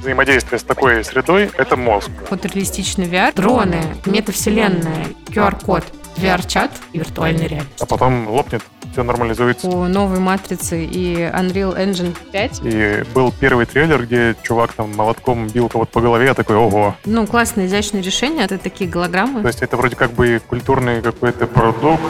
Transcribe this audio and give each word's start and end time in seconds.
взаимодействие 0.00 0.58
с 0.58 0.62
такой 0.62 1.04
средой— 1.04 1.50
это 1.58 1.76
мозг. 1.76 2.10
Фотореалистичный 2.28 3.06
VR, 3.06 3.34
дроны, 3.34 3.82
метавселенная, 4.06 5.06
QR-код, 5.28 5.84
VR-чат 6.16 6.70
и 6.92 6.98
виртуальная 6.98 7.46
реальность. 7.46 7.80
А 7.80 7.86
потом 7.86 8.28
лопнет, 8.28 8.62
все 8.92 9.02
нормализуется. 9.02 9.68
У 9.68 9.84
новой 9.84 10.18
матрицы 10.18 10.84
и 10.84 11.14
Unreal 11.14 11.76
Engine 11.76 12.16
5. 12.32 12.60
И 12.64 13.04
был 13.14 13.32
первый 13.38 13.66
трейлер, 13.66 14.04
где 14.04 14.34
чувак 14.42 14.72
там 14.72 14.94
молотком 14.96 15.46
бил 15.48 15.68
кого-то 15.68 15.92
по 15.92 16.00
голове, 16.00 16.26
я 16.26 16.34
такой, 16.34 16.56
ого. 16.56 16.96
Ну, 17.04 17.26
классное, 17.26 17.66
изящное 17.66 18.02
решение, 18.02 18.44
это 18.44 18.58
такие 18.58 18.90
голограммы. 18.90 19.42
То 19.42 19.48
есть 19.48 19.62
это 19.62 19.76
вроде 19.76 19.96
как 19.96 20.12
бы 20.12 20.40
культурный 20.46 21.02
какой-то 21.02 21.46
продукт, 21.46 22.02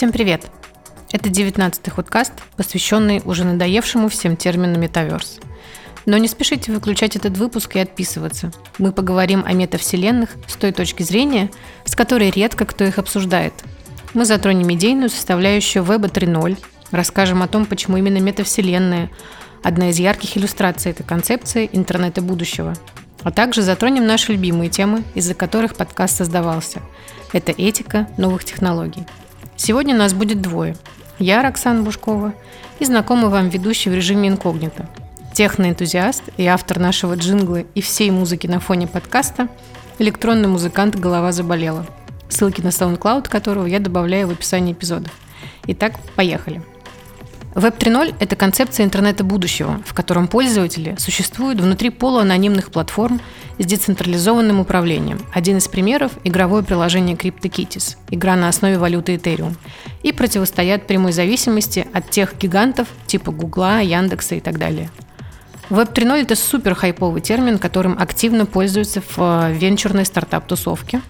Всем 0.00 0.12
привет! 0.12 0.46
Это 1.12 1.28
19-й 1.28 1.90
ходкаст, 1.90 2.32
посвященный 2.56 3.20
уже 3.26 3.44
надоевшему 3.44 4.08
всем 4.08 4.34
термину 4.34 4.78
метаверс. 4.78 5.40
Но 6.06 6.16
не 6.16 6.26
спешите 6.26 6.72
выключать 6.72 7.16
этот 7.16 7.36
выпуск 7.36 7.76
и 7.76 7.80
отписываться. 7.80 8.50
Мы 8.78 8.92
поговорим 8.92 9.44
о 9.44 9.52
метавселенных 9.52 10.30
с 10.46 10.54
той 10.56 10.72
точки 10.72 11.02
зрения, 11.02 11.50
с 11.84 11.94
которой 11.94 12.30
редко 12.30 12.64
кто 12.64 12.82
их 12.84 12.98
обсуждает. 12.98 13.52
Мы 14.14 14.24
затронем 14.24 14.72
идейную 14.72 15.10
составляющую 15.10 15.84
Веба 15.84 16.08
3.0, 16.08 16.56
расскажем 16.92 17.42
о 17.42 17.48
том, 17.48 17.66
почему 17.66 17.98
именно 17.98 18.20
метавселенная– 18.20 19.10
одна 19.62 19.90
из 19.90 19.98
ярких 19.98 20.38
иллюстраций 20.38 20.92
этой 20.92 21.04
концепции 21.04 21.68
интернета 21.74 22.22
будущего. 22.22 22.72
А 23.22 23.30
также 23.30 23.60
затронем 23.60 24.06
наши 24.06 24.32
любимые 24.32 24.70
темы, 24.70 25.04
из-за 25.14 25.34
которых 25.34 25.74
подкаст 25.74 26.16
создавался. 26.16 26.80
Это 27.34 27.52
этика 27.52 28.08
новых 28.16 28.44
технологий– 28.44 29.04
Сегодня 29.62 29.94
нас 29.94 30.14
будет 30.14 30.40
двое. 30.40 30.74
Я, 31.18 31.42
Роксана 31.42 31.82
Бушкова, 31.82 32.32
и 32.78 32.86
знакомый 32.86 33.28
вам 33.28 33.50
ведущий 33.50 33.90
в 33.90 33.94
режиме 33.94 34.30
инкогнито. 34.30 34.88
Техноэнтузиаст 35.34 36.22
и 36.38 36.46
автор 36.46 36.78
нашего 36.78 37.14
джингла 37.14 37.58
и 37.74 37.82
всей 37.82 38.10
музыки 38.10 38.46
на 38.46 38.58
фоне 38.58 38.86
подкаста 38.86 39.48
электронный 39.98 40.48
музыкант 40.48 40.96
«Голова 40.96 41.30
заболела», 41.32 41.84
ссылки 42.30 42.62
на 42.62 42.68
SoundCloud 42.68 43.28
которого 43.28 43.66
я 43.66 43.80
добавляю 43.80 44.28
в 44.28 44.30
описании 44.30 44.72
эпизода. 44.72 45.10
Итак, 45.66 45.92
поехали. 46.16 46.62
Web 47.54 47.78
3.0– 47.78 48.14
это 48.20 48.36
концепция 48.36 48.86
интернета 48.86 49.24
будущего, 49.24 49.82
в 49.84 49.92
котором 49.92 50.28
пользователи 50.28 50.94
существуют 50.98 51.60
внутри 51.60 51.90
полуанонимных 51.90 52.70
платформ 52.70 53.20
с 53.58 53.66
децентрализованным 53.66 54.60
управлением. 54.60 55.18
Один 55.32 55.56
из 55.56 55.66
примеров– 55.66 56.12
игровое 56.24 56.62
приложение 56.62 57.16
CryptoKitties, 57.16 57.96
игра 58.10 58.36
на 58.36 58.48
основе 58.48 58.78
валюты 58.78 59.16
Ethereum, 59.16 59.56
и 60.04 60.12
противостоят 60.12 60.86
прямой 60.86 61.10
зависимости 61.10 61.88
от 61.92 62.08
тех 62.08 62.38
гигантов 62.38 62.86
типа 63.08 63.32
Гугла, 63.32 63.80
Яндекса 63.80 64.36
и 64.36 64.40
так 64.40 64.56
далее. 64.56 64.88
Web 65.70 65.92
3.0– 65.92 66.16
это 66.22 66.36
супер 66.36 66.76
хайповый 66.76 67.20
термин, 67.20 67.58
которым 67.58 67.96
активно 67.98 68.46
пользуются 68.46 69.00
в 69.00 69.18
э, 69.18 69.52
венчурной 69.54 70.04
стартап-тусовке, 70.04 71.02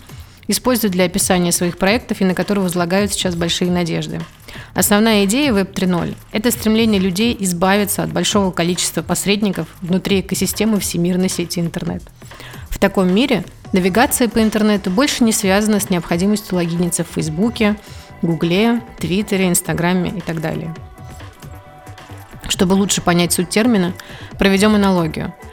используют 0.51 0.93
для 0.93 1.05
описания 1.05 1.53
своих 1.53 1.79
проектов 1.79 2.21
и 2.21 2.25
на 2.25 2.35
которые 2.35 2.65
возлагают 2.65 3.13
сейчас 3.13 3.35
большие 3.35 3.71
надежды– 3.71 4.21
Основная 4.75 5.25
идея 5.25 5.53
Web 5.53 5.75
3.0– 5.75 6.15
это 6.33 6.51
стремление 6.51 7.01
людей 7.01 7.37
избавиться 7.41 8.03
от 8.03 8.13
большого 8.13 8.51
количества 8.51 9.03
посредников 9.03 9.67
внутри 9.81 10.21
экосистемы 10.21 10.79
всемирной 10.81 11.29
сети 11.29 11.61
интернет. 11.61 12.03
В 12.69 12.79
таком 12.79 13.13
мире 13.13 13.45
навигация 13.73 14.29
по 14.29 14.41
интернету 14.43 14.91
больше 14.91 15.25
не 15.25 15.33
связана 15.33 15.81
с 15.81 15.91
необходимостью 15.91 16.57
логиниться 16.57 17.05
в 17.05 17.09
Фейсбуке, 17.09 17.77
Гугле, 18.23 18.81
Твиттере, 18.99 19.49
Инстаграме 19.49 20.11
и 20.11 20.21
так 20.21 20.41
далее. 20.41 20.75
Чтобы 22.49 22.75
лучше 22.75 23.01
понять 23.01 23.33
суть 23.33 23.49
термина, 23.49 23.93
проведем 24.39 24.75
аналогию– 24.75 25.35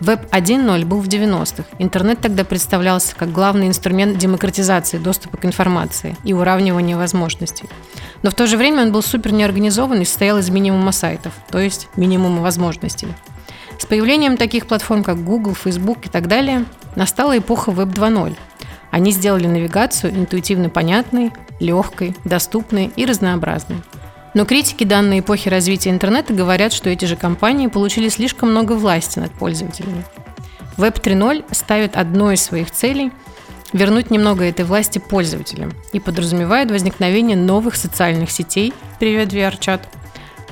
Веб 0.00 0.20
1.0 0.30 0.84
был 0.84 1.00
в 1.00 1.08
90-х. 1.08 1.64
Интернет 1.78 2.20
тогда 2.20 2.44
представлялся 2.44 3.16
как 3.16 3.32
главный 3.32 3.68
инструмент 3.68 4.18
демократизации 4.18 4.98
доступа 4.98 5.38
к 5.38 5.44
информации 5.44 6.16
и 6.22 6.32
уравнивания 6.32 6.96
возможностей. 6.96 7.68
Но 8.22 8.30
в 8.30 8.34
то 8.34 8.46
же 8.46 8.56
время 8.56 8.82
он 8.82 8.92
был 8.92 9.02
супер 9.02 9.32
неорганизован 9.32 10.02
и 10.02 10.04
состоял 10.04 10.38
из 10.38 10.50
минимума 10.50 10.92
сайтов, 10.92 11.32
то 11.50 11.58
есть 11.58 11.88
минимума 11.96 12.42
возможностей. 12.42 13.08
С 13.78 13.86
появлением 13.86 14.36
таких 14.36 14.66
платформ, 14.66 15.02
как 15.02 15.22
Google, 15.22 15.54
Facebook 15.54 16.06
и 16.06 16.08
так 16.08 16.28
далее, 16.28 16.64
настала 16.94 17.36
эпоха 17.38 17.70
Web 17.70 17.92
2.0. 17.94 18.36
Они 18.90 19.10
сделали 19.12 19.46
навигацию 19.46 20.14
интуитивно 20.14 20.68
понятной, 20.70 21.32
легкой, 21.60 22.16
доступной 22.24 22.90
и 22.96 23.04
разнообразной. 23.04 23.82
Но 24.36 24.44
критики 24.44 24.84
данной 24.84 25.20
эпохи 25.20 25.48
развития 25.48 25.88
интернета 25.88 26.34
говорят, 26.34 26.74
что 26.74 26.90
эти 26.90 27.06
же 27.06 27.16
компании 27.16 27.68
получили 27.68 28.10
слишком 28.10 28.50
много 28.50 28.74
власти 28.74 29.18
над 29.18 29.32
пользователями. 29.32 30.04
Web 30.76 31.00
3.0 31.00 31.54
ставит 31.54 31.96
одной 31.96 32.34
из 32.34 32.42
своих 32.42 32.70
целей 32.70 33.12
вернуть 33.72 34.10
немного 34.10 34.44
этой 34.44 34.66
власти 34.66 34.98
пользователям 34.98 35.72
и 35.94 36.00
подразумевает 36.00 36.70
возникновение 36.70 37.34
новых 37.34 37.76
социальных 37.76 38.30
сетей, 38.30 38.74
привет 39.00 39.32
VR-чат, 39.32 39.88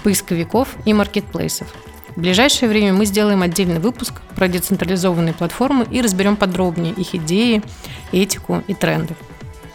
поисковиков 0.02 0.76
и 0.86 0.94
маркетплейсов. 0.94 1.68
В 2.16 2.22
ближайшее 2.22 2.70
время 2.70 2.94
мы 2.94 3.04
сделаем 3.04 3.42
отдельный 3.42 3.80
выпуск 3.80 4.22
про 4.34 4.48
децентрализованные 4.48 5.34
платформы 5.34 5.86
и 5.90 6.00
разберем 6.00 6.36
подробнее 6.36 6.94
их 6.94 7.14
идеи, 7.14 7.62
этику 8.12 8.62
и 8.66 8.72
тренды. 8.72 9.14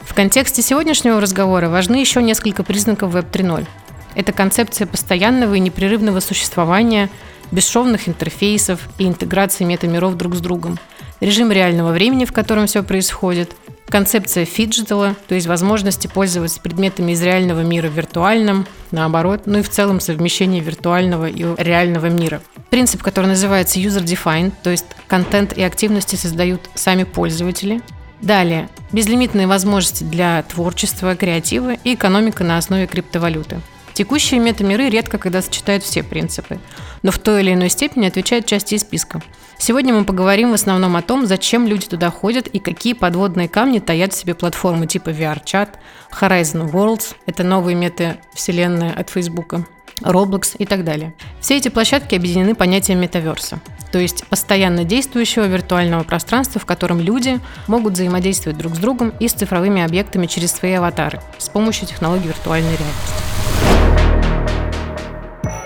В 0.02 0.16
контексте 0.16 0.64
сегодняшнего 0.64 1.22
разговора 1.22 1.70
важны 1.70 1.98
еще 1.98 2.24
несколько 2.24 2.64
признаков 2.64 3.14
Web 3.14 3.30
3.0. 3.30 3.68
Это 4.16 4.32
концепция 4.32 4.88
постоянного 4.88 5.56
и 5.56 5.60
непрерывного 5.60 6.20
существования, 6.20 7.10
бесшовных 7.52 8.08
интерфейсов 8.08 8.88
и 8.98 9.08
интеграции 9.08 9.64
метамиров 9.64 10.18
друг 10.18 10.36
с 10.36 10.40
другом, 10.40 10.78
режим 11.20 11.52
реального 11.52 11.92
времени, 11.92 12.26
в 12.26 12.34
котором 12.34 12.68
все 12.68 12.84
происходит, 12.84 13.56
концепция 13.88 14.46
фиджитала, 14.46 15.16
то 15.28 15.36
есть 15.36 15.48
возможности 15.48 16.08
пользоваться 16.08 16.62
предметами 16.62 17.14
из 17.14 17.22
реального 17.22 17.62
мира 17.62 17.90
в 17.90 17.94
виртуальном, 17.94 18.68
наоборот, 18.92 19.42
ну 19.46 19.60
и 19.60 19.64
в 19.64 19.70
целом 19.70 20.00
совмещение 20.00 20.62
виртуального 20.62 21.28
и 21.28 21.44
реального 21.58 22.08
мира. 22.08 22.42
Принцип, 22.70 23.02
который 23.02 23.28
называется 23.28 23.80
user-defined, 23.80 24.54
то 24.64 24.70
есть 24.70 24.86
контент 25.08 25.54
и 25.54 25.64
активности 25.64 26.16
создают 26.16 26.62
сами 26.76 27.04
пользователи. 27.04 27.82
Далее, 28.22 28.70
безлимитные 28.92 29.48
возможности 29.48 30.04
для 30.04 30.44
творчества, 30.44 31.16
креатива 31.16 31.74
и 31.84 31.96
экономика 31.96 32.44
на 32.44 32.58
основе 32.58 32.86
криптовалюты. 32.86 33.62
Текущие 34.00 34.40
метамиры 34.40 34.88
редко 34.88 35.18
когда 35.18 35.42
сочетают 35.42 35.84
все 35.84 36.04
принципы, 36.04 36.62
но 37.04 37.12
в 37.12 37.20
той 37.20 37.42
или 37.42 37.54
иной 37.54 37.68
степени 37.68 38.08
отвечают 38.08 38.46
части 38.46 38.76
из 38.76 38.82
списка. 38.84 39.22
Сегодня 39.58 39.94
мы 39.94 40.06
поговорим 40.06 40.52
в 40.52 40.54
основном 40.54 40.96
о 40.96 41.02
том, 41.02 41.26
зачем 41.26 41.68
люди 41.68 41.86
туда 41.86 42.10
ходят 42.10 42.48
и 42.48 42.60
какие 42.60 42.94
подводные 42.94 43.50
камни 43.50 43.80
таят 43.80 44.14
в 44.14 44.16
себе 44.16 44.36
платформы 44.36 44.88
типа 44.88 45.10
VRChat, 45.10 45.72
Horizon 46.18 46.72
Worlds, 46.72 47.14
это 47.26 47.44
новые 47.44 47.76
мета-вселенная 47.76 48.94
от 48.94 49.10
Facebook, 49.10 49.56
Roblox 50.02 50.56
и 50.58 50.66
так 50.66 50.86
далее. 50.86 51.14
Все 51.42 51.58
эти 51.58 51.68
площадки 51.68 52.16
объединены 52.16 52.56
понятием 52.56 53.02
метаверса, 53.02 53.60
то 53.92 54.00
есть 54.00 54.26
постоянно 54.28 54.86
действующего 54.86 55.44
виртуального 55.44 56.04
пространства, 56.04 56.62
в 56.62 56.66
котором 56.66 57.02
люди 57.02 57.42
могут 57.68 57.96
взаимодействовать 57.96 58.58
друг 58.58 58.76
с 58.76 58.78
другом 58.78 59.10
и 59.20 59.28
с 59.28 59.34
цифровыми 59.34 59.82
объектами 59.82 60.26
через 60.26 60.54
свои 60.54 60.72
аватары 60.72 61.20
с 61.38 61.50
помощью 61.50 61.86
технологий 61.86 62.30
виртуальной 62.30 62.78
реальности. 62.78 63.30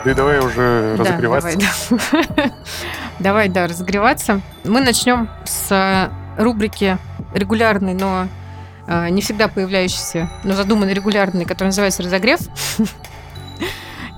Да 0.05 0.13
давай 0.13 0.39
уже 0.39 0.95
да, 0.97 1.03
разогреваться. 1.03 1.57
Давай 1.57 2.27
да. 2.35 2.51
давай, 3.19 3.49
да, 3.49 3.67
разогреваться. 3.67 4.41
Мы 4.65 4.81
начнем 4.81 5.29
с 5.45 6.11
рубрики 6.37 6.97
регулярной, 7.33 7.93
но 7.93 8.27
э, 8.87 9.09
не 9.09 9.21
всегда 9.21 9.47
появляющейся, 9.47 10.29
но 10.43 10.53
задуманной 10.53 10.93
регулярной, 10.93 11.45
которая 11.45 11.69
называется 11.69 12.03
«Разогрев». 12.03 12.39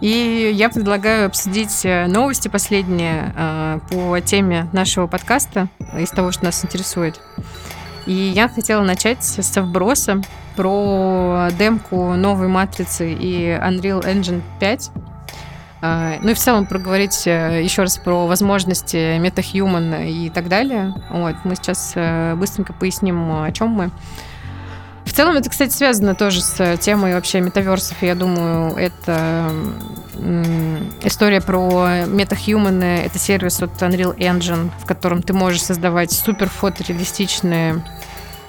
И 0.02 0.52
я 0.54 0.70
предлагаю 0.70 1.28
обсудить 1.28 1.86
э, 1.86 2.08
новости 2.08 2.48
последние 2.48 3.34
э, 3.36 3.80
по 3.90 4.20
теме 4.22 4.68
нашего 4.74 5.08
подкаста, 5.08 5.70
из 5.98 6.10
того, 6.10 6.32
что 6.32 6.46
нас 6.46 6.64
интересует. 6.66 7.20
И 8.06 8.14
я 8.14 8.50
хотела 8.50 8.84
начать 8.84 9.24
с 9.24 9.62
вброса 9.62 10.22
про 10.56 11.50
демку 11.58 12.14
новой 12.14 12.48
матрицы 12.48 13.14
и 13.14 13.50
Unreal 13.50 14.04
Engine 14.04 14.42
5. 14.60 14.92
А, 15.88 16.18
ну 16.24 16.32
и 16.32 16.34
в 16.34 16.40
целом 16.40 16.66
проговорить 16.66 17.28
э, 17.28 17.62
еще 17.64 17.84
раз 17.84 17.98
про 17.98 18.26
возможности 18.26 19.20
MetaHuman 19.20 20.10
и 20.10 20.32
так 20.32 20.48
далее. 20.48 20.96
Вот, 21.12 21.36
мы 21.44 21.56
сейчас 21.56 21.92
э, 21.94 22.34
быстренько 22.34 22.74
поясним, 22.74 23.32
о 23.32 23.52
чем 23.52 23.70
мы. 23.70 23.92
В 25.04 25.14
целом 25.14 25.36
это, 25.36 25.48
кстати, 25.48 25.72
связано 25.72 26.16
тоже 26.16 26.42
с 26.42 26.78
темой 26.78 27.14
вообще 27.14 27.40
метаверсов. 27.40 28.02
Я 28.02 28.16
думаю, 28.16 28.76
это 28.76 29.52
история 31.04 31.40
про 31.40 32.06
MetaHuman. 32.08 33.06
Это 33.06 33.20
сервис 33.20 33.62
от 33.62 33.80
Unreal 33.84 34.18
Engine, 34.18 34.72
в 34.80 34.88
котором 34.88 35.22
ты 35.22 35.34
можешь 35.34 35.62
создавать 35.62 36.12
супер 36.12 36.50
фотореалистичные 36.50 37.84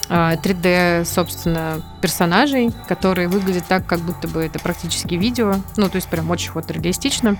3D, 0.08 1.00
а, 1.00 1.04
собственно, 1.04 1.82
персонажей, 2.00 2.72
которые 2.88 3.28
выглядят 3.28 3.64
так, 3.66 3.86
как 3.86 4.00
будто 4.00 4.28
бы 4.28 4.44
это 4.44 4.58
практически 4.58 5.14
видео. 5.14 5.56
Ну, 5.76 5.88
то 5.88 5.96
есть 5.96 6.08
прям 6.08 6.30
очень 6.30 6.50
фотореалистично. 6.52 7.36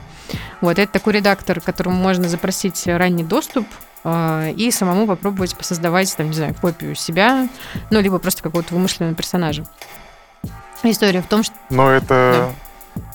Вот, 0.61 0.79
это 0.79 0.93
такой 0.93 1.15
редактор, 1.15 1.61
которому 1.61 1.97
можно 1.97 2.29
запросить 2.29 2.87
ранний 2.87 3.25
доступ 3.25 3.67
а, 4.05 4.49
и 4.51 4.71
самому 4.71 5.07
попробовать 5.07 5.57
посоздавать, 5.57 6.15
там, 6.17 6.29
не 6.29 6.35
знаю, 6.35 6.55
копию 6.55 6.95
себя, 6.95 7.49
ну, 7.91 8.01
либо 8.01 8.19
просто 8.19 8.43
какого-то 8.43 8.75
вымышленного 8.75 9.15
персонажа. 9.15 9.65
История 10.83 11.23
в 11.23 11.27
том, 11.27 11.43
что... 11.43 11.55
Но 11.71 11.91
это... 11.91 12.49
Да. 12.49 12.67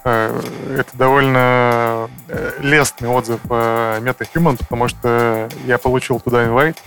Э, 0.04 0.42
это 0.77 0.97
довольно 0.97 2.09
э, 2.27 2.51
лестный 2.59 3.09
отзыв 3.09 3.39
MetaHuman, 3.45 4.57
потому 4.57 4.88
что 4.88 5.50
я 5.65 5.77
получил 5.77 6.19
туда 6.19 6.45
инвайт, 6.45 6.77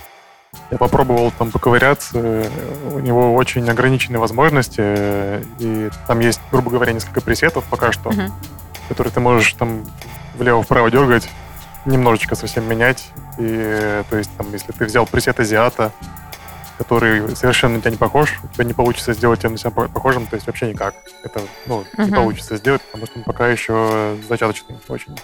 я 0.71 0.77
попробовал 0.77 1.31
там 1.31 1.51
поковыряться. 1.51 2.17
У 2.91 2.99
него 2.99 3.33
очень 3.35 3.69
ограниченные 3.69 4.19
возможности. 4.19 5.43
И 5.59 5.89
там 6.07 6.19
есть, 6.19 6.41
грубо 6.51 6.71
говоря, 6.71 6.93
несколько 6.93 7.21
пресетов 7.21 7.63
пока 7.69 7.91
что, 7.91 8.09
uh-huh. 8.09 8.31
которые 8.89 9.13
ты 9.13 9.19
можешь 9.19 9.53
там 9.53 9.85
влево-вправо 10.37 10.89
дергать, 10.89 11.29
немножечко 11.85 12.35
совсем 12.35 12.67
менять. 12.67 13.09
И 13.37 14.03
то 14.09 14.17
есть, 14.17 14.31
там, 14.37 14.51
если 14.51 14.71
ты 14.71 14.85
взял 14.85 15.05
пресет 15.05 15.39
азиата, 15.39 15.91
который 16.77 17.35
совершенно 17.35 17.75
на 17.75 17.81
тебя 17.81 17.91
не 17.91 17.97
похож, 17.97 18.39
у 18.43 18.47
тебя 18.47 18.65
не 18.65 18.73
получится 18.73 19.13
сделать 19.13 19.43
его 19.43 19.51
на 19.53 19.57
себя 19.57 19.71
похожим, 19.71 20.27
то 20.27 20.35
есть 20.35 20.47
вообще 20.47 20.67
никак. 20.67 20.95
Это 21.23 21.41
ну, 21.67 21.85
uh-huh. 21.95 22.05
не 22.05 22.11
получится 22.11 22.57
сделать, 22.57 22.81
потому 22.81 23.05
что 23.05 23.19
он 23.19 23.23
пока 23.23 23.47
еще 23.47 24.17
зачаточный 24.27 24.77
очень. 24.87 25.15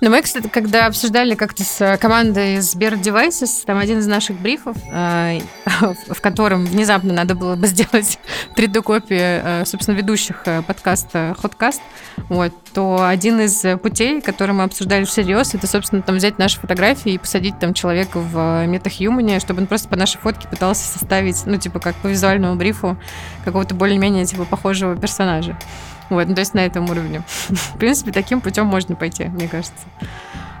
Но 0.00 0.10
мы, 0.10 0.20
кстати, 0.20 0.48
когда 0.48 0.86
обсуждали 0.86 1.34
как-то 1.34 1.64
с 1.64 1.96
командой 1.98 2.56
из 2.56 2.74
Bear 2.76 3.00
Devices, 3.00 3.64
там 3.64 3.78
один 3.78 4.00
из 4.00 4.06
наших 4.06 4.38
брифов, 4.38 4.76
э, 4.92 5.40
в 6.08 6.20
котором 6.20 6.66
внезапно 6.66 7.14
надо 7.14 7.34
было 7.34 7.56
бы 7.56 7.66
сделать 7.66 8.18
3D-копии, 8.56 9.16
э, 9.62 9.64
собственно, 9.64 9.96
ведущих 9.96 10.42
э, 10.44 10.62
подкаста 10.62 11.34
Hotcast, 11.42 11.80
вот, 12.28 12.52
то 12.74 13.06
один 13.06 13.40
из 13.40 13.64
путей, 13.80 14.20
который 14.20 14.52
мы 14.52 14.64
обсуждали 14.64 15.04
всерьез, 15.04 15.54
это, 15.54 15.66
собственно, 15.66 16.02
там 16.02 16.16
взять 16.16 16.38
наши 16.38 16.60
фотографии 16.60 17.12
и 17.12 17.18
посадить 17.18 17.58
там 17.58 17.72
человека 17.72 18.18
в 18.18 18.66
метахьюмане, 18.66 19.40
чтобы 19.40 19.62
он 19.62 19.66
просто 19.66 19.88
по 19.88 19.96
нашей 19.96 20.18
фотке 20.18 20.46
пытался 20.46 20.86
составить, 20.86 21.46
ну, 21.46 21.56
типа, 21.56 21.80
как 21.80 21.94
по 21.96 22.08
визуальному 22.08 22.56
брифу 22.56 22.98
какого-то 23.44 23.74
более-менее, 23.74 24.26
типа, 24.26 24.44
похожего 24.44 24.94
персонажа. 24.94 25.56
Вот, 26.08 26.28
ну, 26.28 26.34
то 26.34 26.40
есть 26.40 26.54
на 26.54 26.60
этом 26.60 26.88
уровне. 26.90 27.22
В 27.48 27.78
принципе, 27.78 28.12
таким 28.12 28.40
путем 28.40 28.66
можно 28.66 28.94
пойти, 28.94 29.24
мне 29.24 29.48
кажется. 29.48 29.84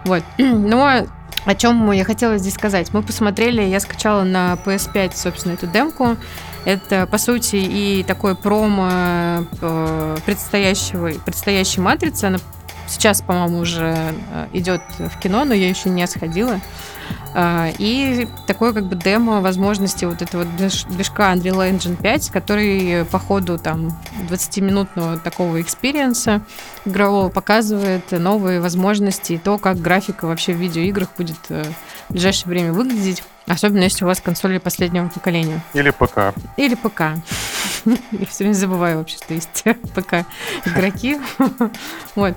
Вот. 0.04 0.22
Но 0.38 1.06
о 1.44 1.54
чем 1.54 1.90
я 1.92 2.04
хотела 2.04 2.38
здесь 2.38 2.54
сказать? 2.54 2.92
Мы 2.92 3.02
посмотрели, 3.02 3.62
я 3.62 3.78
скачала 3.80 4.24
на 4.24 4.58
PS5, 4.64 5.12
собственно, 5.14 5.52
эту 5.52 5.66
демку. 5.66 6.16
Это, 6.64 7.06
по 7.06 7.18
сути, 7.18 7.56
и 7.56 8.02
такой 8.02 8.34
промо 8.34 9.44
э, 9.60 10.16
предстоящего, 10.26 11.10
предстоящей 11.24 11.80
матрицы. 11.80 12.24
Она 12.24 12.38
сейчас, 12.88 13.22
по-моему, 13.22 13.58
уже 13.58 13.94
э, 14.32 14.46
идет 14.52 14.82
в 14.98 15.16
кино, 15.20 15.44
но 15.44 15.54
я 15.54 15.68
еще 15.68 15.88
не 15.88 16.04
сходила. 16.08 16.60
А, 17.34 17.70
и 17.78 18.26
такое 18.46 18.72
как 18.72 18.86
бы 18.86 18.96
демо 18.96 19.40
возможности 19.40 20.04
вот 20.04 20.22
этого 20.22 20.44
движка 20.44 21.32
Unreal 21.34 21.70
Engine 21.70 21.96
5, 22.00 22.30
который 22.30 23.04
по 23.04 23.18
ходу 23.18 23.58
там 23.58 23.88
20-минутного 24.30 25.18
такого 25.18 25.60
экспириенса 25.60 26.40
игрового 26.84 27.28
показывает 27.28 28.10
новые 28.12 28.60
возможности 28.60 29.34
и 29.34 29.38
то, 29.38 29.58
как 29.58 29.78
графика 29.78 30.26
вообще 30.26 30.54
в 30.54 30.56
видеоиграх 30.56 31.08
будет 31.16 31.38
э, 31.50 31.64
в 32.08 32.12
ближайшее 32.12 32.48
время 32.48 32.72
выглядеть. 32.72 33.22
Особенно 33.46 33.82
если 33.82 34.04
у 34.04 34.08
вас 34.08 34.20
консоли 34.20 34.58
последнего 34.58 35.08
поколения. 35.08 35.60
Или 35.72 35.90
ПК. 35.90 36.34
Или 36.56 36.74
ПК. 36.74 37.00
Я 37.84 38.26
все 38.26 38.44
время 38.44 38.54
забываю 38.54 38.98
вообще, 38.98 39.16
что 39.16 39.34
есть 39.34 39.64
ПК 39.94 40.26
игроки. 40.64 41.18
Вот. 42.14 42.34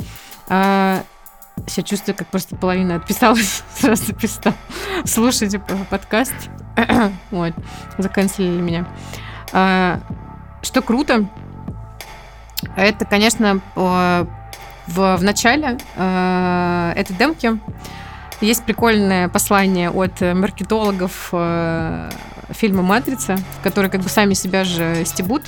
Себя 1.67 1.83
чувствую, 1.83 2.15
как 2.15 2.27
просто 2.27 2.55
половина 2.55 2.95
отписалась, 2.95 3.63
сразу 3.75 4.13
перестал 4.13 4.53
слушать 5.05 5.55
подкаст. 5.89 6.35
вот, 7.31 7.53
заканчивали 7.97 8.61
меня. 8.61 8.87
А, 9.51 9.99
что 10.61 10.81
круто, 10.81 11.27
это, 12.75 13.05
конечно, 13.05 13.61
в, 13.75 14.27
в 15.17 15.23
начале 15.23 15.77
э, 15.95 16.93
этой 16.95 17.15
демки 17.15 17.59
есть 18.41 18.63
прикольное 18.63 19.29
послание 19.29 19.91
от 19.91 20.21
маркетологов 20.21 21.29
э, 21.31 22.09
фильма 22.51 22.81
«Матрица», 22.81 23.37
которые 23.63 23.91
как 23.91 24.01
бы 24.01 24.09
сами 24.09 24.33
себя 24.33 24.63
же 24.63 25.03
стебут. 25.05 25.43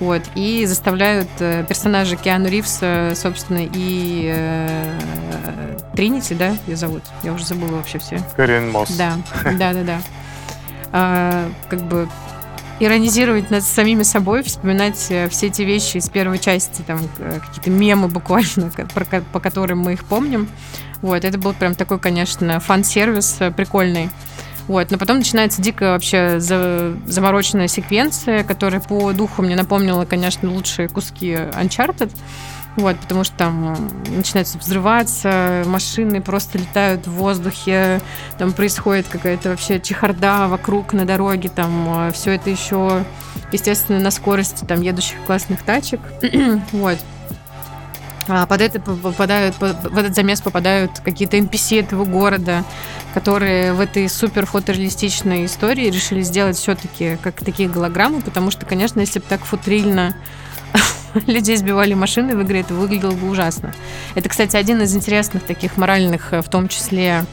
Вот, 0.00 0.22
и 0.34 0.66
заставляют 0.66 1.28
э, 1.38 1.64
персонажа 1.68 2.16
Киану 2.16 2.48
Ривса, 2.48 3.12
собственно, 3.14 3.60
и 3.62 4.32
э, 4.34 4.98
Тринити, 5.94 6.34
да, 6.34 6.56
ее 6.66 6.76
зовут? 6.76 7.02
Я 7.22 7.32
уже 7.32 7.46
забыла 7.46 7.76
вообще 7.76 7.98
все. 7.98 8.20
Карен 8.36 8.70
Мосс. 8.70 8.90
Да, 8.96 9.16
да, 9.44 9.72
да, 9.72 9.82
да. 9.82 10.00
А, 10.92 11.48
как 11.68 11.82
бы 11.82 12.08
иронизировать 12.80 13.50
над 13.50 13.62
самими 13.62 14.02
собой, 14.02 14.42
вспоминать 14.42 15.06
э, 15.10 15.28
все 15.28 15.46
эти 15.46 15.62
вещи 15.62 15.98
из 15.98 16.08
первой 16.08 16.40
части, 16.40 16.82
там 16.82 16.98
э, 17.18 17.38
какие-то 17.40 17.70
мемы 17.70 18.08
буквально, 18.08 18.72
по 19.32 19.40
которым 19.40 19.80
мы 19.80 19.92
их 19.92 20.04
помним. 20.04 20.48
Вот, 21.00 21.24
это 21.24 21.38
был 21.38 21.52
прям 21.52 21.74
такой, 21.74 21.98
конечно, 22.00 22.58
фан-сервис 22.58 23.38
прикольный. 23.56 24.10
Вот, 24.66 24.90
но 24.90 24.98
потом 24.98 25.18
начинается 25.18 25.60
дико 25.60 25.92
вообще 25.92 26.40
замороченная 26.40 27.68
секвенция, 27.68 28.44
которая 28.44 28.80
по 28.80 29.12
духу 29.12 29.42
мне 29.42 29.56
напомнила, 29.56 30.04
конечно, 30.04 30.50
лучшие 30.50 30.88
куски 30.88 31.32
Uncharted. 31.32 32.10
Вот, 32.76 32.98
потому 32.98 33.22
что 33.22 33.36
там 33.36 33.88
начинается 34.08 34.58
взрываться, 34.58 35.62
машины 35.66 36.20
просто 36.20 36.58
летают 36.58 37.06
в 37.06 37.12
воздухе, 37.12 38.00
там 38.36 38.52
происходит 38.52 39.06
какая-то 39.06 39.50
вообще 39.50 39.78
чехарда 39.78 40.48
вокруг 40.48 40.92
на 40.92 41.04
дороге, 41.04 41.50
там 41.54 42.08
э, 42.08 42.12
все 42.12 42.32
это 42.32 42.50
еще, 42.50 43.04
естественно, 43.52 44.00
на 44.00 44.10
скорости 44.10 44.64
там 44.64 44.80
едущих 44.80 45.18
классных 45.24 45.62
тачек. 45.62 46.00
вот. 46.72 46.98
А 48.26 48.46
под 48.46 48.60
это 48.60 48.80
попадают, 48.80 49.56
в 49.58 49.98
этот 49.98 50.14
замес 50.14 50.40
попадают 50.40 51.00
какие-то 51.00 51.36
NPC 51.36 51.80
этого 51.80 52.04
города, 52.04 52.64
которые 53.12 53.74
в 53.74 53.80
этой 53.80 54.08
супер 54.08 54.46
фотореалистичной 54.46 55.44
истории 55.44 55.90
решили 55.90 56.22
сделать 56.22 56.56
все-таки 56.56 57.18
как 57.22 57.44
такие 57.44 57.68
голограммы, 57.68 58.22
потому 58.22 58.50
что, 58.50 58.64
конечно, 58.64 59.00
если 59.00 59.18
бы 59.18 59.26
так 59.28 59.44
футрильно 59.44 60.16
людей 61.26 61.56
сбивали 61.56 61.94
машины 61.94 62.34
в 62.36 62.42
игре, 62.42 62.60
это 62.60 62.74
выглядело 62.74 63.12
бы 63.12 63.28
ужасно. 63.28 63.74
Это, 64.14 64.28
кстати, 64.28 64.56
один 64.56 64.80
из 64.80 64.96
интересных 64.96 65.42
таких 65.42 65.76
моральных, 65.76 66.32
в 66.32 66.48
том 66.48 66.68
числе, 66.68 67.24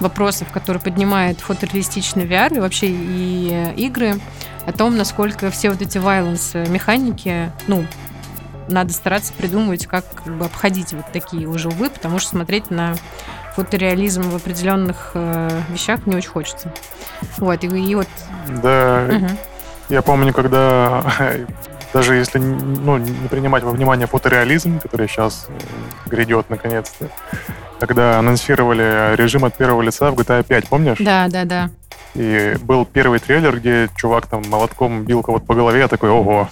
вопросов, 0.00 0.48
который 0.52 0.80
поднимает 0.80 1.40
фотореалистичный 1.40 2.24
VR 2.24 2.56
и 2.56 2.60
вообще 2.60 2.88
и 2.88 3.72
игры, 3.76 4.18
о 4.66 4.72
том, 4.72 4.96
насколько 4.96 5.50
все 5.50 5.70
вот 5.70 5.80
эти 5.80 5.98
violence 5.98 6.68
механики, 6.68 7.50
ну, 7.66 7.86
надо 8.68 8.92
стараться 8.92 9.32
придумывать, 9.32 9.86
как, 9.86 10.04
как 10.14 10.36
бы 10.36 10.44
обходить 10.44 10.92
вот 10.92 11.06
такие 11.12 11.46
уже 11.46 11.68
увы, 11.68 11.90
потому 11.90 12.18
что 12.18 12.30
смотреть 12.30 12.70
на 12.70 12.94
фотореализм 13.54 14.22
в 14.22 14.36
определенных 14.36 15.12
э, 15.14 15.50
вещах 15.70 16.06
не 16.06 16.16
очень 16.16 16.30
хочется. 16.30 16.72
Вот, 17.38 17.62
и, 17.64 17.66
и 17.66 17.94
вот... 17.94 18.08
Да, 18.62 19.06
угу. 19.08 19.26
я 19.88 20.02
помню, 20.02 20.32
когда 20.32 21.04
даже 21.92 22.14
если 22.14 22.38
ну, 22.38 22.98
не 22.98 23.28
принимать 23.28 23.62
во 23.62 23.70
внимание 23.70 24.06
фотореализм, 24.06 24.80
который 24.80 25.08
сейчас 25.08 25.46
э, 25.48 26.08
грядет 26.08 26.48
наконец-то, 26.48 27.08
когда 27.78 28.18
анонсировали 28.18 29.16
режим 29.16 29.44
от 29.44 29.56
первого 29.56 29.82
лица 29.82 30.10
в 30.10 30.14
GTA 30.14 30.44
5, 30.44 30.68
помнишь? 30.68 30.98
Да, 31.00 31.28
да, 31.28 31.44
да. 31.44 31.70
И 32.14 32.56
был 32.62 32.84
первый 32.84 33.18
трейлер, 33.18 33.58
где 33.58 33.88
чувак 33.96 34.26
там 34.26 34.42
молотком 34.48 35.04
бил 35.04 35.22
кого-то 35.22 35.46
по 35.46 35.54
голове, 35.54 35.80
я 35.80 35.88
такой, 35.88 36.10
ого, 36.10 36.48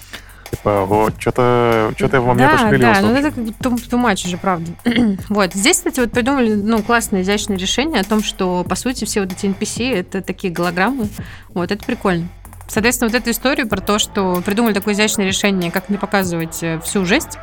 Типа, 0.51 0.85
вот, 0.85 1.13
что-то 1.17 1.93
что 1.95 2.21
во 2.21 2.33
мне 2.33 2.45
да, 2.45 2.51
пошевелился. 2.51 3.01
Да, 3.01 3.07
ну 3.07 3.15
это 3.15 3.31
как 3.31 3.81
тумач 3.89 4.25
уже, 4.25 4.37
правда. 4.37 4.71
вот, 5.29 5.53
здесь, 5.53 5.77
кстати, 5.77 6.01
вот 6.01 6.11
придумали, 6.11 6.53
ну, 6.53 6.83
классное, 6.83 7.21
изящное 7.21 7.57
решение 7.57 8.01
о 8.01 8.03
том, 8.03 8.21
что, 8.21 8.65
по 8.67 8.75
сути, 8.75 9.05
все 9.05 9.21
вот 9.21 9.31
эти 9.31 9.45
NPC— 9.45 9.93
это 9.95 10.21
такие 10.21 10.51
голограммы. 10.51 11.07
Вот, 11.53 11.71
это 11.71 11.83
прикольно. 11.85 12.27
Соответственно, 12.67 13.09
вот 13.09 13.17
эту 13.17 13.31
историю 13.31 13.67
про 13.67 13.81
то, 13.81 13.97
что 13.97 14.41
придумали 14.45 14.73
такое 14.73 14.93
изящное 14.93 15.25
решение, 15.25 15.71
как 15.71 15.89
не 15.89 15.97
показывать 15.97 16.61
э, 16.63 16.79
всю 16.81 17.05
жесть, 17.05 17.37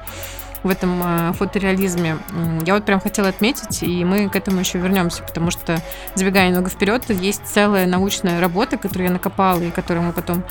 в 0.63 0.69
этом 0.69 1.01
э, 1.03 1.33
фотореализме, 1.33 2.19
я 2.65 2.75
вот 2.75 2.85
прям 2.85 3.01
хотела 3.01 3.29
отметить, 3.29 3.83
и 3.83 4.05
мы 4.05 4.29
к 4.29 4.37
этому 4.37 4.61
еще 4.61 4.79
вернемся, 4.79 5.23
потому 5.23 5.51
что, 5.51 5.81
забегая 6.15 6.49
немного 6.49 6.71
вперед, 6.71 7.09
есть 7.11 7.43
целая 7.47 7.87
научная 7.87 8.41
работа, 8.41 8.77
которую 8.77 9.07
я 9.07 9.13
накопала, 9.13 9.61
и 9.61 9.71
которую 9.71 10.07
мы 10.07 10.13
потом 10.13 10.43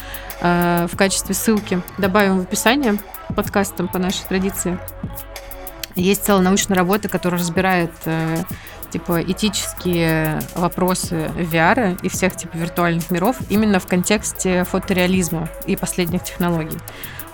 э, 0.42 0.88
в 0.92 0.96
качестве 0.98 1.36
ссылки 1.36 1.82
добавим 1.98 2.40
в 2.40 2.44
описание 2.44 2.98
подкастом 3.36 3.88
по 3.88 4.00
нашей 4.00 4.26
традиции. 4.28 4.80
Есть 5.96 6.26
целая 6.26 6.44
научная 6.44 6.78
работа, 6.78 7.10
которая 7.10 7.42
разбирает 7.42 7.92
э, 8.06 8.38
типа 8.92 9.22
этические 9.22 10.40
вопросы 10.56 11.32
VR 11.36 12.00
и 12.02 12.10
всех 12.10 12.36
типа 12.36 12.56
виртуальных 12.56 13.10
миров 13.12 13.38
именно 13.50 13.80
в 13.80 13.88
контексте 13.88 14.64
фотореализма 14.64 15.50
и 15.66 15.76
последних 15.76 16.24
технологий. 16.24 16.78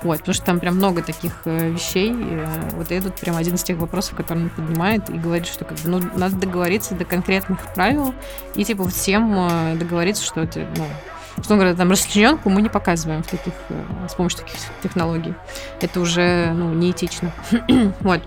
Вот, 0.03 0.19
потому 0.19 0.33
что 0.33 0.45
там 0.45 0.59
прям 0.59 0.75
много 0.75 1.01
таких 1.01 1.33
э, 1.45 1.69
вещей. 1.69 2.13
Э, 2.13 2.45
вот 2.73 2.91
этот 2.91 3.15
прям 3.15 3.37
один 3.37 3.55
из 3.55 3.63
тех 3.63 3.77
вопросов, 3.77 4.15
который 4.15 4.43
он 4.43 4.49
поднимает 4.49 5.09
и 5.09 5.13
говорит, 5.13 5.47
что 5.47 5.65
как 5.65 5.77
бы, 5.79 5.89
ну, 5.89 6.01
надо 6.15 6.35
договориться 6.35 6.93
до 6.93 7.05
конкретных 7.05 7.59
правил 7.73 8.13
и 8.55 8.63
типа 8.65 8.87
всем 8.89 9.33
э, 9.33 9.75
договориться, 9.75 10.23
что 10.23 10.41
это, 10.41 10.67
ну, 10.75 10.85
что 11.41 11.53
он 11.53 11.59
говорит, 11.59 11.77
там 11.77 11.89
расчлененку 11.89 12.49
мы 12.49 12.61
не 12.61 12.69
показываем 12.69 13.23
в 13.23 13.27
таких, 13.27 13.53
с 14.07 14.13
помощью 14.13 14.39
таких 14.39 14.59
технологий. 14.81 15.33
Это 15.81 15.99
уже 15.99 16.51
ну, 16.53 16.73
неэтично. 16.73 17.31
вот. 18.01 18.21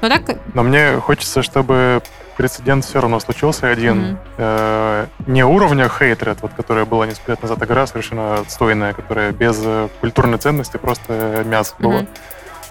Но 0.00 0.08
так... 0.08 0.38
Но 0.54 0.62
мне 0.62 0.96
хочется, 0.96 1.42
чтобы 1.42 2.02
прецедент 2.36 2.84
все 2.84 3.00
равно 3.00 3.20
случился 3.20 3.68
один. 3.68 4.02
Mm-hmm. 4.02 4.16
Э, 4.38 5.06
не 5.26 5.44
уровня 5.44 5.88
хейтред, 5.88 6.40
вот, 6.42 6.52
которая 6.54 6.84
была 6.84 7.06
несколько 7.06 7.32
лет 7.32 7.42
назад 7.42 7.62
игра, 7.62 7.86
совершенно 7.86 8.40
отстойная, 8.40 8.92
которая 8.92 9.32
без 9.32 9.60
э, 9.62 9.88
культурной 10.00 10.38
ценности 10.38 10.76
просто 10.76 11.44
мясо 11.46 11.74
mm-hmm. 11.78 11.82
было. 11.82 12.06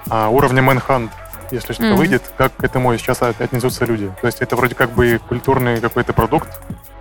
А 0.10 0.30
уровня 0.30 0.62
Manhunt, 0.62 1.10
если 1.52 1.74
что-то 1.74 1.90
mm-hmm. 1.90 1.96
выйдет, 1.96 2.24
как 2.38 2.56
к 2.56 2.64
этому 2.64 2.96
сейчас 2.98 3.22
отнесутся 3.22 3.86
люди. 3.86 4.12
То 4.22 4.28
есть 4.28 4.42
это 4.42 4.56
вроде 4.56 4.76
как 4.76 4.92
бы 4.92 5.20
культурный 5.28 5.80
какой-то 5.80 6.14
продукт, 6.14 6.50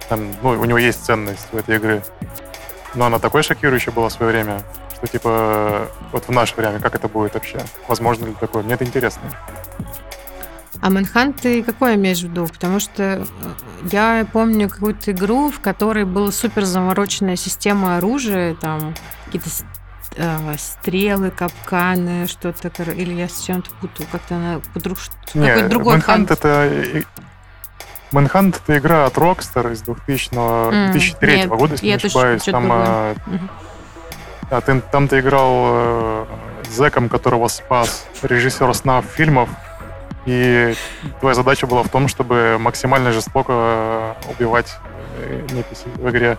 там, 0.08 0.20
ну, 0.42 0.50
у 0.50 0.64
него 0.64 0.78
есть 0.78 1.04
ценность 1.04 1.46
в 1.52 1.56
этой 1.56 1.76
игре. 1.76 2.02
Но 2.94 3.06
она 3.06 3.18
такой 3.18 3.42
шокирующей 3.42 3.92
была 3.92 4.08
в 4.08 4.12
свое 4.12 4.32
время, 4.32 4.62
что 4.96 5.06
типа 5.06 5.88
вот 6.12 6.24
в 6.26 6.30
наше 6.30 6.56
время, 6.56 6.80
как 6.80 6.94
это 6.94 7.08
будет 7.08 7.34
вообще? 7.34 7.60
Возможно 7.86 8.26
ли 8.26 8.34
такое? 8.38 8.62
Мне 8.62 8.74
это 8.74 8.84
интересно. 8.84 9.22
А 10.80 10.88
Manhunt 10.88 11.40
ты 11.42 11.62
какое 11.62 11.96
имеешь 11.96 12.20
в 12.20 12.24
виду? 12.24 12.46
Потому 12.46 12.80
что 12.80 13.02
э, 13.02 13.24
я 13.90 14.26
помню 14.32 14.68
какую-то 14.68 15.12
игру, 15.12 15.50
в 15.50 15.60
которой 15.60 16.04
была 16.04 16.32
супер 16.32 16.64
замороченная 16.64 17.36
система 17.36 17.98
оружия, 17.98 18.54
там 18.54 18.94
какие-то 19.26 19.50
э, 20.16 20.54
стрелы, 20.56 21.30
капканы, 21.30 22.26
что-то, 22.26 22.68
или 22.92 23.12
я 23.12 23.28
с 23.28 23.42
чем-то 23.42 23.70
путаю, 23.80 24.08
как-то 24.10 24.36
она 24.36 24.60
подруг... 24.72 24.98
какой-то 25.32 25.68
другой 25.68 25.98
Manhunt 25.98 26.32
это 26.32 27.04
Manhunt 28.12 28.56
это 28.64 28.78
игра 28.78 29.06
от 29.06 29.14
Rockstar 29.14 29.72
из 29.72 29.82
2000, 29.82 30.30
mm, 30.32 30.92
2003 30.92 31.36
нет, 31.36 31.48
года, 31.48 31.72
если 31.74 31.86
не 31.86 31.92
ошибаюсь. 31.92 32.42
Там, 32.42 32.68
а, 32.72 33.14
а, 34.50 34.60
ты, 34.60 34.80
там 34.80 35.06
ты 35.06 35.20
играл 35.20 35.52
э, 35.54 36.26
зэком, 36.70 37.08
которого 37.08 37.48
спас 37.48 38.06
режиссер 38.22 38.74
сна 38.74 39.02
фильмов, 39.02 39.48
и 40.26 40.74
твоя 41.20 41.34
задача 41.34 41.66
была 41.66 41.82
в 41.82 41.88
том, 41.88 42.08
чтобы 42.08 42.56
максимально 42.58 43.12
жестоко 43.12 44.16
убивать 44.30 44.76
э, 45.18 45.46
неписи 45.52 45.86
в 45.96 46.08
игре. 46.10 46.38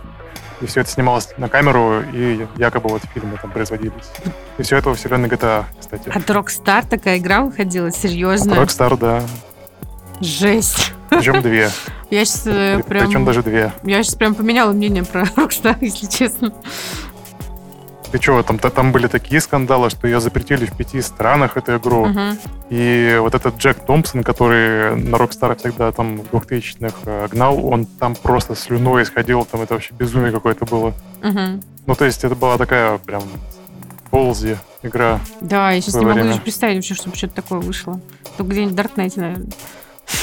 И 0.61 0.67
все 0.67 0.81
это 0.81 0.91
снималось 0.91 1.29
на 1.38 1.50
камеру, 1.50 2.03
и 2.13 2.45
якобы 2.57 2.89
вот 2.89 3.01
фильмы 3.13 3.38
там 3.41 3.50
производились. 3.50 4.11
И 4.59 4.63
все 4.63 4.77
это 4.77 4.89
во 4.89 4.95
вселенной 4.95 5.27
GTA, 5.27 5.65
кстати. 5.79 6.09
От 6.09 6.29
Rockstar 6.29 6.88
такая 6.88 7.17
игра 7.17 7.41
выходила? 7.41 7.91
Серьезно? 7.91 8.53
От 8.53 8.69
Rockstar, 8.69 8.97
да. 8.97 9.23
Жесть. 10.19 10.93
Причем 11.09 11.41
две. 11.41 11.71
Я 12.11 12.25
сейчас 12.25 12.43
э, 12.45 12.83
прям... 12.88 13.07
Причем 13.07 13.25
даже 13.25 13.41
две. 13.41 13.73
Я 13.83 14.03
сейчас 14.03 14.15
прям 14.15 14.35
поменяла 14.35 14.71
мнение 14.71 15.03
про 15.03 15.21
Rockstar, 15.35 15.77
если 15.81 16.05
честно. 16.05 16.53
Ты 18.11 18.21
что, 18.21 18.43
там, 18.43 18.59
там 18.59 18.91
были 18.91 19.07
такие 19.07 19.39
скандалы, 19.39 19.89
что 19.89 20.05
ее 20.07 20.19
запретили 20.19 20.65
в 20.65 20.75
пяти 20.75 21.01
странах, 21.01 21.55
эту 21.55 21.77
игру. 21.77 22.07
Uh-huh. 22.07 22.37
И 22.69 23.17
вот 23.19 23.35
этот 23.35 23.57
Джек 23.57 23.85
Томпсон, 23.85 24.23
который 24.23 24.95
на 24.95 25.15
Rockstar 25.15 25.55
всегда 25.57 25.91
там 25.91 26.17
в 26.17 26.25
2000-х 26.25 26.95
э, 27.05 27.27
гнал, 27.31 27.65
он 27.65 27.85
там 27.85 28.15
просто 28.15 28.55
слюной 28.55 29.03
исходил, 29.03 29.45
там 29.45 29.61
это 29.61 29.75
вообще 29.75 29.93
безумие 29.93 30.31
какое-то 30.31 30.65
было. 30.65 30.93
Uh-huh. 31.21 31.63
Ну, 31.87 31.95
то 31.95 32.05
есть 32.05 32.23
это 32.25 32.35
была 32.35 32.57
такая 32.57 32.97
прям 32.97 33.23
ползи 34.09 34.57
игра. 34.83 35.19
Да, 35.39 35.71
я 35.71 35.79
сейчас 35.79 35.95
не 35.95 36.05
могу 36.05 36.19
даже 36.19 36.41
представить 36.41 36.75
вообще, 36.75 36.93
чтобы 36.93 37.15
что-то 37.15 37.35
такое 37.35 37.59
вышло. 37.59 38.01
Только 38.37 38.51
где-нибудь 38.51 38.73
в 38.73 38.75
Даркнете, 38.75 39.21
наверное. 39.21 39.49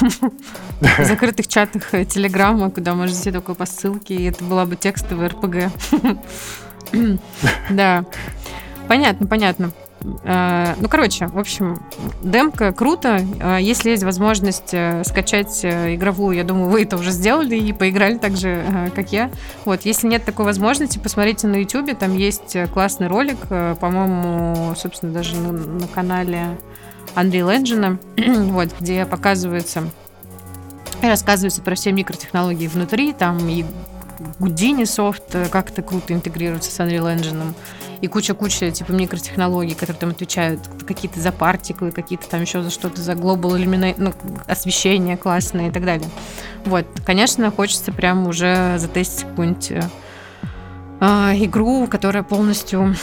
В 0.80 1.04
закрытых 1.04 1.48
чатах 1.48 1.94
э, 1.94 2.04
Телеграма, 2.04 2.70
куда 2.70 2.94
можно 2.94 3.14
зайти 3.14 3.32
только 3.32 3.54
по 3.54 3.64
ссылке, 3.64 4.14
и 4.14 4.24
это 4.24 4.44
была 4.44 4.66
бы 4.66 4.76
текстовая 4.76 5.30
РПГ. 5.30 5.72
Да. 7.70 8.04
Понятно, 8.88 9.26
понятно. 9.26 9.72
А, 10.24 10.74
ну, 10.80 10.88
короче, 10.88 11.26
в 11.26 11.38
общем, 11.38 11.78
демка 12.22 12.72
круто. 12.72 13.20
А, 13.40 13.58
если 13.58 13.90
есть 13.90 14.04
возможность 14.04 14.72
э, 14.72 15.02
скачать 15.04 15.60
э, 15.64 15.94
игровую, 15.96 16.36
я 16.36 16.44
думаю, 16.44 16.68
вы 16.68 16.82
это 16.82 16.96
уже 16.96 17.10
сделали 17.10 17.56
и 17.56 17.72
поиграли 17.72 18.16
так 18.16 18.36
же, 18.36 18.64
э, 18.66 18.90
как 18.94 19.12
я. 19.12 19.30
Вот, 19.64 19.82
если 19.82 20.06
нет 20.06 20.24
такой 20.24 20.44
возможности, 20.44 20.98
посмотрите 20.98 21.48
на 21.48 21.56
YouTube, 21.56 21.98
там 21.98 22.16
есть 22.16 22.56
классный 22.72 23.08
ролик, 23.08 23.38
по-моему, 23.48 24.74
собственно, 24.76 25.12
даже 25.12 25.36
на, 25.36 25.52
на 25.52 25.88
канале 25.88 26.58
Unreal 27.16 27.60
Engine, 27.60 27.98
вот, 28.52 28.68
где 28.80 29.04
показывается 29.04 29.84
рассказывается 31.00 31.62
про 31.62 31.76
все 31.76 31.92
микротехнологии 31.92 32.66
внутри, 32.66 33.12
там 33.12 33.48
и 33.48 33.64
Houdini 34.38 34.86
софт 34.86 35.34
э, 35.34 35.48
как 35.48 35.70
то 35.70 35.82
круто 35.82 36.12
интегрируется 36.12 36.70
с 36.70 36.80
Unreal 36.80 37.16
Engine, 37.16 37.54
и 38.00 38.06
куча-куча 38.06 38.70
типа 38.70 38.92
микротехнологий, 38.92 39.74
которые 39.74 39.98
там 39.98 40.10
отвечают 40.10 40.60
какие-то 40.86 41.20
за 41.20 41.32
партиклы, 41.32 41.90
какие-то 41.90 42.28
там 42.28 42.42
еще 42.42 42.62
за 42.62 42.70
что-то, 42.70 43.00
за 43.00 43.12
global 43.12 43.56
illumination, 43.56 43.94
ну, 43.98 44.14
освещение 44.46 45.16
классное 45.16 45.68
и 45.68 45.70
так 45.70 45.84
далее. 45.84 46.08
Вот, 46.64 46.86
конечно, 47.04 47.50
хочется 47.50 47.92
прям 47.92 48.26
уже 48.26 48.78
затестить 48.78 49.24
какую-нибудь 49.24 49.70
э, 49.72 49.82
а, 51.00 51.32
игру, 51.36 51.86
которая 51.86 52.22
полностью 52.22 52.94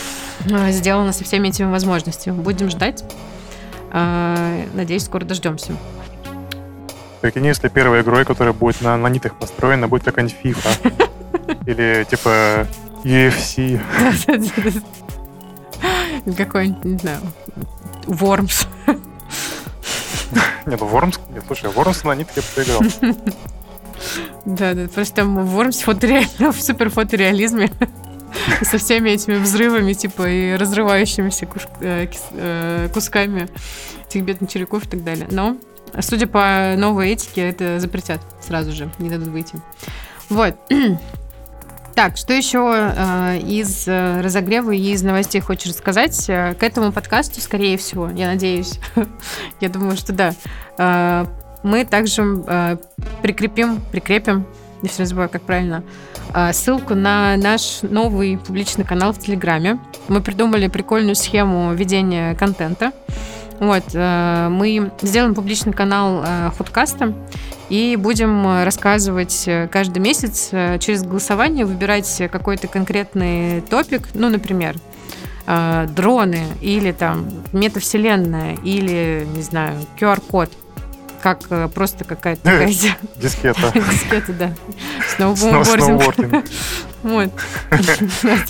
э, 0.50 0.72
сделана 0.72 1.14
со 1.14 1.24
всеми 1.24 1.50
этими 1.50 1.70
возможностями. 1.70 2.36
Будем 2.40 2.70
ждать. 2.70 3.04
Э, 3.92 4.66
надеюсь, 4.74 5.06
скоро 5.06 5.24
дождемся. 5.24 5.74
Прикинь, 7.26 7.48
если 7.48 7.70
первой 7.70 8.02
игрой, 8.02 8.24
которая 8.24 8.54
будет 8.54 8.82
на 8.82 8.96
нанитах 8.98 9.34
построена, 9.34 9.88
будет 9.88 10.04
какая-нибудь 10.04 10.38
FIFA. 10.44 11.10
Или 11.66 12.06
типа 12.08 12.68
UFC. 13.04 13.82
Какой-нибудь, 16.38 16.86
не 16.86 16.98
знаю, 17.00 17.22
Вормс. 18.06 18.68
Не, 20.68 20.76
ну 20.76 20.86
Вормс, 20.86 21.20
нет, 21.32 21.44
слушай, 21.48 21.72
Вормс 21.72 22.04
на 22.04 22.14
нитке 22.14 22.42
я 22.42 22.64
поиграл. 22.64 23.16
Да, 24.46 24.76
да, 24.76 24.88
просто 24.88 25.16
там 25.16 25.48
Вормс 25.48 25.80
фотореально, 25.80 26.52
в 26.52 26.62
супер 26.62 26.92
фотореализме 26.92 27.72
со 28.62 28.78
всеми 28.78 29.10
этими 29.10 29.38
взрывами, 29.38 29.94
типа, 29.94 30.30
и 30.30 30.54
разрывающимися 30.54 31.48
э, 31.82 32.08
э, 32.34 32.90
кусками 32.94 33.50
этих 34.08 34.22
бедных 34.22 34.52
червяков 34.52 34.86
и 34.86 34.90
так 34.90 35.04
далее. 35.04 35.26
Но 35.32 35.58
Судя 36.00 36.28
по 36.28 36.76
новой 36.78 37.12
этике, 37.12 37.50
это 37.50 37.80
запретят 37.80 38.22
сразу 38.42 38.72
же, 38.72 38.90
не 39.00 39.10
дадут 39.10 39.30
выйти. 39.30 39.56
Вот. 40.30 40.56
Так, 41.96 42.18
что 42.18 42.34
еще 42.34 42.74
э, 42.76 43.38
из 43.40 43.88
э, 43.88 44.20
разогрева 44.20 44.72
и 44.72 44.92
из 44.92 45.02
новостей 45.02 45.40
хочешь 45.40 45.70
рассказать? 45.70 46.26
Э, 46.28 46.54
к 46.54 46.62
этому 46.62 46.92
подкасту, 46.92 47.40
скорее 47.40 47.78
всего, 47.78 48.10
я 48.10 48.28
надеюсь, 48.28 48.82
я 49.62 49.70
думаю, 49.70 49.96
что 49.96 50.12
да, 50.12 50.34
э, 50.78 51.26
мы 51.64 51.86
также 51.86 52.44
э, 52.46 52.78
прикрепим, 53.22 53.80
прикрепим, 53.94 54.46
я 54.82 54.90
все 54.90 55.06
забываю, 55.06 55.30
как 55.30 55.44
правильно, 55.44 55.86
э, 56.34 56.52
ссылку 56.52 56.96
на 56.96 57.38
наш 57.38 57.82
новый 57.82 58.38
публичный 58.40 58.84
канал 58.84 59.14
в 59.14 59.20
Телеграме. 59.20 59.80
Мы 60.10 60.22
придумали 60.22 60.68
прикольную 60.68 61.16
схему 61.16 61.74
ведения 61.74 62.36
контента. 62.36 62.92
Вот, 63.60 63.84
э, 63.94 64.48
мы 64.50 64.92
сделаем 65.02 65.34
публичный 65.34 65.74
канал 65.74 66.24
э, 66.26 66.52
Худкаста 66.58 67.14
и 67.70 67.96
будем 67.96 68.64
рассказывать 68.64 69.48
э, 69.48 69.68
каждый 69.72 70.00
месяц 70.00 70.50
через 70.80 71.04
голосование, 71.04 71.66
выбирать 71.66 72.22
какой-то 72.32 72.68
конкретный 72.68 73.62
топик, 73.62 74.10
ну, 74.14 74.30
например, 74.30 74.76
дроны 75.48 76.42
или 76.60 76.92
там 76.92 77.28
метавселенная 77.52 78.58
или, 78.64 79.28
не 79.36 79.44
знаю, 79.44 79.76
QR-код 80.00 80.50
как 81.26 81.72
просто 81.74 82.04
какая-то 82.04 82.44
такая... 82.44 82.68
Дискета. 82.68 83.72
Дискета, 83.74 84.34
да. 84.34 84.54
Сноубординг. 85.08 86.46
Вот. 87.02 87.30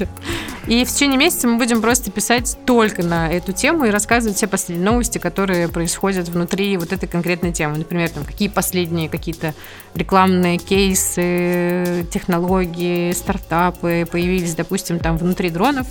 И 0.68 0.86
в 0.86 0.90
течение 0.90 1.18
месяца 1.18 1.46
мы 1.48 1.58
будем 1.58 1.82
просто 1.82 2.10
писать 2.10 2.58
только 2.66 3.04
на 3.04 3.30
эту 3.30 3.52
тему 3.52 3.84
и 3.84 3.90
рассказывать 3.90 4.38
все 4.38 4.48
последние 4.48 4.90
новости, 4.90 5.18
которые 5.18 5.68
происходят 5.68 6.30
внутри 6.30 6.78
вот 6.78 6.94
этой 6.94 7.08
конкретной 7.08 7.52
темы. 7.52 7.78
Например, 7.78 8.10
там, 8.10 8.24
какие 8.24 8.48
последние 8.48 9.10
какие-то 9.10 9.54
рекламные 9.94 10.58
кейсы, 10.58 12.08
технологии, 12.12 13.12
стартапы 13.12 14.08
появились, 14.10 14.56
допустим, 14.56 15.00
там 15.00 15.18
внутри 15.18 15.50
дронов. 15.50 15.88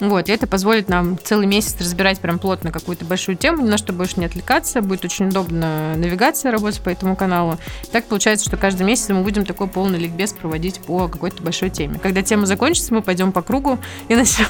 Вот, 0.00 0.28
и 0.28 0.32
это 0.32 0.46
позволит 0.46 0.88
нам 0.88 1.18
целый 1.22 1.46
месяц 1.46 1.76
разбирать 1.78 2.20
прям 2.20 2.38
плотно 2.38 2.72
какую-то 2.72 3.04
большую 3.04 3.36
тему, 3.36 3.64
на 3.64 3.76
что 3.76 3.92
больше 3.92 4.18
не 4.18 4.26
отвлекаться, 4.26 4.80
будет 4.80 5.04
очень 5.04 5.28
удобно 5.28 5.94
навигация 5.96 6.50
работать 6.50 6.80
по 6.80 6.88
этому 6.88 7.16
каналу. 7.16 7.58
Так 7.92 8.06
получается, 8.06 8.46
что 8.46 8.56
каждый 8.56 8.84
месяц 8.86 9.10
мы 9.10 9.22
будем 9.22 9.44
такой 9.44 9.66
полный 9.66 9.98
ликбез 9.98 10.32
проводить 10.32 10.80
по 10.80 11.08
какой-то 11.08 11.42
большой 11.42 11.68
теме. 11.68 11.98
Когда 11.98 12.22
тема 12.22 12.46
закончится, 12.46 12.94
мы 12.94 13.02
пойдем 13.02 13.32
по 13.32 13.42
кругу 13.42 13.78
и 14.08 14.14
начнем, 14.16 14.46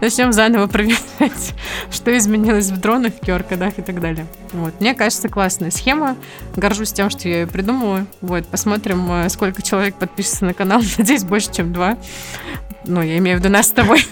начнем 0.00 0.32
заново 0.32 0.66
проверять, 0.66 1.54
что 1.90 2.16
изменилось 2.16 2.70
в 2.70 2.80
дронах, 2.80 3.12
QR-кодах 3.22 3.78
и 3.78 3.82
так 3.82 4.00
далее. 4.00 4.26
Вот. 4.52 4.80
Мне 4.80 4.94
кажется, 4.94 5.28
классная 5.28 5.70
схема. 5.70 6.16
Горжусь 6.56 6.92
тем, 6.92 7.10
что 7.10 7.28
я 7.28 7.40
ее 7.40 7.46
придумала. 7.46 8.06
Вот, 8.20 8.46
посмотрим, 8.46 9.10
э, 9.10 9.28
сколько 9.28 9.62
человек 9.62 9.96
подпишется 9.96 10.44
на 10.44 10.54
канал. 10.54 10.82
Надеюсь, 10.98 11.24
больше, 11.24 11.52
чем 11.52 11.72
два. 11.72 11.96
Ну, 12.86 13.02
я 13.02 13.18
имею 13.18 13.38
в 13.38 13.40
виду 13.40 13.52
нас 13.52 13.68
с 13.68 13.72
тобой. 13.72 14.06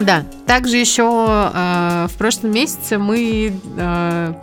Да, 0.00 0.24
также 0.46 0.76
еще 0.76 1.50
э, 1.54 2.08
в 2.10 2.18
прошлом 2.18 2.52
месяце 2.52 2.98
мы 2.98 3.52
э, 3.76 4.34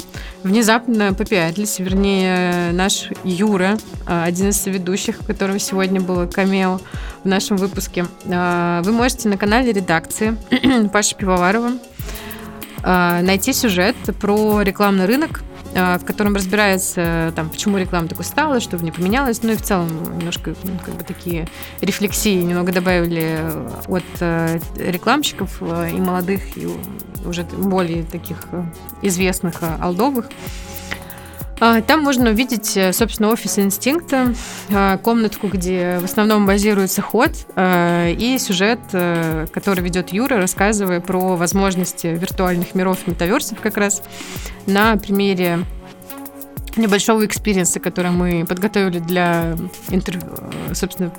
внезапно 0.44 1.14
попиарились, 1.14 1.78
вернее, 1.80 2.72
наш 2.72 3.10
Юра, 3.24 3.78
э, 4.08 4.24
один 4.24 4.50
из 4.50 4.62
соведущих, 4.62 5.20
у 5.20 5.24
которого 5.26 5.60
сегодня 5.60 6.00
было 6.00 6.26
камео 6.26 6.80
в 7.24 7.28
нашем 7.28 7.58
выпуске. 7.58 8.06
Вы 8.26 8.92
можете 8.92 9.30
на 9.30 9.38
канале 9.38 9.72
редакции 9.72 10.36
Паши 10.94 11.16
Пивоварова 11.16 11.74
найти 12.84 13.54
сюжет 13.54 13.96
про 14.20 14.64
рекламный 14.64 15.06
рынок 15.06 15.44
в 15.74 16.02
котором 16.06 16.36
разбирается, 16.36 17.32
там, 17.36 17.50
почему 17.50 17.78
реклама 17.78 18.08
такой 18.08 18.26
стала, 18.26 18.60
что 18.60 18.78
в 18.78 18.84
ней 18.84 18.92
поменялось, 18.92 19.42
ну 19.44 19.52
и 19.54 19.56
в 19.56 19.62
целом 19.62 19.90
немножко 20.18 20.54
ну, 20.64 20.72
как 20.84 20.96
бы 20.96 21.04
такие 21.04 21.48
рефлексии 21.80 22.42
немного 22.42 22.72
добавили 22.72 23.40
от 23.88 24.04
э, 24.20 24.60
рекламщиков 24.76 25.58
э, 25.62 25.92
и 25.92 26.00
молодых, 26.00 26.58
и 26.58 26.68
уже 27.26 27.44
более 27.44 28.04
таких 28.04 28.48
э, 28.52 28.64
известных 29.02 29.62
алдовых. 29.80 30.30
А, 31.62 31.82
там 31.82 32.02
можно 32.02 32.32
увидеть, 32.32 32.78
собственно, 32.92 33.30
офис 33.30 33.60
инстинкта, 33.60 34.34
комнатку, 35.04 35.48
где 35.48 36.00
в 36.00 36.06
основном 36.06 36.46
базируется 36.46 37.02
ход, 37.02 37.32
и 37.56 38.38
сюжет, 38.40 38.80
который 38.92 39.84
ведет 39.84 40.12
Юра, 40.12 40.38
рассказывая 40.38 41.00
про 41.00 41.36
возможности 41.36 42.08
виртуальных 42.08 42.74
миров 42.74 43.06
метаверсов 43.06 43.62
как 43.62 43.78
раз 43.78 44.02
на 44.66 44.98
примере 44.98 45.60
небольшого 46.78 47.26
экспириенса, 47.26 47.80
который 47.80 48.12
мы 48.12 48.46
подготовили 48.46 49.00
для 49.00 49.56
интервью, 49.90 50.30
собственно, 50.74 51.12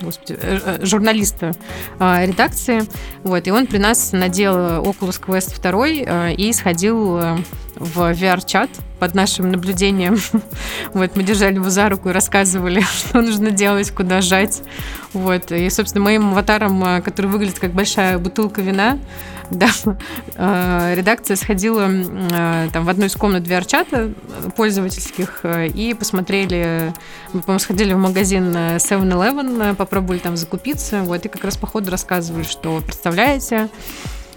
господи, 0.00 0.38
э, 0.40 0.58
э, 0.64 0.84
журналиста 0.84 1.52
а, 1.98 2.24
редакции. 2.24 2.84
Вот, 3.22 3.46
и 3.46 3.50
он 3.50 3.66
при 3.66 3.78
нас 3.78 4.12
надел 4.12 4.54
Oculus 4.54 5.20
Quest 5.20 5.60
2 5.60 5.86
э, 5.88 6.34
и 6.34 6.52
сходил 6.52 7.20
в 7.76 7.98
VR-чат 8.12 8.70
под 8.98 9.14
нашим 9.14 9.50
наблюдением. 9.50 10.18
вот, 10.92 11.16
мы 11.16 11.22
держали 11.22 11.54
его 11.54 11.70
за 11.70 11.88
руку 11.88 12.10
и 12.10 12.12
рассказывали, 12.12 12.80
что 12.98 13.20
нужно 13.20 13.50
делать, 13.50 13.90
куда 13.90 14.20
жать. 14.20 14.62
Вот, 15.12 15.50
и, 15.52 15.68
собственно, 15.70 16.04
моим 16.04 16.30
аватаром, 16.30 17.02
который 17.02 17.26
выглядит 17.26 17.58
как 17.58 17.72
большая 17.72 18.18
бутылка 18.18 18.62
вина, 18.62 18.98
да, 19.52 19.68
э, 20.36 20.94
редакция 20.96 21.36
сходила 21.36 21.88
э, 21.90 22.68
там 22.72 22.84
в 22.84 22.88
одну 22.88 23.06
из 23.06 23.14
комнат 23.14 23.44
VR-чата 23.44 24.12
пользовательских 24.56 25.40
э, 25.42 25.68
и 25.68 25.94
посмотрели, 25.94 26.92
мы, 27.32 27.40
по-моему, 27.40 27.58
сходили 27.58 27.92
в 27.92 27.98
магазин 27.98 28.54
7-Eleven, 28.54 29.74
попробовали 29.74 30.18
там 30.18 30.36
закупиться, 30.36 31.02
вот, 31.02 31.24
и 31.26 31.28
как 31.28 31.44
раз 31.44 31.56
по 31.56 31.66
ходу 31.66 31.90
рассказывали, 31.90 32.44
что, 32.44 32.80
представляете, 32.80 33.68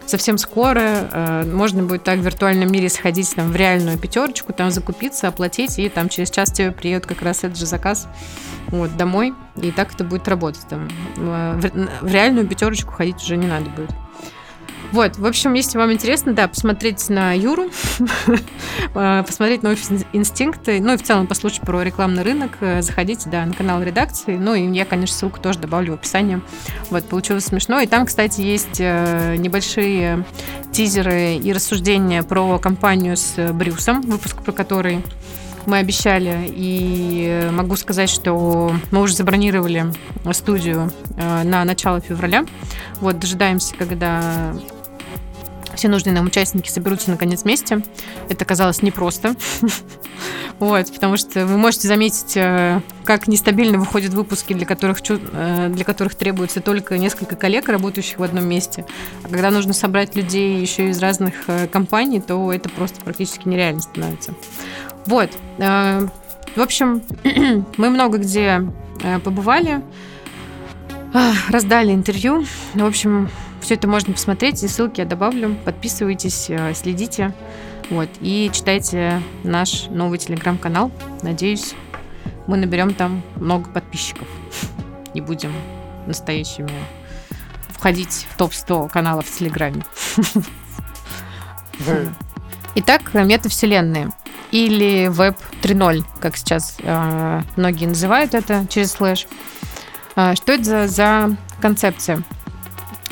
совсем 0.05 0.37
скоро 0.37 1.43
можно 1.45 1.83
будет 1.83 2.03
так 2.03 2.19
в 2.19 2.21
виртуальном 2.21 2.71
мире 2.71 2.89
сходить 2.89 3.33
там, 3.35 3.51
в 3.51 3.55
реальную 3.55 3.97
пятерочку, 3.97 4.53
там 4.53 4.71
закупиться, 4.71 5.27
оплатить, 5.27 5.79
и 5.79 5.89
там 5.89 6.09
через 6.09 6.29
час 6.29 6.51
тебе 6.51 6.71
приедет 6.71 7.05
как 7.05 7.21
раз 7.21 7.43
этот 7.43 7.57
же 7.57 7.65
заказ 7.65 8.07
вот, 8.67 8.95
домой, 8.97 9.33
и 9.61 9.71
так 9.71 9.93
это 9.93 10.03
будет 10.03 10.27
работать. 10.27 10.67
Там, 10.69 10.89
в 11.15 12.07
реальную 12.07 12.47
пятерочку 12.47 12.91
ходить 12.91 13.21
уже 13.23 13.37
не 13.37 13.47
надо 13.47 13.69
будет. 13.69 13.91
Вот, 14.91 15.17
в 15.17 15.25
общем, 15.25 15.53
если 15.53 15.77
вам 15.77 15.91
интересно, 15.91 16.33
да, 16.33 16.47
посмотреть 16.47 17.09
на 17.09 17.33
Юру, 17.33 17.69
э, 18.95 19.23
посмотреть 19.25 19.63
на 19.63 19.71
офис 19.71 19.89
инстинкты, 20.13 20.79
ну 20.79 20.93
и 20.93 20.97
в 20.97 21.03
целом 21.03 21.27
послушать 21.27 21.61
про 21.61 21.81
рекламный 21.81 22.23
рынок, 22.23 22.51
э, 22.61 22.81
заходите, 22.81 23.29
да, 23.29 23.45
на 23.45 23.53
канал 23.53 23.81
редакции. 23.81 24.37
Ну 24.37 24.53
и 24.53 24.67
я, 24.73 24.85
конечно, 24.85 25.15
ссылку 25.15 25.39
тоже 25.39 25.59
добавлю 25.59 25.93
в 25.93 25.95
описании. 25.95 26.41
Вот, 26.89 27.05
получилось 27.05 27.45
смешно. 27.45 27.79
И 27.81 27.87
там, 27.87 28.05
кстати, 28.05 28.41
есть 28.41 28.79
э, 28.79 29.35
небольшие 29.37 30.25
тизеры 30.71 31.35
и 31.35 31.51
рассуждения 31.53 32.23
про 32.23 32.57
компанию 32.59 33.17
с 33.17 33.51
Брюсом, 33.53 34.01
выпуск 34.01 34.43
про 34.43 34.51
который 34.51 35.03
мы 35.65 35.77
обещали, 35.77 36.45
и 36.47 37.49
могу 37.51 37.75
сказать, 37.75 38.09
что 38.09 38.71
мы 38.91 39.01
уже 39.01 39.15
забронировали 39.15 39.91
студию 40.33 40.91
на 41.17 41.65
начало 41.65 42.01
февраля. 42.01 42.45
Вот, 43.01 43.17
дожидаемся, 43.17 43.73
когда 43.73 44.53
все 45.75 45.87
нужные 45.87 46.13
нам 46.13 46.25
участники 46.25 46.69
соберутся 46.69 47.11
наконец 47.11 47.43
вместе. 47.43 47.83
Это 48.29 48.45
казалось 48.45 48.81
непросто. 48.81 49.35
Вот, 50.59 50.89
потому 50.93 51.17
что 51.17 51.45
вы 51.45 51.57
можете 51.57 51.89
заметить, 51.89 52.37
э, 52.37 52.79
как 53.03 53.27
нестабильно 53.27 53.77
выходят 53.77 54.13
выпуски, 54.13 54.53
для 54.53 54.65
которых, 54.65 54.99
э, 55.09 55.69
для 55.69 55.83
которых 55.83 56.15
требуется 56.15 56.61
только 56.61 56.97
несколько 56.97 57.35
коллег, 57.35 57.67
работающих 57.67 58.19
в 58.19 58.23
одном 58.23 58.47
месте. 58.47 58.85
А 59.23 59.27
когда 59.27 59.51
нужно 59.51 59.73
собрать 59.73 60.15
людей 60.15 60.57
еще 60.61 60.89
из 60.89 60.99
разных 60.99 61.33
э, 61.47 61.67
компаний, 61.67 62.21
то 62.21 62.53
это 62.53 62.69
просто 62.69 63.01
практически 63.01 63.49
нереально 63.49 63.81
становится. 63.81 64.33
Вот. 65.07 65.29
В 65.57 66.61
общем, 66.61 67.01
мы 67.77 67.89
много 67.89 68.17
где 68.17 68.65
побывали, 69.25 69.83
раздали 71.49 71.91
интервью. 71.91 72.45
В 72.73 72.85
общем, 72.85 73.29
все 73.65 73.73
это 73.73 73.87
можно 73.87 74.13
посмотреть, 74.13 74.61
и 74.61 74.67
ссылки 74.67 74.99
я 74.99 75.07
добавлю. 75.07 75.57
Подписывайтесь, 75.65 76.51
э, 76.51 76.75
следите. 76.75 77.33
Вот, 77.89 78.09
и 78.21 78.51
читайте 78.53 79.23
наш 79.43 79.87
новый 79.87 80.19
телеграм-канал. 80.19 80.91
Надеюсь, 81.23 81.73
мы 82.45 82.57
наберем 82.57 82.93
там 82.93 83.23
много 83.37 83.67
подписчиков 83.71 84.27
и 85.15 85.21
будем 85.21 85.51
настоящими 86.05 86.69
входить 87.69 88.27
в 88.29 88.37
топ-100 88.37 88.87
каналов 88.89 89.25
в 89.25 89.35
Телеграме. 89.35 89.83
Итак, 92.75 93.15
метавселенные 93.15 94.09
или 94.51 95.07
веб 95.07 95.37
3.0, 95.63 96.03
как 96.21 96.37
сейчас 96.37 96.77
э, 96.83 97.41
многие 97.55 97.87
называют 97.87 98.35
это 98.35 98.67
через 98.69 98.91
слэш. 98.91 99.25
Э, 100.15 100.35
что 100.35 100.53
это 100.53 100.63
за, 100.63 100.87
за 100.87 101.35
концепция? 101.59 102.23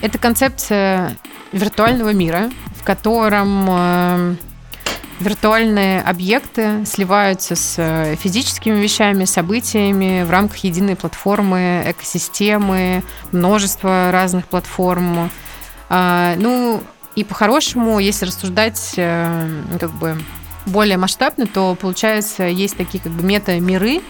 Это 0.04 0.18
концепция 0.18 1.16
виртуального 1.54 2.12
мира, 2.14 2.52
в 2.76 2.84
котором 2.84 3.66
э, 3.70 4.36
виртуальные 5.22 6.02
объекты 6.02 6.86
сливаются 6.86 7.56
с 7.56 7.76
э, 7.78 8.18
физическими 8.18 8.82
вещами, 8.82 9.24
событиями 9.24 10.24
в 10.24 10.30
рамках 10.30 10.58
единой 10.58 10.98
платформы, 10.98 11.86
экосистемы, 11.86 13.02
множество 13.32 14.12
разных 14.12 14.46
платформ. 14.48 15.32
А, 15.88 16.36
ну, 16.36 16.84
и 17.16 17.24
по-хорошему, 17.24 17.98
если 18.00 18.26
рассуждать 18.26 18.96
э, 18.98 19.50
как 19.80 19.92
бы 19.92 20.18
более 20.66 20.98
масштабно, 20.98 21.48
то 21.48 21.76
получается 21.80 22.44
есть 22.44 22.76
такие 22.76 23.02
как 23.02 23.14
бы 23.14 23.24
мета-миры, 23.24 24.02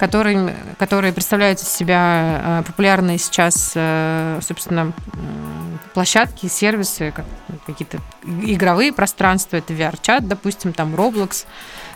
которые, 0.00 0.56
которые 0.78 1.12
представляют 1.12 1.60
из 1.60 1.68
себя 1.68 2.40
э, 2.42 2.62
популярные 2.66 3.18
сейчас, 3.18 3.72
э, 3.74 4.40
собственно, 4.40 4.94
площадки, 5.92 6.46
сервисы, 6.46 7.12
как, 7.14 7.26
какие-то 7.66 7.98
игровые 8.24 8.94
пространства, 8.94 9.56
это 9.56 9.74
VR-чат, 9.74 10.26
допустим, 10.26 10.72
там 10.72 10.94
Roblox, 10.94 11.44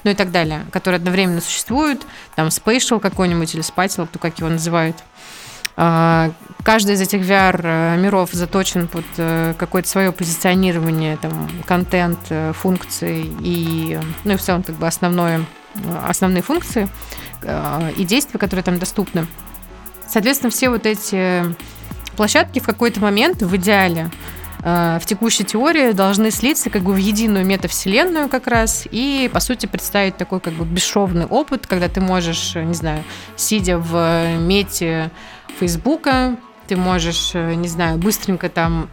ну 0.05 0.11
и 0.11 0.15
так 0.15 0.33
далее, 0.33 0.67
которые 0.71 0.99
одновременно 0.99 1.41
существуют, 1.41 2.05
там 2.37 2.49
Spatial 2.49 3.01
какой-нибудь 3.01 3.55
или 3.55 3.63
Spatial, 3.63 4.07
кто 4.07 4.19
как 4.19 4.39
его 4.39 4.51
называют. 4.51 4.97
А, 5.77 6.31
каждый 6.63 6.97
из 6.97 7.01
этих 7.01 7.23
VR-миров 7.23 8.29
заточен 8.33 8.87
под 8.87 9.07
э, 9.17 9.55
какое-то 9.57 9.89
свое 9.89 10.13
позиционирование, 10.13 11.17
там, 11.17 11.49
контент, 11.67 12.19
функции 12.53 13.35
и, 13.41 13.99
ну 14.25 14.35
и 14.35 14.37
в 14.37 14.43
целом 14.43 14.63
как 14.63 14.75
бы 14.75 14.87
основное, 14.87 15.47
основные 16.07 16.43
функции– 16.43 16.87
Э, 16.99 17.24
и 17.97 18.05
действия, 18.05 18.39
которые 18.39 18.65
там 18.65 18.79
доступны. 18.79 19.27
Соответственно, 20.09 20.51
все 20.51 20.71
вот 20.71 20.87
эти 20.87 21.45
площадки 22.17 22.59
в 22.59 22.67
какой-то 22.67 23.01
момент, 23.01 23.43
в 23.43 23.57
идеале, 23.57 24.11
э, 24.63 24.99
в 25.01 25.07
текущей 25.07 25.45
теории 25.45 25.93
должны 25.93 26.31
слиться 26.31 26.71
как 26.71 26.83
бы 26.83 26.93
в 26.93 26.97
единую 26.97 27.45
метавселенную 27.45 28.29
как 28.29 28.47
раз 28.47 28.87
и, 28.91 29.31
по 29.33 29.41
сути, 29.41 29.67
представить 29.67 30.17
такой 30.17 30.41
как 30.41 30.53
бы 30.55 30.65
бесшовный 30.65 31.27
опыт, 31.27 31.67
когда 31.67 31.89
ты 31.89 32.01
можешь, 32.01 32.55
не 32.55 32.75
знаю, 32.75 33.03
сидя 33.37 33.79
в 33.79 34.37
мете 34.39 35.11
Фейсбука, 35.59 36.37
ты 36.67 36.77
можешь, 36.77 37.35
не 37.35 37.69
знаю, 37.69 37.99
быстренько 37.99 38.49
там 38.49 38.89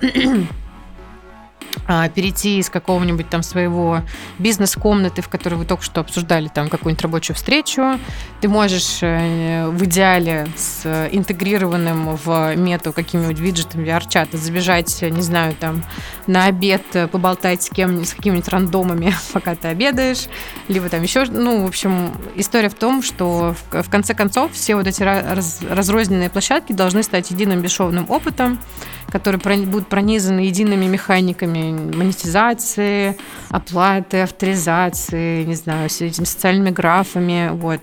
перейти 2.13 2.59
из 2.59 2.69
какого-нибудь 2.69 3.29
там 3.29 3.43
своего 3.43 4.01
бизнес-комнаты, 4.39 5.21
в 5.21 5.29
которой 5.29 5.55
вы 5.55 5.65
только 5.65 5.83
что 5.83 6.01
обсуждали 6.01 6.47
там 6.47 6.69
какую-нибудь 6.69 7.01
рабочую 7.01 7.35
встречу. 7.35 7.99
Ты 8.39 8.47
можешь 8.47 8.99
э, 9.01 9.67
в 9.67 9.83
идеале 9.85 10.47
с 10.55 11.09
интегрированным 11.11 12.15
в 12.15 12.55
мету 12.55 12.93
каким-нибудь 12.93 13.39
виджетом 13.39 13.81
VR-чата 13.81 14.37
забежать, 14.37 15.01
не 15.01 15.21
знаю, 15.21 15.55
там 15.59 15.83
на 16.27 16.45
обед, 16.45 16.83
э, 16.93 17.07
поболтать 17.07 17.63
с 17.63 17.69
кем 17.69 18.03
с 18.05 18.13
какими-нибудь 18.13 18.47
рандомами, 18.49 19.13
пока 19.33 19.55
ты 19.55 19.67
обедаешь, 19.67 20.27
либо 20.67 20.89
там 20.89 21.01
еще, 21.03 21.25
ну, 21.25 21.63
в 21.63 21.67
общем, 21.67 22.11
история 22.35 22.69
в 22.69 22.75
том, 22.75 23.03
что 23.03 23.55
в, 23.71 23.89
конце 23.89 24.13
концов 24.13 24.53
все 24.53 24.75
вот 24.75 24.87
эти 24.87 25.03
раз, 25.03 25.59
разрозненные 25.69 26.29
площадки 26.29 26.73
должны 26.73 27.03
стать 27.03 27.31
единым 27.31 27.61
бесшовным 27.61 28.09
опытом, 28.09 28.59
которые 29.11 29.65
будут 29.65 29.87
пронизаны 29.87 30.41
едиными 30.41 30.85
механиками 30.85 31.60
монетизации, 31.61 33.17
оплаты, 33.49 34.21
авторизации, 34.21 35.43
не 35.43 35.55
знаю, 35.55 35.89
с 35.89 36.01
этими 36.01 36.25
социальными 36.25 36.71
графами, 36.71 37.49
вот. 37.53 37.81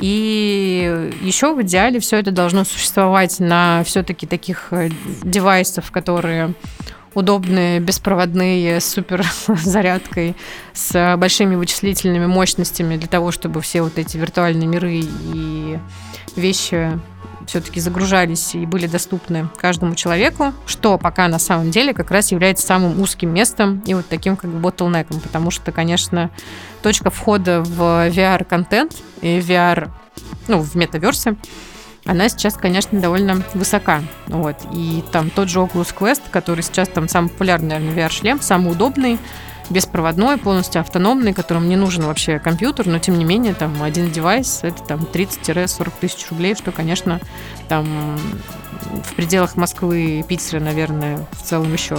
И 0.00 1.10
еще 1.22 1.54
в 1.54 1.62
идеале 1.62 2.00
все 2.00 2.18
это 2.18 2.30
должно 2.32 2.64
существовать 2.64 3.38
на 3.40 3.82
все-таки 3.84 4.26
таких 4.26 4.68
э, 4.72 4.88
девайсах, 5.22 5.92
которые 5.92 6.54
удобные, 7.14 7.78
беспроводные, 7.80 8.80
с 8.80 8.86
супер 8.86 9.24
зарядкой, 9.48 10.34
с 10.72 11.16
большими 11.16 11.54
вычислительными 11.54 12.26
мощностями 12.26 12.96
для 12.96 13.08
того, 13.08 13.32
чтобы 13.32 13.60
все 13.60 13.82
вот 13.82 13.98
эти 13.98 14.16
виртуальные 14.16 14.66
миры 14.66 15.02
и 15.02 15.78
вещи 16.36 16.98
все-таки 17.46 17.80
загружались 17.80 18.54
и 18.54 18.66
были 18.66 18.86
доступны 18.86 19.48
каждому 19.56 19.94
человеку, 19.94 20.52
что 20.66 20.98
пока 20.98 21.28
на 21.28 21.38
самом 21.38 21.70
деле 21.70 21.94
как 21.94 22.10
раз 22.10 22.32
является 22.32 22.66
самым 22.66 23.00
узким 23.00 23.32
местом 23.32 23.82
и 23.86 23.94
вот 23.94 24.06
таким 24.08 24.36
как 24.36 24.50
бы 24.50 24.58
ботлнеком, 24.58 25.20
потому 25.20 25.50
что, 25.50 25.72
конечно, 25.72 26.30
точка 26.82 27.10
входа 27.10 27.62
в 27.62 28.08
VR-контент 28.08 28.96
и 29.20 29.38
VR, 29.38 29.90
ну, 30.48 30.60
в 30.60 30.74
метаверсе, 30.74 31.36
она 32.04 32.28
сейчас, 32.28 32.54
конечно, 32.54 33.00
довольно 33.00 33.42
высока. 33.54 34.02
Вот. 34.26 34.56
И 34.72 35.04
там 35.12 35.30
тот 35.30 35.48
же 35.48 35.60
Oculus 35.60 35.94
Quest, 35.96 36.22
который 36.30 36.62
сейчас 36.62 36.88
там 36.88 37.08
самый 37.08 37.28
популярный, 37.28 37.78
наверное, 37.78 38.08
VR-шлем, 38.08 38.40
самый 38.40 38.72
удобный, 38.72 39.18
беспроводной, 39.72 40.36
полностью 40.36 40.80
автономный, 40.80 41.32
которому 41.32 41.66
не 41.66 41.76
нужен 41.76 42.04
вообще 42.04 42.38
компьютер, 42.38 42.86
но 42.86 42.98
тем 42.98 43.18
не 43.18 43.24
менее 43.24 43.54
там 43.54 43.82
один 43.82 44.10
девайс 44.10 44.60
это 44.62 44.82
там 44.82 45.00
30-40 45.00 45.92
тысяч 46.00 46.28
рублей, 46.30 46.54
что, 46.54 46.72
конечно, 46.72 47.20
там 47.68 48.18
в 49.04 49.14
пределах 49.14 49.56
Москвы 49.56 50.18
и 50.18 50.22
Питера, 50.22 50.60
наверное, 50.60 51.26
в 51.32 51.42
целом 51.42 51.72
еще 51.72 51.98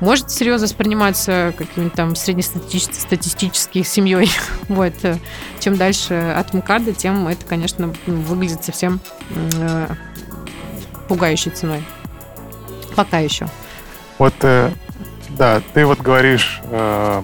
может 0.00 0.30
серьезно 0.30 0.66
восприниматься 0.66 1.52
каким-то 1.56 1.96
там 1.96 2.16
среднестатистической 2.16 3.84
семьей. 3.84 4.30
вот. 4.68 4.94
Чем 5.58 5.76
дальше 5.76 6.14
от 6.14 6.54
МКАДа, 6.54 6.92
тем 6.92 7.28
это, 7.28 7.44
конечно, 7.44 7.92
выглядит 8.06 8.64
совсем 8.64 9.00
э, 9.30 9.88
пугающей 11.08 11.50
ценой. 11.50 11.82
Пока 12.94 13.18
еще. 13.18 13.48
Вот 14.18 14.34
э, 14.42 14.70
да, 15.28 15.60
ты 15.74 15.84
вот 15.84 16.00
говоришь, 16.00 16.60
э, 16.64 17.22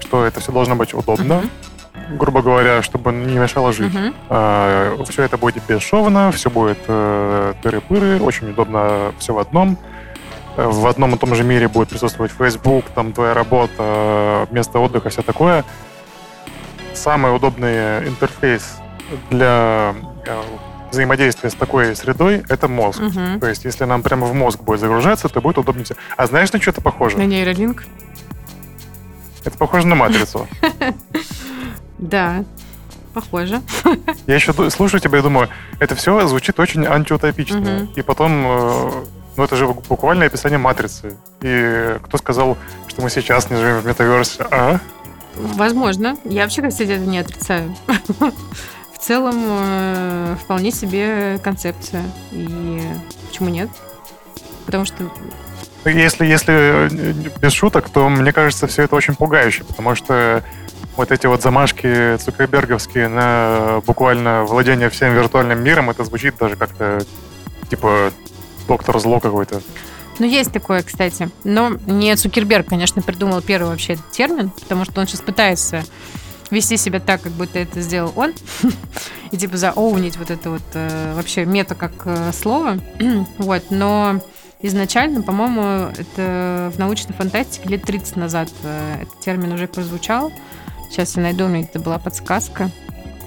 что 0.00 0.24
это 0.24 0.40
все 0.40 0.52
должно 0.52 0.74
быть 0.74 0.94
удобно. 0.94 1.32
Uh-huh. 1.32 2.16
Грубо 2.16 2.42
говоря, 2.42 2.82
чтобы 2.82 3.12
не 3.12 3.38
мешало 3.38 3.72
жить. 3.72 3.94
Uh-huh. 3.94 4.14
Э, 4.30 5.04
все 5.08 5.22
это 5.22 5.36
будет 5.36 5.62
бесшовно, 5.66 6.32
все 6.32 6.50
будет 6.50 6.78
э, 6.86 7.54
тыры-пыры, 7.62 8.20
очень 8.22 8.50
удобно 8.50 9.12
все 9.18 9.34
в 9.34 9.38
одном. 9.38 9.78
Э, 10.56 10.66
в 10.66 10.86
одном 10.86 11.14
и 11.14 11.18
том 11.18 11.34
же 11.34 11.44
мире 11.44 11.68
будет 11.68 11.88
присутствовать 11.90 12.32
Facebook, 12.32 12.86
там 12.94 13.12
твоя 13.12 13.34
работа, 13.34 14.48
место 14.50 14.78
отдыха, 14.78 15.10
все 15.10 15.22
такое. 15.22 15.64
Самый 16.94 17.34
удобный 17.34 18.08
интерфейс 18.08 18.78
для 19.30 19.94
э, 20.26 20.42
взаимодействие 20.90 21.50
с 21.50 21.54
такой 21.54 21.94
средой— 21.96 22.42
это 22.48 22.68
мозг. 22.68 23.00
Угу. 23.00 23.40
То 23.40 23.48
есть, 23.48 23.64
если 23.64 23.84
нам 23.84 24.02
прямо 24.02 24.26
в 24.26 24.34
мозг 24.34 24.60
будет 24.60 24.80
загружаться, 24.80 25.28
то 25.28 25.40
будет 25.40 25.58
удобнее. 25.58 25.86
А 26.16 26.26
знаешь, 26.26 26.52
на 26.52 26.60
что 26.60 26.70
это 26.70 26.80
похоже? 26.80 27.18
На 27.18 27.26
нейролинк? 27.26 27.84
Это 29.44 29.56
похоже 29.56 29.86
на 29.86 29.94
матрицу. 29.94 30.46
Да, 31.98 32.44
похоже. 33.12 33.60
Я 34.28 34.36
еще 34.36 34.52
слушаю 34.70 35.00
тебя 35.00 35.18
и 35.18 35.22
думаю, 35.22 35.48
это 35.80 35.96
все 35.96 36.28
звучит 36.28 36.60
очень 36.60 36.86
антиутопично. 36.86 37.88
И 37.96 38.02
потом, 38.02 38.44
э, 38.46 38.90
ну 39.36 39.42
это 39.42 39.56
же 39.56 39.66
буквально 39.66 40.26
описание 40.26 40.58
матрицы. 40.58 41.16
И 41.40 41.96
кто 42.04 42.18
сказал, 42.18 42.56
что 42.86 43.02
мы 43.02 43.10
сейчас 43.10 43.50
не 43.50 43.56
живем 43.56 43.80
в 43.80 43.86
метаверсе, 43.86 44.46
а? 44.48 44.78
Возможно. 45.34 46.16
Я 46.24 46.44
вообще, 46.44 46.62
кстати, 46.68 46.90
это 46.90 47.04
не 47.04 47.18
отрицаю 47.18 47.74
в 48.98 49.02
целом 49.02 49.36
э, 49.38 50.36
вполне 50.42 50.70
себе 50.70 51.38
концепция. 51.42 52.04
И 52.32 52.80
почему 53.28 53.48
нет? 53.48 53.68
Потому 54.66 54.84
что 54.84 55.10
если, 55.84 56.26
если 56.26 56.88
э, 56.88 57.12
без 57.40 57.52
шуток, 57.52 57.88
то 57.88 58.08
мне 58.08 58.32
кажется, 58.32 58.66
все 58.66 58.82
это 58.82 58.96
очень 58.96 59.14
пугающе, 59.14 59.64
потому 59.64 59.94
что 59.94 60.42
вот 60.96 61.12
эти 61.12 61.26
вот 61.26 61.42
замашки 61.42 62.16
цукерберговские 62.16 63.08
на 63.08 63.80
буквально 63.86 64.44
владение 64.44 64.90
всем 64.90 65.14
виртуальным 65.14 65.62
миром, 65.62 65.90
это 65.90 66.04
звучит 66.04 66.36
даже 66.38 66.56
как-то 66.56 67.04
типа 67.70 68.10
доктор 68.66 68.98
зло 68.98 69.20
какой-то. 69.20 69.62
Ну, 70.18 70.26
есть 70.26 70.52
такое, 70.52 70.82
кстати. 70.82 71.30
Но 71.44 71.76
не 71.86 72.14
Цукерберг, 72.16 72.66
конечно, 72.66 73.00
придумал 73.02 73.40
первый 73.40 73.70
вообще 73.70 73.92
этот 73.92 74.10
термин, 74.10 74.50
потому 74.50 74.84
что 74.84 75.00
он 75.00 75.06
сейчас 75.06 75.20
пытается 75.20 75.84
вести 76.50 76.76
себя 76.76 77.00
так, 77.00 77.22
как 77.22 77.32
будто 77.32 77.58
это 77.58 77.80
сделал 77.80 78.12
он, 78.16 78.32
и 79.30 79.36
типа 79.36 79.56
заоунить 79.56 80.16
вот 80.16 80.30
это 80.30 80.50
вот 80.50 80.62
э, 80.74 81.14
вообще 81.14 81.44
мета 81.44 81.74
как 81.74 81.92
э, 82.04 82.32
слово. 82.32 82.78
вот, 83.38 83.64
но 83.70 84.20
изначально, 84.60 85.22
по-моему, 85.22 85.90
это 85.96 86.72
в 86.74 86.78
научной 86.78 87.14
фантастике 87.14 87.68
лет 87.68 87.82
30 87.82 88.16
назад 88.16 88.48
э, 88.62 89.02
этот 89.02 89.20
термин 89.20 89.52
уже 89.52 89.66
прозвучал. 89.66 90.32
Сейчас 90.90 91.16
я 91.16 91.22
найду, 91.22 91.44
у 91.44 91.48
меня 91.48 91.64
это 91.64 91.78
была 91.78 91.98
подсказка. 91.98 92.70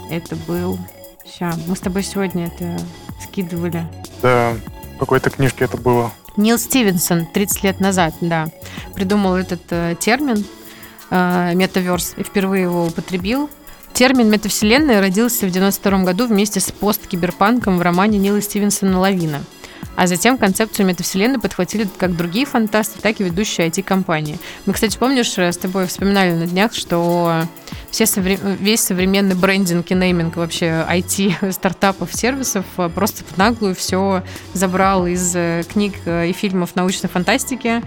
Это 0.09 0.35
был... 0.35 0.77
Сейчас, 1.23 1.57
мы 1.67 1.75
с 1.75 1.79
тобой 1.79 2.03
сегодня 2.03 2.47
это 2.47 2.77
скидывали. 3.23 3.85
Да, 4.21 4.55
в 4.95 4.99
какой-то 4.99 5.29
книжке 5.29 5.65
это 5.65 5.77
было. 5.77 6.11
Нил 6.37 6.57
Стивенсон 6.57 7.25
30 7.25 7.63
лет 7.63 7.79
назад, 7.79 8.13
да, 8.21 8.47
придумал 8.95 9.35
этот 9.35 9.61
э, 9.69 9.95
термин 9.99 10.45
метаверс 11.11 12.13
и 12.17 12.23
впервые 12.23 12.63
его 12.63 12.85
употребил. 12.85 13.49
Термин 13.93 14.29
метавселенная 14.29 15.01
родился 15.01 15.45
в 15.45 15.51
92 15.51 16.03
году 16.03 16.25
вместе 16.25 16.59
с 16.59 16.71
посткиберпанком 16.71 17.77
в 17.77 17.81
романе 17.81 18.17
Нила 18.17 18.41
Стивенсона 18.41 18.99
«Лавина». 18.99 19.43
А 19.95 20.07
затем 20.07 20.37
концепцию 20.37 20.87
метавселенной 20.87 21.39
подхватили 21.39 21.87
как 21.97 22.15
другие 22.15 22.45
фантасты, 22.45 22.99
так 23.01 23.19
и 23.19 23.23
ведущие 23.23 23.67
IT-компании. 23.67 24.39
Мы, 24.65 24.73
кстати, 24.73 24.97
помнишь, 24.97 25.37
с 25.37 25.57
тобой 25.57 25.87
вспоминали 25.87 26.33
на 26.33 26.47
днях, 26.47 26.73
что 26.73 27.43
все 27.91 28.05
совре... 28.05 28.39
весь 28.41 28.79
современный 28.79 29.35
брендинг 29.35 29.91
и 29.91 29.93
нейминг 29.95 30.37
вообще 30.37 30.85
IT-стартапов, 30.89 32.13
сервисов 32.13 32.65
э, 32.77 32.89
просто 32.89 33.23
в 33.25 33.37
наглую 33.37 33.75
все 33.75 34.23
забрал 34.53 35.05
из 35.07 35.35
э, 35.35 35.63
книг 35.69 35.95
э, 36.05 36.29
и 36.29 36.31
фильмов 36.33 36.75
научной 36.75 37.09
фантастики. 37.09 37.81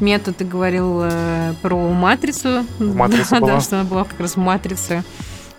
Метод 0.00 0.38
ты 0.38 0.44
говорил 0.46 1.04
про 1.60 1.90
матрицу. 1.90 2.64
Матрица 2.78 3.30
да, 3.32 3.40
была. 3.40 3.52
да, 3.52 3.60
что 3.60 3.80
она 3.80 3.88
была 3.88 4.04
как 4.04 4.18
раз 4.18 4.32
в 4.32 4.38
матрице. 4.38 5.04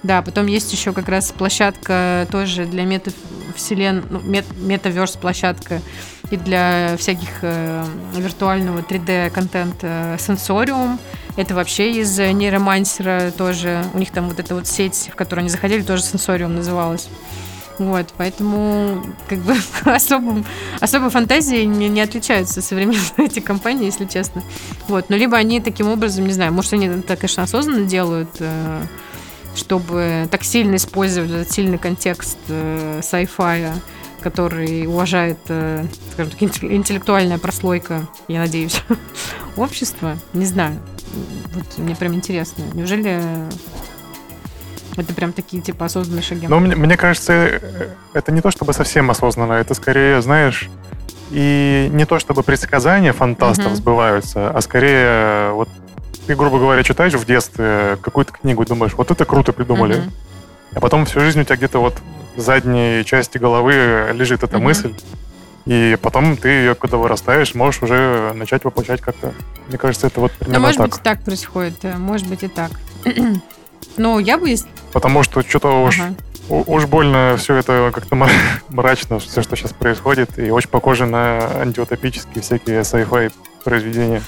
Да, 0.03 0.21
потом 0.21 0.47
есть 0.47 0.71
еще 0.73 0.93
как 0.93 1.09
раз 1.09 1.31
площадка 1.31 2.27
тоже 2.31 2.65
для 2.65 2.85
метавселен, 2.85 4.03
ну, 4.09 4.19
мет, 4.21 4.45
метаверс 4.57 5.11
площадка 5.11 5.79
и 6.31 6.37
для 6.37 6.95
всяких 6.97 7.29
э, 7.43 7.85
виртуального 8.15 8.79
3D 8.79 9.29
контента 9.29 10.17
Sensorium. 10.17 10.97
Это 11.37 11.53
вообще 11.53 11.91
из 11.91 12.17
нейромансера 12.17 13.31
тоже. 13.37 13.83
У 13.93 13.99
них 13.99 14.11
там 14.11 14.29
вот 14.29 14.39
эта 14.39 14.55
вот 14.55 14.67
сеть, 14.67 15.09
в 15.13 15.15
которую 15.15 15.41
они 15.41 15.49
заходили, 15.49 15.81
тоже 15.81 16.01
Sensorium 16.03 16.47
называлась. 16.47 17.07
Вот, 17.77 18.13
поэтому 18.17 19.03
как 19.27 19.39
бы 19.39 19.55
особым, 19.85 20.45
особой 20.79 21.09
фантазией 21.09 21.65
не, 21.65 21.89
не 21.89 22.01
отличаются 22.01 22.61
современные 22.61 23.01
эти 23.17 23.39
компании, 23.39 23.85
если 23.85 24.05
честно. 24.05 24.43
Вот, 24.87 25.09
но 25.09 25.15
либо 25.15 25.37
они 25.37 25.59
таким 25.61 25.87
образом, 25.87 26.25
не 26.27 26.33
знаю, 26.33 26.53
может, 26.53 26.73
они 26.73 26.87
это, 26.87 27.15
конечно, 27.15 27.43
осознанно 27.43 27.85
делают, 27.85 28.29
э, 28.39 28.81
чтобы 29.55 30.27
так 30.31 30.43
сильно 30.43 30.75
использовать 30.75 31.31
этот 31.31 31.51
сильный 31.51 31.77
контекст 31.77 32.37
э, 32.47 33.01
sci-fi, 33.01 33.73
который 34.21 34.87
уважает, 34.87 35.39
э, 35.49 35.85
скажем 36.13 36.31
так, 36.31 36.63
интеллектуальная 36.63 37.37
прослойка, 37.37 38.07
я 38.27 38.39
надеюсь, 38.39 38.81
общества. 39.57 40.17
Не 40.33 40.45
знаю. 40.45 40.79
Вот 41.53 41.77
мне 41.77 41.95
прям 41.95 42.13
интересно. 42.13 42.63
Неужели 42.73 43.21
это 44.95 45.13
прям 45.13 45.33
такие, 45.33 45.61
типа, 45.61 45.85
осознанные 45.85 46.23
шаги? 46.23 46.47
Ну, 46.47 46.59
мне, 46.59 46.75
мне 46.75 46.97
кажется, 46.97 47.33
э, 47.33 47.89
это 48.13 48.31
не 48.31 48.41
то 48.41 48.51
чтобы 48.51 48.73
совсем 48.73 49.09
осознанно, 49.11 49.53
это 49.53 49.73
скорее, 49.73 50.21
знаешь, 50.21 50.69
и 51.31 51.89
не 51.91 52.05
то 52.05 52.19
чтобы 52.19 52.43
предсказания 52.43 53.13
фантастов 53.13 53.67
угу. 53.67 53.75
сбываются, 53.75 54.49
а 54.49 54.61
скорее 54.61 55.51
вот 55.53 55.69
ты, 56.27 56.35
грубо 56.35 56.59
говоря, 56.59 56.83
читаешь 56.83 57.13
в 57.13 57.25
детстве 57.25 57.97
какую-то 58.01 58.33
книгу 58.33 58.63
и 58.63 58.65
думаешь, 58.65 58.93
вот 58.93 59.11
это 59.11 59.25
круто 59.25 59.53
придумали. 59.53 59.99
Угу. 59.99 60.11
А 60.75 60.79
потом 60.79 61.05
всю 61.05 61.19
жизнь 61.19 61.41
у 61.41 61.43
тебя 61.43 61.55
где-то 61.55 61.79
вот 61.79 61.95
в 62.35 62.39
задней 62.39 63.03
части 63.05 63.37
головы 63.37 64.11
лежит 64.13 64.43
эта 64.43 64.57
угу. 64.57 64.65
мысль. 64.65 64.93
И 65.65 65.97
потом 66.01 66.37
ты 66.37 66.49
ее, 66.49 66.75
когда 66.75 66.97
вырастаешь, 66.97 67.53
можешь 67.53 67.83
уже 67.83 68.33
начать 68.33 68.63
воплощать 68.63 69.01
как-то. 69.01 69.33
Мне 69.67 69.77
кажется, 69.77 70.07
это 70.07 70.19
вот 70.19 70.31
примерно 70.31 70.59
ну, 70.59 70.65
может 70.65 70.77
так. 70.77 70.89
быть, 70.89 70.99
и 70.99 71.03
так 71.03 71.23
происходит. 71.23 71.83
Может 71.83 72.27
быть, 72.27 72.43
и 72.43 72.47
так. 72.47 72.71
Но 73.97 74.19
я 74.19 74.37
бы... 74.37 74.55
Потому 74.91 75.23
что 75.23 75.41
что-то 75.41 75.83
уж, 75.83 75.99
ага. 75.99 76.15
уж 76.49 76.85
больно 76.85 77.35
все 77.37 77.55
это 77.55 77.91
как-то 77.93 78.15
мрачно, 78.69 79.19
все, 79.19 79.41
что 79.41 79.55
сейчас 79.55 79.73
происходит, 79.73 80.39
и 80.39 80.49
очень 80.49 80.69
похоже 80.69 81.05
на 81.05 81.61
антиутопические 81.61 82.41
всякие 82.41 82.81
sci-fi 82.81 83.31
произведения. 83.63 84.21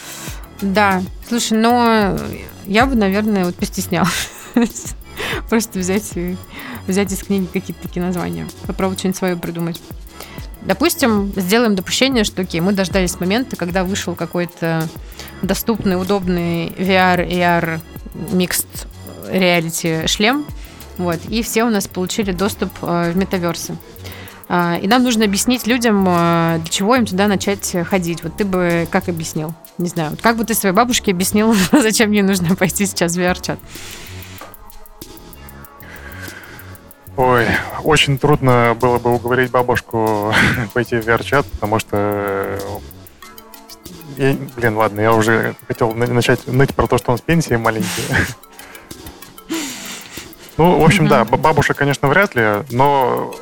Да, 0.62 1.04
слушай, 1.28 1.58
но 1.58 2.18
я 2.66 2.86
бы, 2.86 2.96
наверное, 2.96 3.46
вот 3.46 3.56
постеснялась. 3.56 4.30
Просто 5.50 5.80
взять, 5.80 6.14
взять 6.88 7.12
из 7.12 7.20
книги 7.20 7.46
какие-то 7.46 7.82
такие 7.82 8.04
названия. 8.04 8.48
Попробовать 8.66 9.00
что-нибудь 9.00 9.18
свое 9.18 9.36
придумать. 9.36 9.82
Допустим, 10.62 11.34
сделаем 11.36 11.76
допущение, 11.76 12.24
что 12.24 12.42
окей, 12.42 12.62
мы 12.62 12.72
дождались 12.72 13.20
момента, 13.20 13.58
когда 13.58 13.84
вышел 13.84 14.16
какой-то 14.16 14.88
доступный, 15.42 16.00
удобный 16.00 16.70
VR, 16.70 17.28
AR, 17.28 17.82
mixed 18.32 18.88
reality 19.30 20.08
шлем, 20.08 20.46
вот, 20.98 21.20
и 21.28 21.42
все 21.42 21.64
у 21.64 21.70
нас 21.70 21.88
получили 21.88 22.32
доступ 22.32 22.70
э, 22.82 23.12
в 23.12 23.18
метаверсы. 23.18 23.76
А, 24.48 24.78
и 24.82 24.88
нам 24.88 25.04
нужно 25.04 25.26
объяснить 25.26 25.66
людям, 25.68 26.06
э, 26.08 26.60
для 26.60 26.70
чего 26.70 26.96
им 26.96 27.06
туда 27.06 27.28
начать 27.28 27.76
ходить. 27.90 28.24
Вот 28.24 28.38
ты 28.38 28.46
бы 28.46 28.88
как 28.92 29.10
объяснил? 29.10 29.54
Не 29.78 29.88
знаю, 29.88 30.16
как 30.22 30.38
бы 30.38 30.46
ты 30.46 30.54
своей 30.54 30.76
бабушке 30.76 31.12
объяснил, 31.12 31.56
зачем 31.72 32.12
ей 32.12 32.22
нужно 32.22 32.56
пойти 32.56 32.86
сейчас 32.86 33.16
в 33.16 33.20
VR-чат? 33.20 33.60
Ой, 37.16 37.46
очень 37.84 38.18
трудно 38.18 38.76
было 38.80 38.98
бы 38.98 39.14
уговорить 39.14 39.52
бабушку 39.52 40.34
пойти 40.74 40.98
в 40.98 41.08
VR-чат, 41.08 41.46
потому 41.46 41.80
что... 41.80 41.98
Э, 41.98 42.60
я, 44.18 44.36
блин, 44.56 44.78
ладно, 44.78 45.02
я 45.02 45.14
уже 45.14 45.56
хотел 45.68 45.94
начать 45.94 46.48
ныть 46.48 46.74
про 46.74 46.88
то, 46.88 46.98
что 46.98 47.12
он 47.12 47.18
с 47.18 47.22
пенсии 47.22 47.56
маленький. 47.56 48.04
Ну, 50.56 50.80
в 50.80 50.86
общем, 50.86 51.08
да, 51.08 51.26
бабушек, 51.26 51.76
конечно, 51.76 52.08
вряд 52.08 52.36
ли, 52.36 52.64
но 52.70 53.36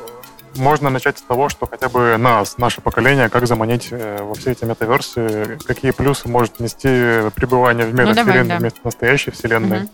можно 0.56 0.90
начать 0.90 1.18
с 1.18 1.22
того, 1.22 1.48
что 1.48 1.66
хотя 1.66 1.88
бы 1.88 2.16
нас, 2.18 2.58
наше 2.58 2.80
поколение, 2.80 3.28
как 3.28 3.46
заманить 3.46 3.88
э, 3.90 4.22
во 4.22 4.34
все 4.34 4.52
эти 4.52 4.64
метаверсы, 4.64 5.58
какие 5.66 5.92
плюсы 5.92 6.28
может 6.28 6.60
нести 6.60 7.30
пребывание 7.34 7.86
в 7.86 7.94
метавселенной 7.94 8.42
ну, 8.42 8.48
да. 8.48 8.58
вместо 8.58 8.80
настоящей 8.84 9.30
вселенной. 9.30 9.82
Угу. 9.82 9.88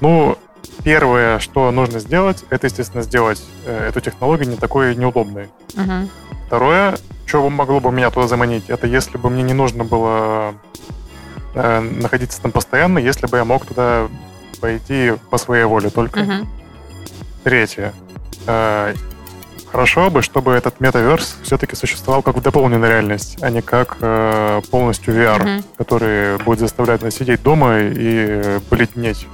Ну, 0.00 0.38
Первое, 0.84 1.38
что 1.38 1.70
нужно 1.70 1.98
сделать, 1.98 2.44
это, 2.50 2.66
естественно, 2.66 3.02
сделать 3.02 3.42
э, 3.64 3.88
эту 3.88 4.02
технологию 4.02 4.50
не 4.50 4.56
такой 4.56 4.94
неудобной. 4.94 5.48
Uh-huh. 5.74 6.08
Второе, 6.46 6.96
что 7.24 7.48
могло 7.48 7.80
бы 7.80 7.90
меня 7.90 8.10
туда 8.10 8.28
заманить, 8.28 8.68
это 8.68 8.86
если 8.86 9.16
бы 9.16 9.30
мне 9.30 9.42
не 9.42 9.54
нужно 9.54 9.84
было 9.84 10.54
э, 11.54 11.80
находиться 11.80 12.40
там 12.42 12.52
постоянно, 12.52 12.98
если 12.98 13.26
бы 13.26 13.38
я 13.38 13.46
мог 13.46 13.64
туда 13.64 14.08
пойти 14.60 15.14
по 15.30 15.38
своей 15.38 15.64
воле 15.64 15.88
только. 15.88 16.20
Uh-huh. 16.20 16.46
Третье. 17.44 17.94
Э, 18.46 18.94
хорошо 19.74 20.08
бы, 20.08 20.22
чтобы 20.22 20.52
этот 20.52 20.78
метаверс 20.78 21.36
все-таки 21.42 21.74
существовал 21.74 22.22
как 22.22 22.36
в 22.36 22.40
дополненной 22.40 22.88
реальность, 22.88 23.38
а 23.40 23.50
не 23.50 23.60
как 23.60 23.96
э, 24.00 24.60
полностью 24.70 25.12
VR, 25.12 25.42
uh-huh. 25.42 25.64
который 25.76 26.38
будет 26.44 26.60
заставлять 26.60 27.02
нас 27.02 27.16
сидеть 27.16 27.42
дома 27.42 27.80
и 27.80 28.60
бледнеть. 28.70 29.26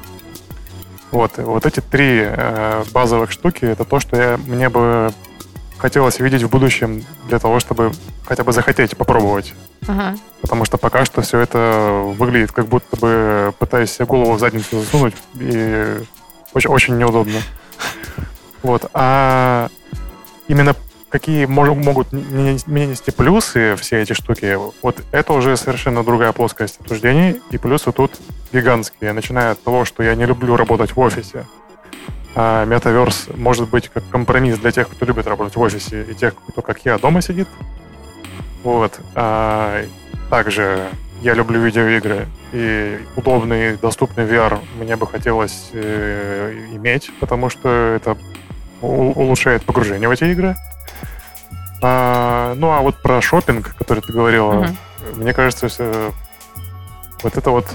Вот, 1.10 1.32
вот 1.36 1.66
эти 1.66 1.80
три 1.80 2.22
э, 2.22 2.84
базовых 2.90 3.32
штуки 3.32 3.66
это 3.66 3.84
то, 3.84 4.00
что 4.00 4.16
я, 4.16 4.38
мне 4.38 4.70
бы 4.70 5.12
хотелось 5.76 6.20
видеть 6.20 6.44
в 6.44 6.48
будущем 6.48 7.04
для 7.28 7.38
того, 7.38 7.60
чтобы 7.60 7.92
хотя 8.24 8.42
бы 8.42 8.54
захотеть 8.54 8.96
попробовать. 8.96 9.52
Ага. 9.86 10.16
Потому 10.40 10.64
что 10.64 10.78
пока 10.78 11.04
что 11.04 11.20
все 11.20 11.40
это 11.40 12.14
выглядит 12.16 12.50
как 12.52 12.66
будто 12.66 12.96
бы 12.96 13.52
пытаясь 13.58 13.92
себе 13.92 14.06
голову 14.06 14.32
в 14.32 14.40
задницу 14.40 14.80
засунуть, 14.80 15.14
и 15.38 15.98
очень, 16.54 16.70
очень 16.70 16.96
неудобно. 16.96 17.40
Вот. 18.62 18.90
А 18.94 19.68
именно 20.50 20.74
какие 21.10 21.46
могут 21.46 22.12
мне 22.12 22.86
нести 22.86 23.10
плюсы 23.10 23.76
все 23.76 24.02
эти 24.02 24.12
штуки, 24.12 24.58
вот 24.82 25.02
это 25.12 25.32
уже 25.32 25.56
совершенно 25.56 26.04
другая 26.04 26.32
плоскость 26.32 26.80
обсуждений, 26.80 27.40
и 27.50 27.58
плюсы 27.58 27.92
тут 27.92 28.12
гигантские, 28.52 29.12
начиная 29.12 29.52
от 29.52 29.62
того, 29.62 29.84
что 29.84 30.02
я 30.02 30.14
не 30.14 30.26
люблю 30.26 30.56
работать 30.56 30.94
в 30.94 31.00
офисе. 31.00 31.46
А 32.34 32.64
метаверс 32.64 33.28
может 33.34 33.68
быть 33.68 33.88
как 33.88 34.08
компромисс 34.08 34.58
для 34.58 34.70
тех, 34.70 34.88
кто 34.88 35.04
любит 35.04 35.26
работать 35.26 35.56
в 35.56 35.60
офисе, 35.60 36.04
и 36.08 36.14
тех, 36.14 36.34
кто, 36.48 36.62
как 36.62 36.84
я, 36.84 36.98
дома 36.98 37.22
сидит. 37.22 37.48
Вот. 38.62 39.00
А 39.14 39.84
также 40.30 40.88
я 41.22 41.34
люблю 41.34 41.60
видеоигры, 41.60 42.26
и 42.52 42.98
удобный, 43.16 43.76
доступный 43.76 44.24
VR 44.24 44.60
мне 44.78 44.96
бы 44.96 45.06
хотелось 45.06 45.70
э, 45.72 46.66
иметь, 46.72 47.10
потому 47.18 47.50
что 47.50 47.68
это 47.68 48.16
улучшает 48.80 49.64
погружение 49.64 50.08
в 50.08 50.12
эти 50.12 50.24
игры. 50.24 50.56
А, 51.82 52.54
ну, 52.56 52.70
а 52.70 52.80
вот 52.80 52.96
про 52.96 53.20
шопинг, 53.20 53.74
который 53.76 54.02
ты 54.02 54.12
говорила, 54.12 54.52
угу. 54.52 54.66
мне 55.16 55.32
кажется, 55.32 55.68
все, 55.68 56.12
вот 57.22 57.36
это 57.36 57.50
вот... 57.50 57.66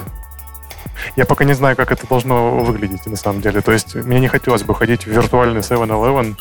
Я 1.15 1.25
пока 1.25 1.43
не 1.43 1.53
знаю, 1.53 1.75
как 1.75 1.91
это 1.91 2.07
должно 2.07 2.59
выглядеть 2.59 3.05
на 3.05 3.15
самом 3.15 3.41
деле. 3.41 3.61
То 3.61 3.71
есть 3.71 3.95
мне 3.95 4.19
не 4.19 4.27
хотелось 4.27 4.63
бы 4.63 4.73
ходить 4.73 5.05
в 5.05 5.07
виртуальный 5.07 5.61
7-Eleven 5.61 6.35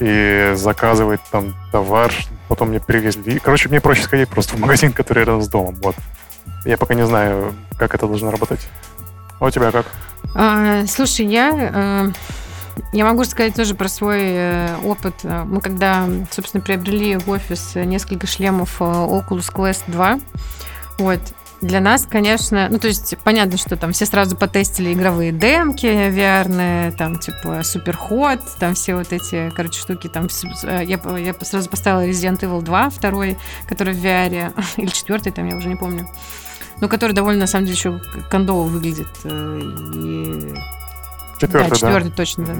и 0.00 0.52
заказывать 0.54 1.20
там 1.30 1.54
товар, 1.70 2.12
потом 2.48 2.70
мне 2.70 2.80
привезли. 2.80 3.38
Короче, 3.38 3.68
мне 3.68 3.80
проще 3.80 4.02
сходить 4.02 4.28
просто 4.28 4.56
в 4.56 4.60
магазин, 4.60 4.92
который 4.92 5.20
рядом 5.20 5.42
с 5.42 5.48
домом. 5.48 5.76
Вот. 5.82 5.96
Я 6.64 6.78
пока 6.78 6.94
не 6.94 7.06
знаю, 7.06 7.54
как 7.78 7.94
это 7.94 8.06
должно 8.06 8.30
работать. 8.30 8.66
А 9.38 9.46
у 9.46 9.50
тебя 9.50 9.70
как? 9.70 9.86
А, 10.34 10.86
слушай, 10.86 11.26
я... 11.26 11.50
Э 11.52 12.12
я 12.92 13.04
могу 13.04 13.24
сказать 13.24 13.54
тоже 13.54 13.74
про 13.74 13.88
свой 13.88 14.20
э, 14.22 14.76
опыт. 14.84 15.24
Мы 15.24 15.60
когда, 15.60 16.08
собственно, 16.30 16.62
приобрели 16.62 17.16
в 17.16 17.28
офис 17.28 17.74
несколько 17.74 18.26
шлемов 18.26 18.80
э, 18.80 18.84
Oculus 18.84 19.52
Quest 19.52 19.82
2, 19.88 20.18
вот, 20.98 21.20
для 21.60 21.80
нас, 21.80 22.06
конечно, 22.08 22.68
ну, 22.70 22.78
то 22.78 22.88
есть, 22.88 23.16
понятно, 23.24 23.56
что 23.56 23.76
там 23.76 23.92
все 23.92 24.06
сразу 24.06 24.36
потестили 24.36 24.92
игровые 24.92 25.32
демки 25.32 25.86
VR, 25.86 26.92
там, 26.96 27.18
типа, 27.18 27.62
Суперход, 27.62 28.40
там 28.58 28.74
все 28.74 28.94
вот 28.94 29.12
эти, 29.12 29.50
короче, 29.56 29.80
штуки, 29.80 30.08
там, 30.08 30.28
э, 30.64 30.84
я, 30.84 31.00
я 31.18 31.34
сразу 31.40 31.70
поставила 31.70 32.06
Resident 32.06 32.40
Evil 32.40 32.62
2, 32.62 32.90
второй, 32.90 33.38
который 33.68 33.94
в 33.94 34.04
VR, 34.04 34.52
или 34.76 34.88
четвертый, 34.88 35.32
там, 35.32 35.48
я 35.48 35.56
уже 35.56 35.68
не 35.68 35.76
помню, 35.76 36.08
ну, 36.80 36.88
который 36.88 37.12
довольно, 37.12 37.40
на 37.40 37.46
самом 37.46 37.66
деле, 37.66 37.76
еще 37.76 38.00
кондово 38.30 38.64
выглядит, 38.64 39.08
и 39.24 40.54
Четвертый, 41.38 41.70
да. 41.70 41.76
Четвертый, 41.76 42.10
да. 42.10 42.16
точно, 42.16 42.44
да. 42.46 42.54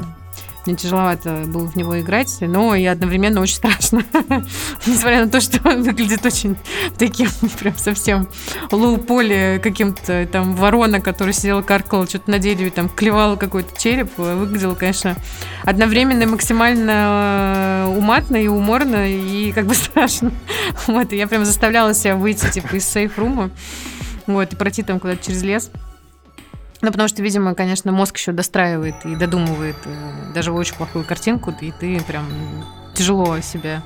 Мне 0.67 0.77
тяжеловато 0.77 1.43
было 1.47 1.67
в 1.67 1.77
него 1.77 2.01
играть, 2.01 2.39
но 2.41 2.75
и 2.75 2.87
одновременно 2.87 3.43
очень 3.43 3.57
страшно. 3.57 4.03
Несмотря 4.87 5.25
на 5.25 5.31
то, 5.31 5.41
что 5.43 5.61
он 5.69 5.83
выглядит 5.83 6.25
очень 6.25 6.57
таким 6.97 7.29
прям 7.61 7.77
совсем 7.77 8.29
low-poly 8.70 9.59
каким-то 9.63 10.27
там 10.27 10.55
ворона, 10.55 11.01
который 11.03 11.35
сидел 11.35 11.63
каркал 11.63 12.07
что-то 12.07 12.31
на 12.31 12.39
дереве, 12.39 12.71
там 12.71 12.89
клевал 12.89 13.37
какой-то 13.37 13.79
череп. 13.79 14.17
Выглядел, 14.17 14.75
конечно, 14.75 15.17
одновременно 15.65 16.27
максимально 16.27 17.85
э, 17.87 17.95
уматно 17.99 18.37
и 18.37 18.49
уморно, 18.49 19.07
и 19.07 19.53
как 19.53 19.67
бы 19.67 19.75
страшно. 19.75 20.33
Вот, 20.87 21.13
и 21.13 21.17
я 21.17 21.27
прям 21.27 21.45
заставляла 21.45 21.93
себя 21.93 22.17
выйти 22.17 22.51
типа 22.51 22.77
из 22.77 22.89
сейф-рума, 22.89 23.51
вот, 24.27 24.55
и 24.55 24.57
пройти 24.57 24.83
там 24.83 24.99
куда-то 24.99 25.23
через 25.23 25.43
лес. 25.43 25.71
Ну, 26.85 26.90
потому 26.90 27.09
что, 27.09 27.23
видимо, 27.23 27.55
конечно, 27.55 27.92
мозг 27.92 28.18
еще 28.18 28.33
достраивает 28.33 29.07
и 29.07 29.16
додумывает 29.16 29.77
э, 29.87 30.33
даже 30.35 30.53
очень 30.53 30.75
плохую 30.75 31.03
картинку, 31.03 31.51
и 31.59 31.73
ты 31.73 31.99
прям 32.03 32.27
тяжело 32.92 33.40
себе 33.40 33.81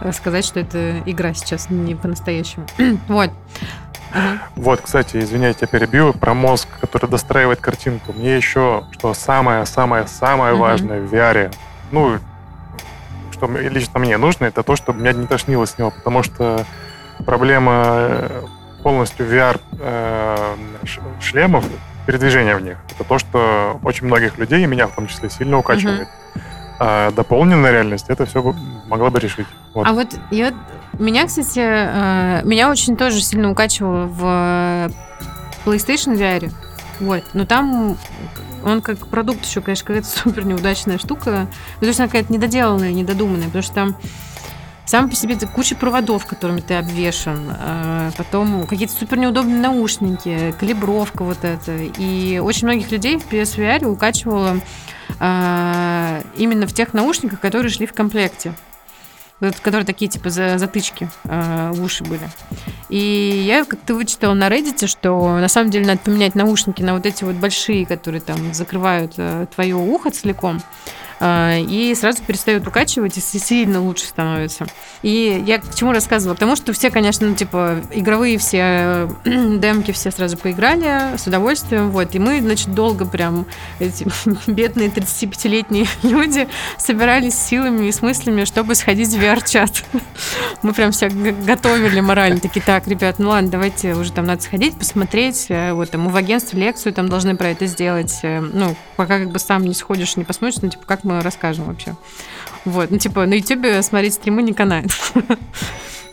э, 0.00 0.12
сказать, 0.12 0.46
что 0.46 0.58
это 0.58 1.00
игра 1.04 1.34
сейчас 1.34 1.68
не 1.68 1.94
по-настоящему. 1.94 2.66
вот. 3.08 3.28
Угу. 3.28 4.62
Вот, 4.62 4.80
кстати, 4.80 5.18
извиняйте, 5.18 5.58
я 5.60 5.66
перебью 5.66 6.14
про 6.14 6.32
мозг, 6.32 6.68
который 6.80 7.10
достраивает 7.10 7.60
картинку. 7.60 8.14
Мне 8.14 8.36
еще, 8.36 8.84
что 8.92 9.12
самое-самое-самое 9.12 10.54
угу. 10.54 10.62
важное 10.62 11.02
в 11.02 11.12
VR, 11.12 11.54
ну, 11.92 12.18
что 13.30 13.46
лично 13.46 14.00
мне 14.00 14.16
нужно, 14.16 14.46
это 14.46 14.62
то, 14.62 14.74
чтобы 14.74 15.00
меня 15.00 15.12
не 15.12 15.26
тошнило 15.26 15.66
с 15.66 15.76
него, 15.76 15.90
потому 15.90 16.22
что 16.22 16.64
проблема 17.26 17.82
э, 17.84 18.42
полностью 18.82 19.26
VR 19.26 19.60
э, 19.80 20.56
шлемов, 21.20 21.66
передвижения 22.08 22.56
в 22.56 22.62
них, 22.62 22.78
это 22.94 23.04
то, 23.04 23.18
что 23.18 23.78
очень 23.82 24.06
многих 24.06 24.38
людей, 24.38 24.64
и 24.64 24.66
меня 24.66 24.86
в 24.86 24.94
том 24.94 25.08
числе, 25.08 25.28
сильно 25.28 25.58
укачивает. 25.58 26.08
Mm-hmm. 26.08 26.40
А 26.80 27.10
дополненная 27.10 27.70
реальность 27.70 28.06
это 28.08 28.24
все 28.24 28.54
могла 28.86 29.10
бы 29.10 29.20
решить. 29.20 29.46
Вот. 29.74 29.86
А 29.86 29.92
вот 29.92 30.18
я, 30.30 30.54
меня, 30.98 31.26
кстати, 31.26 31.60
э, 31.60 32.40
меня 32.44 32.70
очень 32.70 32.96
тоже 32.96 33.20
сильно 33.20 33.50
укачивало 33.50 34.06
в 34.06 34.90
PlayStation 35.66 36.16
VR. 36.16 36.50
Вот. 37.00 37.24
Но 37.34 37.44
там 37.44 37.98
он 38.64 38.80
как 38.80 39.06
продукт 39.08 39.44
еще, 39.44 39.60
конечно, 39.60 39.86
какая-то 39.86 40.08
супер 40.24 40.46
неудачная 40.46 40.96
штука. 40.96 41.46
Ну, 41.74 41.80
то 41.80 41.86
есть 41.88 42.00
она 42.00 42.08
какая-то 42.08 42.32
недоделанная, 42.32 42.92
недодуманная, 42.94 43.48
потому 43.48 43.62
что 43.62 43.74
там 43.74 43.96
сам 44.88 45.10
по 45.10 45.14
себе 45.14 45.36
куча 45.54 45.76
проводов, 45.76 46.24
которыми 46.24 46.62
ты 46.62 46.72
обвешен, 46.72 47.50
а 47.50 48.10
потом 48.16 48.66
какие-то 48.66 48.94
супер 48.94 49.18
неудобные 49.18 49.60
наушники, 49.60 50.54
калибровка 50.58 51.24
вот 51.24 51.44
это. 51.44 51.76
И 51.76 52.38
очень 52.38 52.66
многих 52.66 52.90
людей 52.90 53.18
в 53.18 53.30
PSVR 53.30 53.84
укачивало 53.84 54.60
а, 55.20 56.22
именно 56.36 56.66
в 56.66 56.72
тех 56.72 56.94
наушниках, 56.94 57.38
которые 57.38 57.70
шли 57.70 57.86
в 57.86 57.92
комплекте 57.92 58.54
которые 59.62 59.86
такие 59.86 60.10
типа 60.10 60.30
затычки 60.30 61.08
э, 61.22 61.70
в 61.72 61.84
уши 61.84 62.02
были. 62.02 62.28
И 62.88 63.44
я 63.46 63.64
как-то 63.64 63.94
вычитала 63.94 64.34
на 64.34 64.48
Reddit, 64.48 64.88
что 64.88 65.38
на 65.38 65.46
самом 65.46 65.70
деле 65.70 65.86
надо 65.86 66.00
поменять 66.00 66.34
наушники 66.34 66.82
на 66.82 66.94
вот 66.94 67.06
эти 67.06 67.22
вот 67.22 67.36
большие, 67.36 67.86
которые 67.86 68.20
там 68.20 68.52
закрывают 68.52 69.12
э, 69.16 69.46
твое 69.54 69.76
ухо 69.76 70.10
целиком. 70.10 70.60
А, 71.20 71.56
и 71.58 71.94
сразу 71.94 72.22
перестают 72.22 72.66
укачивать, 72.66 73.16
и 73.16 73.20
сильно 73.20 73.82
лучше 73.82 74.06
становится. 74.06 74.66
И 75.02 75.42
я 75.46 75.58
к 75.58 75.74
чему 75.74 75.92
рассказывала? 75.92 76.36
К 76.36 76.38
тому, 76.38 76.56
что 76.56 76.72
все, 76.72 76.90
конечно, 76.90 77.26
ну, 77.26 77.34
типа, 77.34 77.80
игровые 77.92 78.38
все 78.38 79.08
демки 79.24 79.92
все 79.92 80.10
сразу 80.10 80.36
поиграли 80.36 81.16
с 81.16 81.26
удовольствием, 81.26 81.90
вот, 81.90 82.14
и 82.14 82.18
мы, 82.18 82.40
значит, 82.40 82.72
долго 82.72 83.04
прям 83.04 83.46
эти 83.80 84.06
бедные 84.46 84.88
35-летние 84.88 85.86
люди 86.02 86.48
собирались 86.78 87.34
силами 87.34 87.86
и 87.86 87.92
с 87.92 88.02
мыслями, 88.02 88.44
чтобы 88.44 88.74
сходить 88.74 89.08
в 89.08 89.20
VR-чат. 89.20 89.84
Мы 90.62 90.72
прям 90.72 90.92
все 90.92 91.08
готовили 91.08 92.00
морально, 92.00 92.40
такие, 92.40 92.60
так, 92.60 92.86
ребят, 92.88 93.18
ну 93.18 93.30
ладно, 93.30 93.50
давайте 93.50 93.94
уже 93.94 94.12
там 94.12 94.26
надо 94.26 94.42
сходить, 94.42 94.76
посмотреть, 94.76 95.46
э, 95.48 95.72
вот, 95.72 95.90
там, 95.90 96.08
в 96.08 96.16
агентстве 96.16 96.60
лекцию 96.60 96.92
там 96.92 97.08
должны 97.08 97.36
про 97.36 97.48
это 97.50 97.66
сделать, 97.66 98.18
э, 98.22 98.40
ну, 98.40 98.76
пока 98.96 99.18
как 99.18 99.30
бы 99.30 99.38
сам 99.38 99.64
не 99.64 99.74
сходишь, 99.74 100.16
не 100.16 100.24
посмотришь, 100.24 100.60
ну, 100.62 100.68
типа, 100.68 100.84
как 100.86 101.04
мы 101.08 101.22
расскажем 101.22 101.64
вообще. 101.64 101.96
Вот, 102.64 102.90
ну, 102.90 102.98
типа, 102.98 103.26
на 103.26 103.34
Ютубе 103.34 103.82
смотреть 103.82 104.14
стримы 104.14 104.42
не 104.42 104.52
канает. 104.52 104.90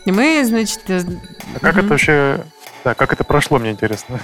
И 0.06 0.12
мы, 0.12 0.42
значит... 0.44 0.88
Э, 0.88 1.02
а 1.54 1.58
как 1.58 1.78
это 1.78 1.88
вообще... 1.88 2.44
Да, 2.84 2.94
как 2.94 3.12
это 3.12 3.24
прошло, 3.24 3.58
мне 3.58 3.72
интересно. 3.72 4.20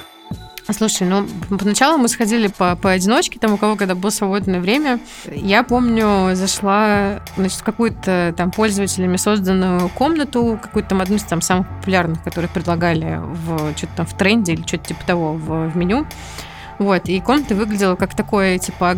Слушай, 0.71 1.09
ну, 1.09 1.27
поначалу 1.59 1.99
мы 1.99 2.09
сходили 2.09 2.47
по, 2.47 2.77
поодиночке, 2.77 3.41
там 3.41 3.55
у 3.55 3.57
кого 3.57 3.75
когда 3.75 3.97
было 3.97 4.11
свободное 4.11 4.61
время. 4.61 5.01
Я 5.27 5.65
помню, 5.65 6.37
зашла, 6.37 7.21
значит, 7.37 7.59
в 7.59 7.65
какую-то 7.65 8.33
там 8.37 8.53
пользователями 8.53 9.17
созданную 9.17 9.89
комнату, 9.89 10.59
какую-то 10.63 10.91
там 10.91 11.01
одну 11.01 11.17
из 11.17 11.25
там 11.25 11.43
самых 11.43 11.69
популярных, 11.69 12.23
которые 12.23 12.49
предлагали 12.49 13.19
в 13.21 13.77
что-то 13.77 13.93
там 13.97 14.07
в 14.07 14.17
тренде 14.17 14.53
или 14.53 14.63
что-то 14.63 14.89
типа 14.89 15.05
того 15.05 15.35
в, 15.35 15.69
в 15.69 15.77
меню. 15.77 16.07
Вот, 16.79 17.09
и 17.09 17.21
комната 17.21 17.55
выглядела 17.55 17.97
как 17.97 18.15
такое, 18.15 18.59
типа, 18.59 18.97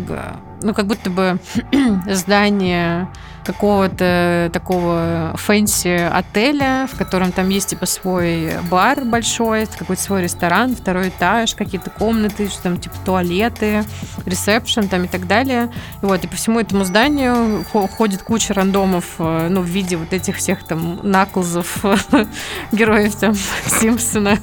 ну, 0.65 0.73
как 0.73 0.87
будто 0.87 1.09
бы 1.11 1.39
здание 2.11 3.07
какого-то 3.45 4.49
такого 4.51 5.33
fancy 5.35 6.09
отеля, 6.11 6.87
в 6.91 6.97
котором 6.97 7.31
там 7.31 7.49
есть 7.49 7.69
типа 7.69 7.85
свой 7.85 8.53
бар 8.69 9.05
большой, 9.05 9.67
какой-то 9.67 10.01
свой 10.01 10.23
ресторан, 10.23 10.75
второй 10.75 11.09
этаж, 11.09 11.55
какие-то 11.55 11.89
комнаты, 11.89 12.49
что 12.49 12.63
там 12.63 12.79
типа 12.79 12.95
туалеты, 13.05 13.83
ресепшн 14.25 14.87
там 14.87 15.05
и 15.05 15.07
так 15.07 15.27
далее. 15.27 15.71
И 16.01 16.05
вот, 16.05 16.23
и 16.23 16.27
по 16.27 16.35
всему 16.35 16.59
этому 16.59 16.83
зданию 16.83 17.63
ходит 17.65 18.23
куча 18.23 18.53
рандомов, 18.53 19.05
э, 19.19 19.47
ну, 19.49 19.61
в 19.61 19.65
виде 19.65 19.97
вот 19.97 20.13
этих 20.13 20.37
всех 20.37 20.63
там 20.63 20.99
наклзов, 21.03 21.83
героев 22.71 23.15
там 23.15 23.35
Симпсона, 23.67 24.37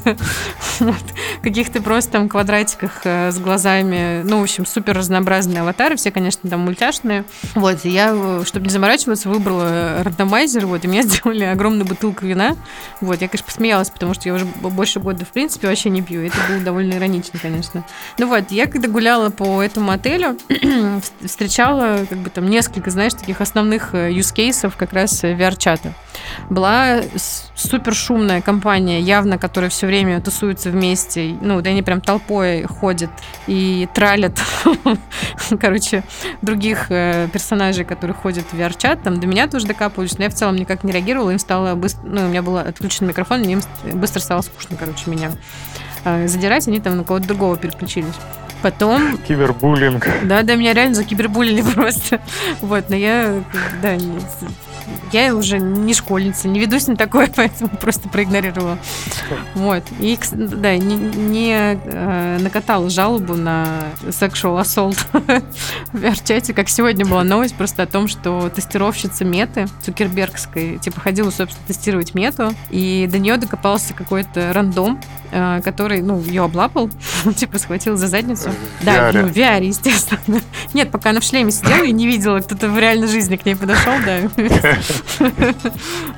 каких-то 1.42 1.82
просто 1.82 2.12
там 2.12 2.28
квадратиках 2.28 3.00
э, 3.04 3.30
с 3.30 3.38
глазами, 3.38 4.22
ну, 4.22 4.40
в 4.40 4.42
общем, 4.42 4.66
супер 4.66 4.96
разнообразные 4.96 5.60
аватары, 5.60 5.96
все, 5.96 6.10
конечно, 6.10 6.48
там 6.48 6.60
мультяшные. 6.60 7.24
Вот, 7.54 7.84
и 7.84 7.90
я, 7.90 8.12
э, 8.12 8.42
чтобы 8.46 8.66
не 8.66 8.70
заморачиваться, 8.70 8.91
заморачиваться, 8.92 9.28
выбрала 9.28 10.02
рандомайзер, 10.02 10.66
вот, 10.66 10.84
и 10.84 10.88
мне 10.88 11.02
сделали 11.02 11.44
огромную 11.44 11.86
бутылку 11.86 12.26
вина. 12.26 12.56
Вот, 13.00 13.20
я, 13.20 13.28
конечно, 13.28 13.46
посмеялась, 13.46 13.90
потому 13.90 14.14
что 14.14 14.28
я 14.28 14.34
уже 14.34 14.44
больше 14.44 15.00
года, 15.00 15.24
в 15.24 15.28
принципе, 15.28 15.68
вообще 15.68 15.90
не 15.90 16.02
пью. 16.02 16.22
Это 16.22 16.36
было 16.48 16.60
довольно 16.60 16.94
иронично, 16.94 17.38
конечно. 17.38 17.84
Ну 18.18 18.26
вот, 18.26 18.50
я 18.50 18.66
когда 18.66 18.88
гуляла 18.88 19.30
по 19.30 19.62
этому 19.62 19.90
отелю, 19.90 20.36
встречала, 21.24 22.06
как 22.08 22.18
бы 22.18 22.30
там, 22.30 22.48
несколько, 22.48 22.90
знаешь, 22.90 23.14
таких 23.14 23.40
основных 23.40 23.94
э, 23.94 24.10
use 24.10 24.34
cases 24.34 24.72
как 24.76 24.92
раз 24.92 25.24
VR-чата. 25.24 25.92
Была 26.50 27.00
супер 27.54 27.94
шумная 27.94 28.40
компания, 28.40 29.00
явно, 29.00 29.38
которая 29.38 29.70
все 29.70 29.86
время 29.86 30.20
тусуется 30.20 30.70
вместе. 30.70 31.36
Ну, 31.40 31.60
да 31.60 31.70
они 31.70 31.82
прям 31.82 32.00
толпой 32.00 32.64
ходят 32.64 33.10
и 33.46 33.88
тралят, 33.94 34.38
короче, 35.60 36.04
других 36.42 36.86
э, 36.90 37.28
персонажей, 37.32 37.84
которые 37.84 38.14
ходят 38.14 38.44
в 38.52 38.54
VR-чат. 38.54 39.02
Там 39.02 39.20
до 39.20 39.26
меня 39.26 39.46
тоже 39.48 39.66
докапывались, 39.66 40.18
но 40.18 40.24
я 40.24 40.30
в 40.30 40.34
целом 40.34 40.56
никак 40.56 40.84
не 40.84 40.92
реагировала. 40.92 41.30
Им 41.30 41.38
стало 41.38 41.74
быстро... 41.74 42.02
Ну, 42.04 42.26
у 42.26 42.28
меня 42.28 42.42
был 42.42 42.58
отключен 42.58 43.06
микрофон, 43.06 43.40
мне 43.40 43.54
им 43.54 43.62
быстро 43.94 44.20
стало 44.20 44.42
скучно, 44.42 44.76
короче, 44.76 45.10
меня 45.10 45.32
э, 46.04 46.28
задирать. 46.28 46.68
Они 46.68 46.80
там 46.80 46.96
на 46.96 47.04
кого-то 47.04 47.26
другого 47.26 47.56
переключились. 47.56 48.14
Потом... 48.62 49.18
Кибербуллинг. 49.28 50.06
Да, 50.22 50.42
да, 50.42 50.54
меня 50.54 50.72
реально 50.72 50.94
закибербулили 50.94 51.62
просто. 51.74 52.20
Вот, 52.60 52.88
но 52.88 52.96
я, 52.96 53.42
да, 53.82 53.96
я 55.12 55.34
уже 55.34 55.58
не 55.58 55.94
школьница, 55.94 56.48
не 56.48 56.60
ведусь 56.60 56.86
на 56.86 56.96
такое, 56.96 57.30
поэтому 57.36 57.70
просто 57.70 58.08
проигнорировала. 58.08 58.78
Вот. 59.54 59.84
И, 60.00 60.18
да, 60.32 60.76
не, 60.76 60.96
не 60.96 61.78
э, 61.84 62.38
накатала 62.38 62.88
жалобу 62.90 63.34
на 63.34 63.84
sexual 64.02 64.60
assault 64.60 64.98
в 65.92 65.96
VR-чате, 65.96 66.54
как 66.54 66.68
сегодня 66.68 67.04
была 67.04 67.24
новость 67.24 67.54
просто 67.54 67.82
о 67.82 67.86
том, 67.86 68.08
что 68.08 68.48
тестировщица 68.48 69.24
меты 69.24 69.66
Цукербергской, 69.84 70.78
типа, 70.78 71.00
ходила, 71.00 71.30
собственно, 71.30 71.66
тестировать 71.66 72.14
мету, 72.14 72.54
и 72.70 73.08
до 73.10 73.18
нее 73.18 73.36
докопался 73.36 73.94
какой-то 73.94 74.52
рандом, 74.52 75.00
который, 75.32 76.02
ну, 76.02 76.20
ее 76.20 76.44
облапал, 76.44 76.90
типа, 77.36 77.58
схватил 77.58 77.96
за 77.96 78.06
задницу. 78.06 78.50
Да, 78.82 79.10
ну, 79.12 79.22
в 79.22 79.32
VR, 79.32 79.64
естественно. 79.64 80.40
Нет, 80.74 80.90
пока 80.90 81.10
она 81.10 81.20
в 81.20 81.24
шлеме 81.24 81.50
сидела 81.50 81.84
и 81.84 81.92
не 81.92 82.06
видела, 82.06 82.40
кто-то 82.40 82.68
в 82.68 82.78
реальной 82.78 83.08
жизни 83.08 83.36
к 83.36 83.46
ней 83.46 83.56
подошел, 83.56 83.94
да. 84.04 85.30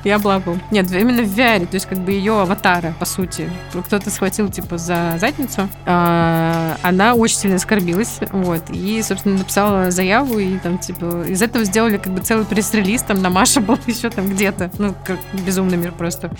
Я 0.03 0.15
облапал. 0.15 0.57
Нет, 0.71 0.91
именно 0.91 1.23
в 1.23 1.37
VR, 1.37 1.65
то 1.65 1.75
есть 1.75 1.85
как 1.85 1.99
бы 1.99 2.11
ее 2.11 2.41
аватара, 2.41 2.93
по 2.99 3.05
сути. 3.05 3.49
Кто-то 3.85 4.09
схватил, 4.09 4.49
типа, 4.49 4.77
за 4.77 5.15
задницу. 5.19 5.69
А, 5.85 6.77
она 6.81 7.13
очень 7.13 7.37
сильно 7.37 7.55
оскорбилась, 7.55 8.19
вот, 8.31 8.63
и, 8.69 9.01
собственно, 9.01 9.37
написала 9.37 9.91
заяву, 9.91 10.39
и 10.39 10.57
там, 10.57 10.77
типа, 10.77 11.25
из 11.27 11.41
этого 11.41 11.63
сделали 11.63 11.97
как 11.97 12.13
бы 12.13 12.21
целый 12.21 12.45
пресс-релиз, 12.45 13.03
там, 13.03 13.21
на 13.21 13.29
Маша 13.29 13.61
был 13.61 13.79
еще 13.87 14.09
там 14.09 14.27
где-то. 14.27 14.71
Ну, 14.77 14.93
как 15.05 15.17
безумный 15.33 15.77
мир 15.77 15.91
просто. 15.91 16.31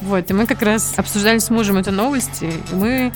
Вот, 0.00 0.30
и 0.30 0.34
мы 0.34 0.46
как 0.46 0.62
раз 0.62 0.94
обсуждали 0.96 1.38
с 1.38 1.50
мужем 1.50 1.76
эту 1.76 1.90
новость, 1.90 2.07
и 2.42 2.52
мы 2.72 3.12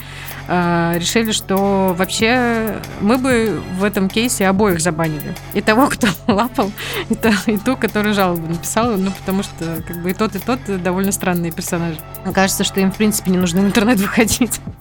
э, 0.47 0.93
решили, 0.95 1.31
что 1.31 1.95
вообще 1.97 2.81
мы 3.01 3.17
бы 3.17 3.61
в 3.77 3.83
этом 3.83 4.09
кейсе 4.09 4.47
обоих 4.47 4.79
забанили. 4.79 5.35
И 5.53 5.61
того, 5.61 5.87
кто 5.87 6.07
лапал, 6.27 6.71
и, 7.09 7.15
то, 7.15 7.31
и 7.47 7.57
ту, 7.57 7.77
которая 7.77 8.13
жалобу 8.13 8.47
написала, 8.47 8.95
ну, 8.95 9.11
потому 9.11 9.43
что 9.43 9.81
как 9.87 10.01
бы 10.01 10.11
и 10.11 10.13
тот, 10.13 10.35
и 10.35 10.39
тот 10.39 10.59
довольно 10.81 11.11
странные 11.11 11.51
персонажи. 11.51 11.99
Кажется, 12.33 12.63
что 12.63 12.79
им, 12.79 12.91
в 12.91 12.97
принципе, 12.97 13.31
не 13.31 13.37
нужно 13.37 13.61
в 13.61 13.65
интернет 13.65 13.99
выходить. 13.99 14.59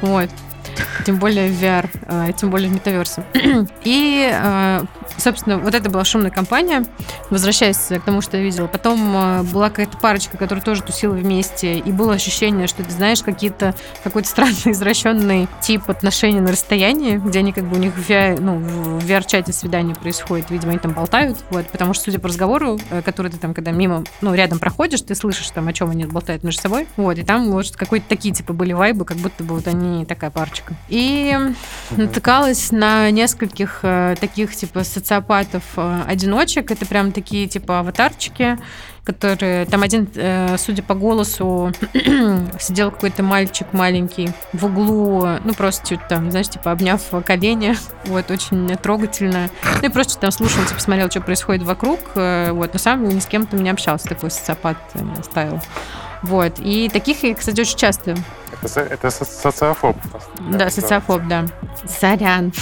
Вот. 0.00 0.28
Тем 1.06 1.18
более 1.18 1.50
в 1.50 1.62
VR, 1.62 1.88
э, 2.06 2.32
тем 2.36 2.50
более 2.50 2.68
в 2.68 2.72
метаверсе. 2.72 3.24
И, 3.84 4.30
э, 4.32 4.82
собственно, 5.18 5.58
вот 5.58 5.74
это 5.74 5.90
была 5.90 6.04
шумная 6.04 6.30
компания, 6.30 6.84
возвращаясь 7.30 7.76
к 7.76 8.00
тому, 8.00 8.20
что 8.20 8.36
я 8.36 8.42
видела. 8.42 8.66
Потом 8.66 9.00
э, 9.16 9.42
была 9.42 9.68
какая-то 9.68 9.98
парочка, 9.98 10.36
которая 10.36 10.64
тоже 10.64 10.82
тусила 10.82 11.12
вместе, 11.12 11.78
и 11.78 11.92
было 11.92 12.14
ощущение, 12.14 12.66
что 12.66 12.84
ты 12.84 12.90
знаешь 12.90 13.22
какие-то 13.22 13.74
какой-то 14.04 14.28
странный 14.28 14.72
извращенный 14.72 15.48
тип 15.60 15.88
отношений 15.88 16.40
на 16.40 16.52
расстоянии, 16.52 17.16
где 17.16 17.40
они 17.40 17.52
как 17.52 17.64
бы 17.64 17.76
у 17.76 17.78
них 17.78 17.94
в 17.94 18.08
VR, 18.08 18.40
ну, 18.40 18.58
в 18.58 19.04
VR-чате 19.04 19.52
свидание 19.52 19.94
происходит, 19.94 20.50
видимо, 20.50 20.70
они 20.72 20.78
там 20.78 20.92
болтают, 20.92 21.38
вот, 21.50 21.66
потому 21.66 21.94
что, 21.94 22.04
судя 22.04 22.18
по 22.18 22.28
разговору, 22.28 22.78
который 23.04 23.30
ты 23.30 23.38
там, 23.38 23.54
когда 23.54 23.70
мимо, 23.70 24.04
ну, 24.20 24.34
рядом 24.34 24.58
проходишь, 24.58 25.02
ты 25.02 25.14
слышишь 25.14 25.50
там, 25.50 25.68
о 25.68 25.72
чем 25.72 25.90
они 25.90 26.04
болтают 26.04 26.44
между 26.44 26.62
собой, 26.62 26.86
вот, 26.96 27.18
и 27.18 27.22
там, 27.22 27.48
может, 27.48 27.76
какой-то 27.76 28.06
такие, 28.08 28.34
типа, 28.34 28.52
были 28.52 28.72
вайбы, 28.72 29.04
как 29.04 29.16
будто 29.18 29.44
бы 29.44 29.56
вот 29.56 29.66
они 29.66 30.04
такая 30.04 30.30
парочка 30.30 30.61
девочка. 30.62 30.74
И 30.88 31.36
натыкалась 31.90 32.70
на 32.72 33.10
нескольких 33.10 33.80
э, 33.82 34.16
таких, 34.20 34.54
типа, 34.54 34.84
социопатов-одиночек. 34.84 36.70
Это 36.70 36.86
прям 36.86 37.12
такие, 37.12 37.46
типа, 37.46 37.80
аватарчики, 37.80 38.58
которые... 39.04 39.66
Там 39.66 39.82
один, 39.82 40.08
э, 40.14 40.56
судя 40.58 40.82
по 40.82 40.94
голосу, 40.94 41.72
сидел 42.60 42.90
какой-то 42.90 43.22
мальчик 43.22 43.72
маленький 43.72 44.30
в 44.52 44.66
углу, 44.66 45.26
ну, 45.44 45.54
просто 45.54 45.88
чуть 45.88 46.06
там, 46.08 46.30
знаешь, 46.30 46.48
типа, 46.48 46.72
обняв 46.72 47.02
колени. 47.24 47.76
Вот, 48.06 48.30
очень 48.30 48.68
трогательно. 48.76 49.50
Ну, 49.80 49.88
и 49.88 49.90
просто 49.90 50.18
там 50.18 50.30
слушал, 50.30 50.64
типа, 50.64 50.80
смотрел, 50.80 51.10
что 51.10 51.20
происходит 51.20 51.62
вокруг. 51.62 52.00
Э, 52.14 52.52
вот, 52.52 52.72
но 52.72 52.78
сам 52.78 53.08
ни 53.08 53.18
с 53.18 53.26
кем-то 53.26 53.56
не 53.56 53.70
общался. 53.70 54.08
Такой 54.08 54.30
социопат 54.30 54.76
ставил. 55.22 55.60
Вот. 56.22 56.60
И 56.60 56.88
таких 56.88 57.36
кстати, 57.36 57.60
очень 57.60 57.76
часто. 57.76 58.16
Это, 58.62 58.80
это 58.80 59.10
социофоб. 59.10 59.96
Да, 60.50 60.70
социофоб, 60.70 61.22
да. 61.28 61.46
Сорян. 61.86 62.52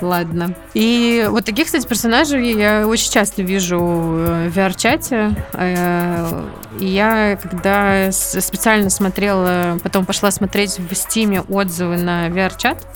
Ладно. 0.00 0.54
И 0.74 1.26
вот 1.28 1.44
таких, 1.44 1.66
кстати, 1.66 1.86
персонажей 1.86 2.52
я 2.56 2.86
очень 2.86 3.10
часто 3.10 3.42
вижу 3.42 3.78
в 3.80 4.48
VR-чате. 4.56 5.34
Э, 5.54 6.44
и 6.78 6.86
я, 6.86 7.36
когда 7.36 8.12
специально 8.12 8.90
смотрела, 8.90 9.78
потом 9.82 10.06
пошла 10.06 10.30
смотреть 10.30 10.78
в 10.78 10.94
Стиме 10.94 11.40
отзывы 11.40 11.96
на 11.96 12.28
VR-чат, 12.28 12.86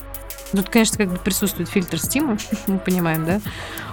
Тут, 0.52 0.68
конечно, 0.68 0.98
как 0.98 1.08
бы 1.08 1.16
присутствует 1.16 1.68
фильтр 1.68 1.98
Стима, 1.98 2.36
мы 2.66 2.78
понимаем, 2.78 3.24
да? 3.24 3.40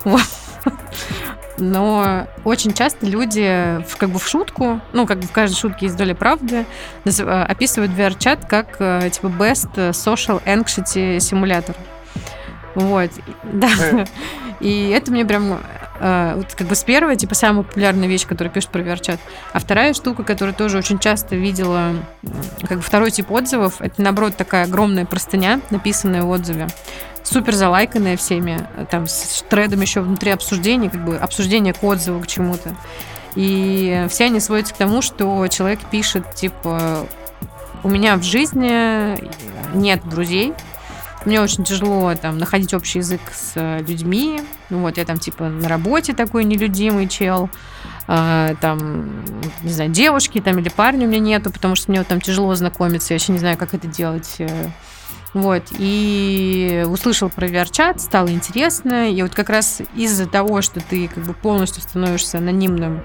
Вот 0.04 0.22
но 1.58 2.28
очень 2.44 2.74
часто 2.74 3.06
люди 3.06 3.84
в, 3.88 3.98
как 3.98 4.10
бы 4.10 4.20
в 4.20 4.28
шутку, 4.28 4.80
ну, 4.94 5.06
как 5.06 5.20
бы 5.20 5.28
в 5.28 5.32
каждой 5.32 5.56
шутке 5.56 5.88
есть 5.88 5.98
доля 5.98 6.16
правды, 6.16 6.66
описывают 7.06 7.92
VR-чат 7.92 8.46
как 8.46 8.78
э, 8.80 9.10
типа 9.12 9.28
best 9.28 9.74
social 9.92 10.44
anxiety 10.46 11.18
simulator. 11.18 11.76
Вот, 12.76 13.12
да. 13.44 13.70
Э. 13.92 14.06
И 14.60 14.90
это 14.90 15.12
мне 15.12 15.26
прям 15.26 15.60
э, 16.00 16.34
вот 16.36 16.54
как 16.54 16.68
бы 16.68 16.76
с 16.76 16.84
первой, 16.84 17.16
типа, 17.16 17.34
самая 17.34 17.64
популярная 17.64 18.08
вещь, 18.08 18.28
которую 18.28 18.52
пишут 18.52 18.72
про 18.72 18.82
VR-чат. 18.82 19.20
А 19.54 19.60
вторая 19.60 19.94
штука, 19.94 20.24
которую 20.24 20.54
тоже 20.54 20.78
очень 20.78 21.00
часто 21.00 21.36
видела, 21.36 21.94
как 22.68 22.80
бы 22.80 22.84
второй 22.84 23.12
тип 23.12 23.32
отзывов, 23.32 23.82
это, 23.82 24.02
наоборот, 24.02 24.36
такая 24.36 24.66
огромная 24.66 25.06
простыня, 25.06 25.62
написанная 25.70 26.24
в 26.24 26.30
отзыве 26.30 26.68
супер 27.30 27.54
залайканная 27.54 28.18
всеми, 28.18 28.68
там 28.90 29.08
с 29.08 29.44
тредом 29.50 29.82
еще 29.82 30.02
внутри 30.02 30.32
обсуждения, 30.32 30.90
как 30.90 31.04
бы 31.06 31.18
обсуждение 31.18 31.74
к 31.74 31.84
отзыву 31.84 32.22
к 32.22 32.28
чему-то. 32.28 32.76
И 33.36 34.06
все 34.10 34.26
они 34.26 34.40
сводятся 34.40 34.74
к 34.74 34.78
тому, 34.78 35.02
что 35.02 35.48
человек 35.48 35.80
пишет, 35.92 36.34
типа, 36.34 37.06
у 37.84 37.90
меня 37.90 38.16
в 38.18 38.24
жизни 38.24 39.18
нет 39.76 40.02
друзей, 40.10 40.54
мне 41.26 41.42
очень 41.42 41.64
тяжело 41.64 42.16
там 42.16 42.38
находить 42.38 42.74
общий 42.74 43.00
язык 43.00 43.22
с 43.34 43.80
людьми. 43.82 44.42
Ну 44.70 44.80
вот 44.80 44.98
я 44.98 45.04
там 45.04 45.20
типа 45.20 45.50
на 45.50 45.68
работе 45.68 46.14
такой 46.14 46.46
нелюдимый 46.46 47.08
чел. 47.08 47.50
А, 48.08 48.56
там, 48.62 49.24
не 49.62 49.72
знаю, 49.72 49.92
девушки 49.92 50.40
там 50.40 50.58
или 50.60 50.70
парня 50.70 51.06
у 51.06 51.10
меня 51.10 51.20
нету, 51.20 51.52
потому 51.52 51.76
что 51.76 51.92
мне 51.92 52.00
вот 52.00 52.08
там 52.08 52.22
тяжело 52.22 52.56
знакомиться. 52.56 53.14
Я 53.14 53.16
вообще 53.16 53.34
не 53.34 53.40
знаю, 53.40 53.58
как 53.58 53.74
это 53.74 53.86
делать. 53.86 54.38
Вот, 55.34 55.64
и 55.78 56.84
услышал 56.88 57.30
про 57.30 57.48
VR-чат, 57.48 58.02
стало 58.02 58.30
интересно. 58.32 59.12
И 59.12 59.22
вот 59.22 59.36
как 59.36 59.50
раз 59.50 59.82
из-за 59.96 60.28
того, 60.28 60.62
что 60.62 60.80
ты 60.80 61.08
как 61.08 61.24
бы 61.24 61.34
полностью 61.34 61.82
становишься 61.82 62.40
анонимным, 62.40 63.04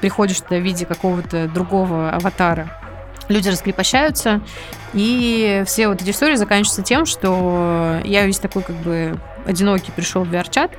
приходишь 0.00 0.40
туда 0.40 0.56
в 0.56 0.62
виде 0.62 0.84
какого-то 0.84 1.48
другого 1.48 2.10
аватара, 2.10 2.78
люди 3.28 3.48
раскрепощаются, 3.48 4.42
и 4.92 5.62
все 5.66 5.88
вот 5.88 6.02
эти 6.02 6.10
истории 6.10 6.36
заканчиваются 6.36 6.82
тем, 6.82 7.06
что 7.06 8.00
я 8.04 8.26
весь 8.26 8.38
такой 8.38 8.62
как 8.62 8.76
бы 8.76 9.18
одинокий 9.46 9.92
пришел 9.92 10.24
в 10.24 10.32
VR-чат, 10.32 10.72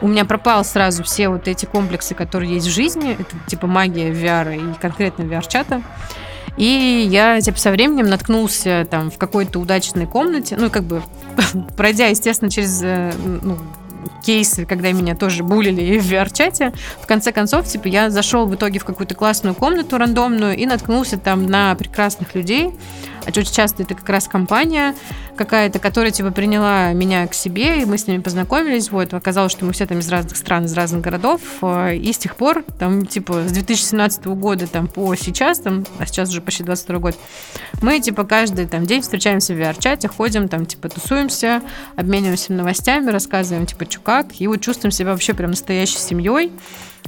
у 0.00 0.08
меня 0.08 0.24
пропал 0.24 0.64
сразу 0.64 1.04
все 1.04 1.28
вот 1.28 1.46
эти 1.48 1.64
комплексы, 1.64 2.14
которые 2.14 2.54
есть 2.54 2.66
в 2.66 2.72
жизни, 2.72 3.12
это 3.18 3.36
типа 3.46 3.66
магия 3.66 4.10
VR 4.12 4.56
и 4.56 4.80
конкретно 4.80 5.22
VR-чата. 5.22 5.82
И 6.56 7.08
я, 7.10 7.40
типа, 7.40 7.58
со 7.58 7.70
временем 7.70 8.06
наткнулся 8.06 8.86
там 8.90 9.10
в 9.10 9.18
какой-то 9.18 9.58
удачной 9.58 10.06
комнате, 10.06 10.56
ну, 10.58 10.70
как 10.70 10.84
бы 10.84 11.02
пройдя, 11.76 12.08
естественно, 12.08 12.50
через 12.50 12.80
э, 12.82 13.12
ну, 13.42 13.58
кейсы, 14.24 14.66
когда 14.66 14.92
меня 14.92 15.14
тоже 15.14 15.42
булили 15.42 15.98
в 16.00 16.10
VR-чате. 16.10 16.72
В 17.00 17.06
конце 17.06 17.32
концов, 17.32 17.66
типа, 17.66 17.88
я 17.88 18.10
зашел 18.10 18.46
в 18.46 18.54
итоге 18.54 18.78
в 18.78 18.84
какую-то 18.84 19.14
классную 19.14 19.54
комнату 19.54 19.98
рандомную 19.98 20.56
и 20.56 20.66
наткнулся 20.66 21.18
там 21.18 21.46
на 21.46 21.74
прекрасных 21.74 22.34
людей, 22.34 22.70
а 23.24 23.28
очень 23.28 23.52
часто 23.52 23.82
это 23.82 23.94
как 23.94 24.08
раз 24.08 24.26
компания 24.26 24.94
какая-то, 25.36 25.78
которая 25.78 26.10
типа 26.10 26.30
приняла 26.30 26.92
меня 26.92 27.26
к 27.26 27.34
себе, 27.34 27.82
и 27.82 27.84
мы 27.84 27.98
с 27.98 28.06
ними 28.06 28.20
познакомились. 28.20 28.90
Вот, 28.90 29.14
оказалось, 29.14 29.52
что 29.52 29.64
мы 29.64 29.72
все 29.72 29.86
там 29.86 29.98
из 29.98 30.08
разных 30.08 30.36
стран, 30.36 30.66
из 30.66 30.74
разных 30.74 31.02
городов. 31.02 31.40
Э, 31.62 31.94
и 31.96 32.12
с 32.12 32.18
тех 32.18 32.36
пор, 32.36 32.64
там, 32.78 33.06
типа, 33.06 33.44
с 33.46 33.52
2017 33.52 34.26
года 34.26 34.66
там 34.66 34.88
по 34.88 35.14
сейчас, 35.14 35.60
там, 35.60 35.86
а 35.98 36.06
сейчас 36.06 36.30
уже 36.30 36.40
почти 36.40 36.64
22 36.64 36.98
год, 36.98 37.16
мы, 37.80 38.00
типа, 38.00 38.24
каждый 38.24 38.66
там 38.66 38.86
день 38.86 39.02
встречаемся 39.02 39.54
в 39.54 39.56
VR-чате, 39.56 40.08
ходим, 40.08 40.48
там, 40.48 40.66
типа, 40.66 40.88
тусуемся, 40.88 41.62
обмениваемся 41.96 42.52
новостями, 42.52 43.10
рассказываем, 43.10 43.66
типа, 43.66 43.86
что 43.92 44.00
как, 44.00 44.40
и 44.40 44.46
вот 44.46 44.60
чувствуем 44.60 44.90
себя 44.90 45.12
вообще 45.12 45.34
прям 45.34 45.50
настоящей 45.50 45.98
семьей. 45.98 46.52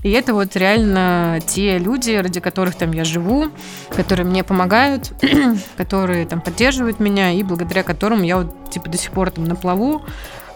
И 0.03 0.11
это 0.11 0.35
вот 0.35 0.55
реально 0.55 1.41
те 1.47 1.79
люди, 1.79 2.13
ради 2.13 2.39
которых 2.39 2.75
там 2.75 2.93
я 2.93 3.05
живу, 3.05 3.47
которые 3.91 4.27
мне 4.27 4.45
помогают, 4.45 5.13
которые 5.79 6.27
там 6.27 6.43
поддерживают 6.43 7.01
меня, 7.01 7.33
и 7.33 7.43
благодаря 7.43 7.83
которым 7.83 8.23
я 8.23 8.37
вот 8.37 8.71
типа 8.71 8.91
до 8.91 8.99
сих 8.99 9.13
пор 9.13 9.31
там 9.31 9.45
на 9.45 9.57
плаву, 9.57 10.03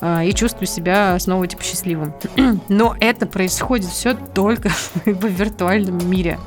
и 0.01 0.33
чувствую 0.33 0.67
себя 0.67 1.19
снова 1.19 1.47
типа 1.47 1.63
счастливым. 1.63 2.15
Но 2.69 2.97
это 3.01 3.27
происходит 3.27 3.91
все 3.91 4.15
только 4.15 4.71
в 5.05 5.27
виртуальном 5.27 6.09
мире. 6.09 6.39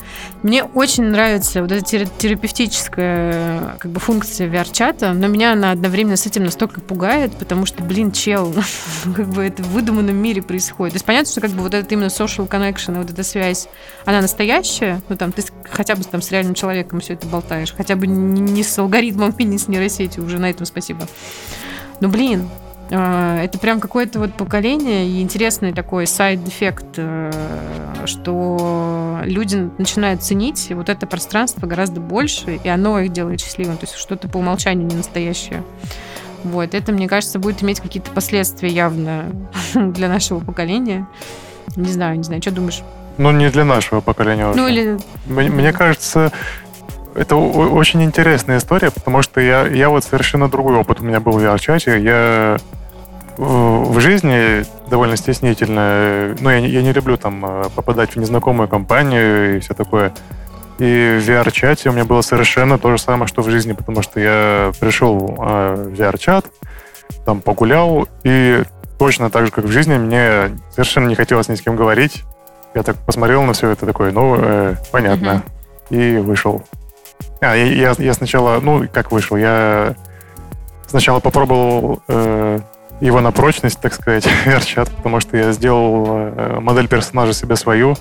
Мне 0.43 0.63
очень 0.63 1.03
нравится 1.03 1.61
вот 1.61 1.71
эта 1.71 1.83
терапевтическая 1.85 3.75
как 3.77 3.91
бы 3.91 3.99
функция 3.99 4.47
VR-чата, 4.49 5.13
но 5.13 5.27
меня 5.27 5.53
она 5.53 5.71
одновременно 5.71 6.17
с 6.17 6.25
этим 6.25 6.45
настолько 6.45 6.81
пугает, 6.81 7.31
потому 7.33 7.65
что, 7.65 7.83
блин, 7.83 8.11
чел, 8.11 8.53
как 9.15 9.27
бы 9.27 9.43
это 9.43 9.61
в 9.63 9.67
выдуманном 9.67 10.15
мире 10.15 10.41
происходит. 10.41 10.93
То 10.93 10.95
есть 10.95 11.05
понятно, 11.05 11.31
что 11.31 11.41
как 11.41 11.51
бы 11.51 11.61
вот 11.61 11.73
это 11.73 11.93
именно 11.93 12.07
social 12.07 12.47
connection, 12.47 12.97
вот 12.97 13.11
эта 13.11 13.23
связь, 13.23 13.67
она 14.05 14.21
настоящая, 14.21 15.01
ну 15.09 15.17
там 15.17 15.31
ты 15.31 15.43
хотя 15.69 15.95
бы 15.95 16.03
там 16.03 16.21
с 16.21 16.31
реальным 16.31 16.55
человеком 16.55 16.99
все 17.01 17.13
это 17.13 17.27
болтаешь, 17.27 17.73
хотя 17.75 17.95
бы 17.95 18.07
не 18.07 18.63
с 18.63 18.77
алгоритмом 18.79 19.31
и 19.37 19.43
не 19.43 19.57
с 19.57 19.67
нейросетью, 19.67 20.25
уже 20.25 20.39
на 20.39 20.49
этом 20.49 20.65
спасибо. 20.65 21.07
Ну, 21.99 22.07
блин, 22.09 22.49
а, 22.49 22.70
это 22.97 23.57
прям 23.57 23.79
какое-то 23.79 24.19
вот 24.19 24.33
поколение 24.33 25.07
и 25.07 25.21
интересный 25.21 25.71
такой 25.71 26.05
side 26.05 26.38
effect, 26.38 26.95
э, 26.97 27.31
что 28.05 29.19
люди 29.23 29.69
начинают 29.77 30.23
ценить 30.23 30.71
вот 30.71 30.89
это 30.89 31.07
пространство 31.07 31.67
гораздо 31.67 32.01
больше, 32.01 32.59
и 32.61 32.67
оно 32.67 32.99
их 32.99 33.13
делает 33.13 33.39
счастливым. 33.39 33.77
То 33.77 33.85
есть 33.85 33.95
что-то 33.95 34.27
по 34.27 34.37
умолчанию 34.37 34.85
не 34.87 34.95
настоящее. 34.95 35.63
Вот, 36.43 36.73
это, 36.73 36.91
мне 36.91 37.07
кажется, 37.07 37.39
будет 37.39 37.63
иметь 37.63 37.79
какие-то 37.79 38.11
последствия 38.11 38.69
явно 38.69 39.31
для 39.73 40.09
нашего 40.09 40.39
поколения. 40.39 41.07
Не 41.77 41.91
знаю, 41.91 42.17
не 42.17 42.23
знаю, 42.23 42.41
что 42.41 42.51
думаешь? 42.51 42.81
Ну, 43.17 43.31
не 43.31 43.49
для 43.49 43.63
нашего 43.63 44.01
поколения. 44.01 44.51
Ну, 44.53 44.67
или... 44.67 44.97
Мне, 45.27 45.49
мне 45.49 45.71
кажется, 45.71 46.33
это 47.15 47.35
очень 47.35 48.03
интересная 48.03 48.57
история, 48.57 48.91
потому 48.91 49.21
что 49.21 49.39
я, 49.39 49.65
я 49.67 49.89
вот 49.89 50.03
совершенно 50.03 50.49
другой 50.49 50.75
опыт 50.75 50.99
у 50.99 51.03
меня 51.03 51.19
был 51.19 51.33
в 51.33 51.37
VR-чате. 51.37 52.01
Я 52.01 52.57
в 53.41 53.99
жизни 53.99 54.63
довольно 54.87 55.15
стеснительно. 55.17 56.35
Ну, 56.39 56.49
я, 56.49 56.57
я 56.57 56.81
не 56.83 56.93
люблю 56.93 57.17
там 57.17 57.43
э, 57.43 57.69
попадать 57.75 58.11
в 58.11 58.15
незнакомую 58.17 58.69
компанию 58.69 59.57
и 59.57 59.59
все 59.59 59.73
такое. 59.73 60.13
И 60.77 61.17
в 61.19 61.27
VR-чате 61.27 61.89
у 61.89 61.91
меня 61.91 62.05
было 62.05 62.21
совершенно 62.21 62.77
то 62.77 62.91
же 62.91 63.01
самое, 63.01 63.27
что 63.27 63.41
в 63.41 63.49
жизни, 63.49 63.73
потому 63.73 64.03
что 64.03 64.19
я 64.19 64.71
пришел 64.79 65.35
э, 65.39 65.75
в 65.89 65.99
VR-чат, 65.99 66.45
там 67.25 67.41
погулял, 67.41 68.07
и 68.23 68.63
точно 68.99 69.31
так 69.31 69.47
же, 69.47 69.51
как 69.51 69.65
в 69.65 69.71
жизни, 69.71 69.97
мне 69.97 70.51
совершенно 70.69 71.07
не 71.07 71.15
хотелось 71.15 71.49
ни 71.49 71.55
с 71.55 71.61
кем 71.61 71.75
говорить. 71.75 72.23
Я 72.75 72.83
так 72.83 72.95
посмотрел 72.97 73.41
на 73.41 73.53
все 73.53 73.71
это 73.71 73.87
такое, 73.87 74.11
ну, 74.11 74.35
э, 74.37 74.75
понятно. 74.91 75.43
Mm-hmm. 75.89 76.15
И 76.15 76.17
вышел. 76.19 76.63
А, 77.41 77.55
я, 77.55 77.65
я, 77.65 77.95
я 77.97 78.13
сначала, 78.13 78.59
ну, 78.59 78.87
как 78.93 79.11
вышел, 79.11 79.35
я 79.35 79.95
сначала 80.85 81.19
попробовал 81.19 82.03
э, 82.07 82.59
его 83.01 83.19
на 83.19 83.31
прочность, 83.31 83.79
так 83.81 83.93
сказать, 83.93 84.27
верчат, 84.45 84.89
потому 84.89 85.19
что 85.19 85.35
я 85.35 85.51
сделал 85.51 86.05
э, 86.07 86.59
модель 86.59 86.87
персонажа 86.87 87.33
себе 87.33 87.55
свою. 87.55 87.95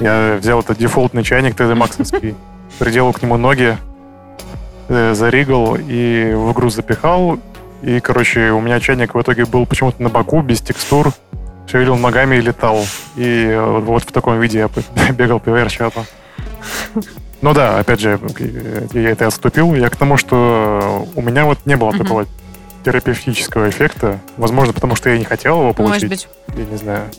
Я 0.00 0.38
взял 0.40 0.60
этот 0.60 0.78
дефолтный 0.78 1.22
чайник 1.22 1.54
TD 1.54 1.76
Maxовский, 1.76 2.34
приделал 2.78 3.12
к 3.12 3.22
нему 3.22 3.36
ноги, 3.36 3.76
э, 4.88 5.14
заригал 5.14 5.76
и 5.78 6.32
в 6.34 6.52
игру 6.52 6.70
запихал. 6.70 7.38
И, 7.82 8.00
короче, 8.00 8.50
у 8.50 8.60
меня 8.60 8.80
чайник 8.80 9.14
в 9.14 9.20
итоге 9.20 9.44
был 9.44 9.66
почему-то 9.66 10.02
на 10.02 10.08
боку, 10.08 10.40
без 10.40 10.60
текстур, 10.60 11.12
шевелил 11.66 11.96
ногами 11.96 12.36
и 12.36 12.40
летал. 12.40 12.84
И 13.16 13.58
вот, 13.62 13.84
вот 13.84 14.02
в 14.02 14.12
таком 14.12 14.40
виде 14.40 14.58
я 14.58 14.70
бегал 15.12 15.38
по 15.38 15.50
VR-чату. 15.50 16.04
Ну 17.42 17.54
да, 17.54 17.78
опять 17.78 18.00
же, 18.00 18.18
я 18.92 19.10
это 19.10 19.26
отступил. 19.26 19.74
Я 19.74 19.88
к 19.88 19.96
тому, 19.96 20.16
что 20.16 21.08
у 21.14 21.22
меня 21.22 21.46
вот 21.46 21.58
не 21.64 21.76
было 21.76 21.92
такого 21.92 22.26
терапевтического 22.84 23.68
эффекта. 23.68 24.18
Возможно, 24.36 24.72
потому 24.72 24.96
что 24.96 25.10
я 25.10 25.18
не 25.18 25.24
хотел 25.24 25.60
его 25.60 25.72
получить. 25.72 26.02
Может 26.02 26.08
быть. 26.08 26.28
Я 26.56 26.64
не 26.64 26.76
знаю. 26.76 27.10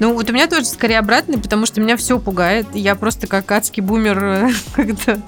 Ну, 0.00 0.12
вот 0.12 0.28
у 0.28 0.32
меня 0.32 0.48
тоже 0.48 0.66
скорее 0.66 0.98
обратный, 0.98 1.38
потому 1.38 1.66
что 1.66 1.80
меня 1.80 1.96
все 1.96 2.18
пугает. 2.18 2.66
Я 2.74 2.94
просто 2.96 3.26
как 3.26 3.50
адский 3.50 3.82
бумер 3.82 4.24
э, 4.24 4.50
как-то... 4.74 5.20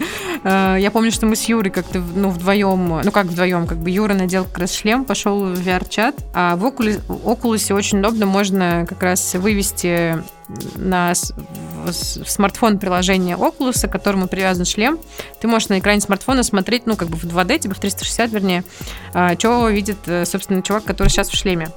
Э, 0.43 0.77
я 0.79 0.91
помню, 0.91 1.13
что 1.13 1.27
мы 1.27 1.37
с 1.37 1.45
Юрой 1.45 1.71
как-то, 1.71 2.01
ну, 2.01 2.31
вдвоем... 2.31 3.01
Ну, 3.05 3.11
как 3.13 3.27
вдвоем? 3.27 3.67
Как 3.67 3.79
бы 3.79 3.91
Юра 3.91 4.15
надел 4.15 4.45
как 4.45 4.59
раз 4.59 4.75
шлем, 4.75 5.05
пошел 5.05 5.41
в 5.41 5.67
VR-чат. 5.67 6.17
А 6.35 6.57
в 6.57 6.65
Oculus, 6.65 7.01
Oculus 7.07 7.73
очень 7.73 8.01
удобно 8.01 8.27
можно 8.27 8.87
как 8.89 9.03
раз 9.03 9.35
вывести 9.35 10.23
на 10.77 11.15
в 11.93 12.31
смартфон 12.31 12.79
приложение 12.79 13.37
Oculus, 13.37 13.87
к 13.87 13.91
которому 13.91 14.29
привязан 14.29 14.65
шлем. 14.65 14.99
Ты 15.41 15.49
можешь 15.49 15.69
на 15.69 15.79
экране 15.79 16.01
смартфона 16.01 16.43
смотреть, 16.43 16.87
ну, 16.87 16.97
как 16.97 17.09
бы 17.09 17.17
в 17.17 17.25
2D, 17.25 17.59
типа 17.61 17.75
в 17.75 17.81
360, 17.81 18.31
вернее, 18.31 18.65
а, 19.13 19.35
что 19.39 19.69
видит, 19.69 19.99
э, 20.07 20.25
собственно, 20.25 20.63
чувак, 20.63 20.85
который 20.85 21.09
сейчас 21.09 21.29
в 21.29 21.37
шлеме. 21.37 21.69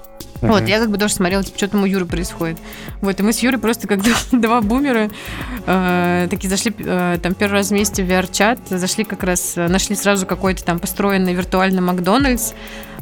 Uh-huh. 0.42 0.52
Вот, 0.54 0.68
я 0.68 0.80
как 0.80 0.90
бы 0.90 0.98
тоже 0.98 1.14
смотрела, 1.14 1.44
типа, 1.44 1.58
что 1.58 1.68
там 1.68 1.84
у 1.84 1.86
Юры 1.86 2.06
происходит. 2.06 2.58
Вот, 3.02 3.20
и 3.20 3.24
мы 3.24 3.34
с 3.34 3.40
Юрой 3.40 3.60
просто 3.60 3.88
как 3.88 4.00
два 4.32 4.62
бумера 4.62 5.10
э, 5.66 6.28
такие 6.30 6.50
зашли 6.50 6.74
э, 6.78 7.18
там 7.22 7.34
первый 7.34 7.54
раз 7.54 7.70
вместе 7.70 8.04
в 8.04 8.10
VR-чат, 8.10 8.60
зашли 8.70 9.04
как 9.04 9.24
раз, 9.24 9.58
э, 9.58 9.68
нашли 9.68 9.96
сразу 9.96 10.26
какой-то 10.26 10.64
там 10.64 10.80
построенный 10.80 11.34
виртуальный 11.34 11.82
Макдональдс, 11.82 12.54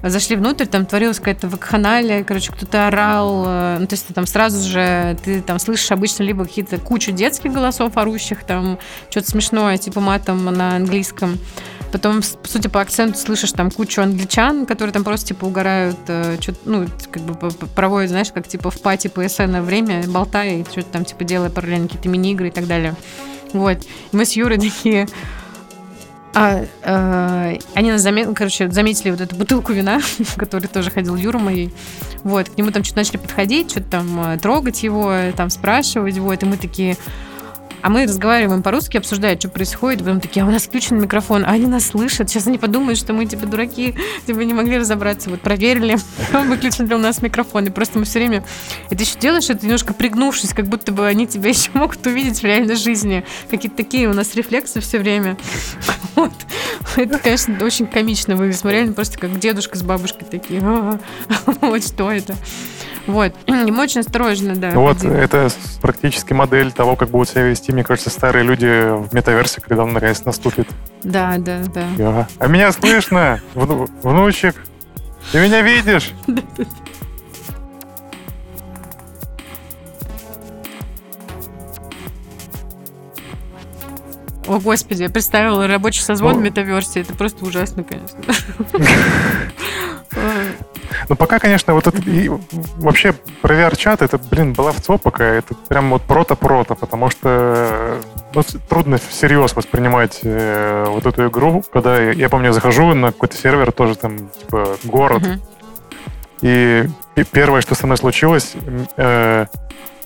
зашли 0.03 0.35
внутрь, 0.35 0.65
там 0.65 0.85
творилась 0.85 1.19
какая-то 1.19 1.47
вакханалия, 1.47 2.23
короче, 2.23 2.51
кто-то 2.51 2.88
орал, 2.88 3.43
э, 3.45 3.77
ну, 3.79 3.88
то 3.88 3.93
есть 3.93 4.07
ты 4.07 4.13
там 4.13 4.25
сразу 4.25 4.67
же, 4.67 5.17
ты 5.23 5.41
там 5.41 5.59
слышишь 5.59 5.91
обычно 5.91 6.23
либо 6.23 6.45
какие-то 6.45 6.77
кучу 6.77 7.11
детских 7.11 7.53
голосов 7.53 7.97
орущих, 7.97 8.43
там 8.43 8.79
что-то 9.09 9.29
смешное, 9.29 9.77
типа 9.77 9.99
матом 9.99 10.45
на 10.45 10.75
английском, 10.75 11.38
Потом, 11.91 12.21
судя 12.21 12.69
по 12.69 12.81
акценту, 12.81 13.17
слышишь 13.17 13.53
там 13.53 13.71
кучу 13.71 14.01
англичан, 14.01 14.65
которые 14.65 14.93
там 14.93 15.03
просто 15.03 15.27
типа 15.27 15.45
угорают, 15.45 15.97
э, 16.07 16.38
что 16.39 16.53
ну, 16.65 16.85
как 17.11 17.23
бы 17.23 17.49
проводят, 17.75 18.09
знаешь, 18.09 18.31
как 18.31 18.47
типа 18.47 18.71
в 18.71 18.81
пати 18.81 19.07
ПСН 19.07 19.57
время, 19.61 20.03
болтая 20.07 20.57
и 20.57 20.63
что-то 20.63 20.88
там 20.91 21.05
типа 21.05 21.23
делая 21.23 21.49
параллельно 21.49 21.88
какие-то 21.88 22.09
мини-игры 22.09 22.49
и 22.49 22.51
так 22.51 22.67
далее. 22.67 22.95
Вот. 23.53 23.77
Мы 24.11 24.25
с 24.25 24.33
Юрой 24.33 24.57
такие, 24.57 25.07
а, 26.39 26.65
э, 26.83 27.57
они 27.73 27.91
нас 27.91 28.01
заметили, 28.01 28.33
короче, 28.33 28.69
заметили 28.69 29.09
вот 29.09 29.21
эту 29.21 29.35
бутылку 29.35 29.73
вина, 29.73 30.01
который 30.38 30.67
тоже 30.67 30.91
ходил 30.91 31.15
Юра 31.15 31.39
моей. 31.39 31.73
Вот, 32.23 32.49
к 32.49 32.57
нему 32.57 32.71
там 32.71 32.83
что-то 32.83 32.99
начали 32.99 33.17
подходить, 33.17 33.71
что-то 33.71 33.89
там 33.89 34.33
э, 34.33 34.38
трогать 34.38 34.83
его, 34.83 35.13
там 35.35 35.49
спрашивать, 35.49 36.17
вот, 36.19 36.43
и 36.43 36.45
мы 36.45 36.57
такие, 36.57 36.97
а 37.82 37.89
мы 37.89 38.03
разговариваем 38.03 38.63
по-русски, 38.63 38.97
обсуждая, 38.97 39.38
что 39.38 39.49
происходит. 39.49 39.99
Потом 39.99 40.19
такие, 40.19 40.43
а 40.43 40.47
у 40.47 40.51
нас 40.51 40.63
включен 40.63 40.99
микрофон, 40.99 41.45
а 41.45 41.51
они 41.51 41.67
нас 41.67 41.88
слышат. 41.88 42.30
Сейчас 42.30 42.47
они 42.47 42.57
подумают, 42.57 42.99
что 42.99 43.13
мы 43.13 43.25
типа 43.25 43.45
дураки, 43.45 43.95
типа 44.25 44.39
не 44.39 44.53
могли 44.53 44.78
разобраться. 44.78 45.30
Вот 45.30 45.41
проверили, 45.41 45.97
выключен 46.34 46.88
ли 46.88 46.95
у 46.95 46.97
нас 46.97 47.21
микрофон. 47.21 47.65
И 47.65 47.69
просто 47.69 47.99
мы 47.99 48.05
все 48.05 48.19
время... 48.19 48.43
Ты 48.89 48.95
еще 48.95 49.19
делаешь 49.19 49.49
это 49.49 49.65
немножко 49.65 49.93
пригнувшись, 49.93 50.53
как 50.53 50.67
будто 50.67 50.91
бы 50.91 51.05
они 51.05 51.28
тебя 51.28 51.49
еще 51.57 51.69
могут 51.73 52.05
увидеть 52.05 52.39
в 52.39 52.43
реальной 52.43 52.75
жизни. 52.75 53.25
Какие-то 53.49 53.78
такие 53.78 54.09
у 54.09 54.13
нас 54.13 54.36
рефлексы 54.36 54.80
все 54.82 54.99
время. 54.99 55.38
Вот. 56.15 56.34
Это, 56.95 57.19
конечно, 57.19 57.63
очень 57.63 57.86
комично 57.86 58.36
выглядит. 58.36 58.63
Мы 58.63 58.71
реально 58.71 58.93
просто 58.93 59.19
как 59.19 59.38
дедушка 59.39 59.78
с 59.78 59.84
бабушкой 59.84 60.28
такие. 60.28 60.59
Вот 61.61 61.84
что 61.84 62.11
это. 62.11 62.36
Вот. 63.07 63.33
И 63.47 63.51
мы 63.71 63.83
очень 63.83 64.01
осторожно, 64.01 64.55
да. 64.55 64.71
Вот, 64.71 65.03
это 65.03 65.49
практически 65.81 66.33
модель 66.33 66.71
того, 66.71 66.95
как 66.95 67.09
будут 67.09 67.29
себя 67.29 67.43
вести, 67.43 67.71
мне 67.71 67.83
кажется, 67.83 68.09
старые 68.09 68.43
люди 68.43 68.65
в 68.65 69.13
метаверсе, 69.13 69.61
когда 69.61 69.83
он 69.83 69.93
наконец 69.93 70.23
наступит. 70.25 70.67
Да, 71.03 71.35
да, 71.37 71.61
да. 71.73 71.87
Ага. 71.97 72.27
А 72.37 72.47
меня 72.47 72.71
слышно, 72.71 73.41
вну- 73.55 73.87
внучек? 74.03 74.55
Ты 75.31 75.39
меня 75.39 75.61
видишь? 75.61 76.11
О, 84.47 84.59
господи, 84.59 85.03
я 85.03 85.09
представила 85.09 85.67
рабочий 85.67 86.01
созвон 86.01 86.37
в 86.37 86.41
метаверсе. 86.41 87.01
Это 87.01 87.13
просто 87.13 87.43
ужасно, 87.43 87.83
конечно. 87.83 88.17
Ну, 91.09 91.15
пока, 91.15 91.39
конечно, 91.39 91.73
вот 91.73 91.87
это... 91.87 92.01
И 92.09 92.29
вообще, 92.77 93.13
про 93.41 93.55
VR-чат, 93.55 94.01
это, 94.01 94.17
блин, 94.17 94.53
баловцо 94.53 94.97
пока. 94.97 95.23
Это 95.23 95.55
прям 95.55 95.89
вот 95.91 96.03
прото-прото, 96.03 96.75
потому 96.75 97.09
что 97.09 97.99
ну, 98.33 98.43
трудно 98.67 98.97
всерьез 98.97 99.55
воспринимать 99.55 100.19
э, 100.23 100.85
вот 100.87 101.05
эту 101.05 101.27
игру, 101.27 101.63
когда, 101.71 101.99
я, 101.99 102.11
я 102.11 102.29
помню, 102.29 102.51
захожу 102.51 102.93
на 102.93 103.11
какой-то 103.11 103.37
сервер, 103.37 103.71
тоже 103.71 103.95
там, 103.95 104.29
типа, 104.29 104.77
город, 104.83 105.23
uh-huh. 105.23 105.39
и, 106.41 106.89
и 107.15 107.23
первое, 107.23 107.61
что 107.61 107.73
со 107.73 107.85
мной 107.85 107.97
случилось, 107.97 108.53
э, 108.97 109.45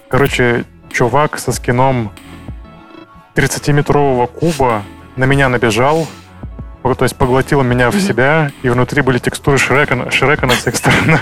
короче, 0.07 0.65
чувак 0.91 1.39
со 1.39 1.51
скином 1.51 2.11
30-метрового 3.35 4.27
куба 4.27 4.83
на 5.15 5.25
меня 5.25 5.49
набежал, 5.49 6.07
то 6.81 7.03
есть 7.03 7.15
поглотила 7.15 7.63
меня 7.63 7.89
в 7.89 7.99
себя, 7.99 8.51
и 8.63 8.69
внутри 8.69 9.01
были 9.01 9.17
текстуры 9.19 9.57
Шрека, 9.57 10.09
Шрека 10.11 10.45
на 10.45 10.53
всех 10.53 10.75
сторонах. 10.75 11.21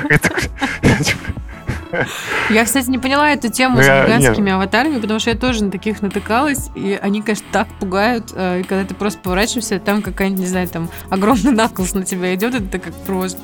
Я, 2.49 2.65
кстати, 2.65 2.89
не 2.89 2.99
поняла 2.99 3.31
эту 3.31 3.49
тему 3.49 3.77
ну, 3.77 3.81
с 3.81 3.85
гигантскими 3.85 4.51
аватарами, 4.51 4.99
потому 4.99 5.19
что 5.19 5.31
я 5.31 5.35
тоже 5.35 5.63
на 5.63 5.71
таких 5.71 6.01
натыкалась, 6.01 6.69
и 6.75 6.97
они, 7.01 7.21
конечно, 7.21 7.47
так 7.51 7.67
пугают, 7.79 8.31
э, 8.35 8.61
и 8.61 8.63
когда 8.63 8.85
ты 8.85 8.93
просто 8.93 9.19
поворачиваешься, 9.19 9.79
там 9.79 10.01
какая-нибудь, 10.01 10.41
не 10.41 10.47
знаю, 10.47 10.67
там 10.67 10.89
огромный 11.09 11.51
наклз 11.51 11.93
на 11.93 12.03
тебя 12.03 12.35
идет, 12.35 12.55
это 12.55 12.79
как 12.79 12.93
просто 13.05 13.39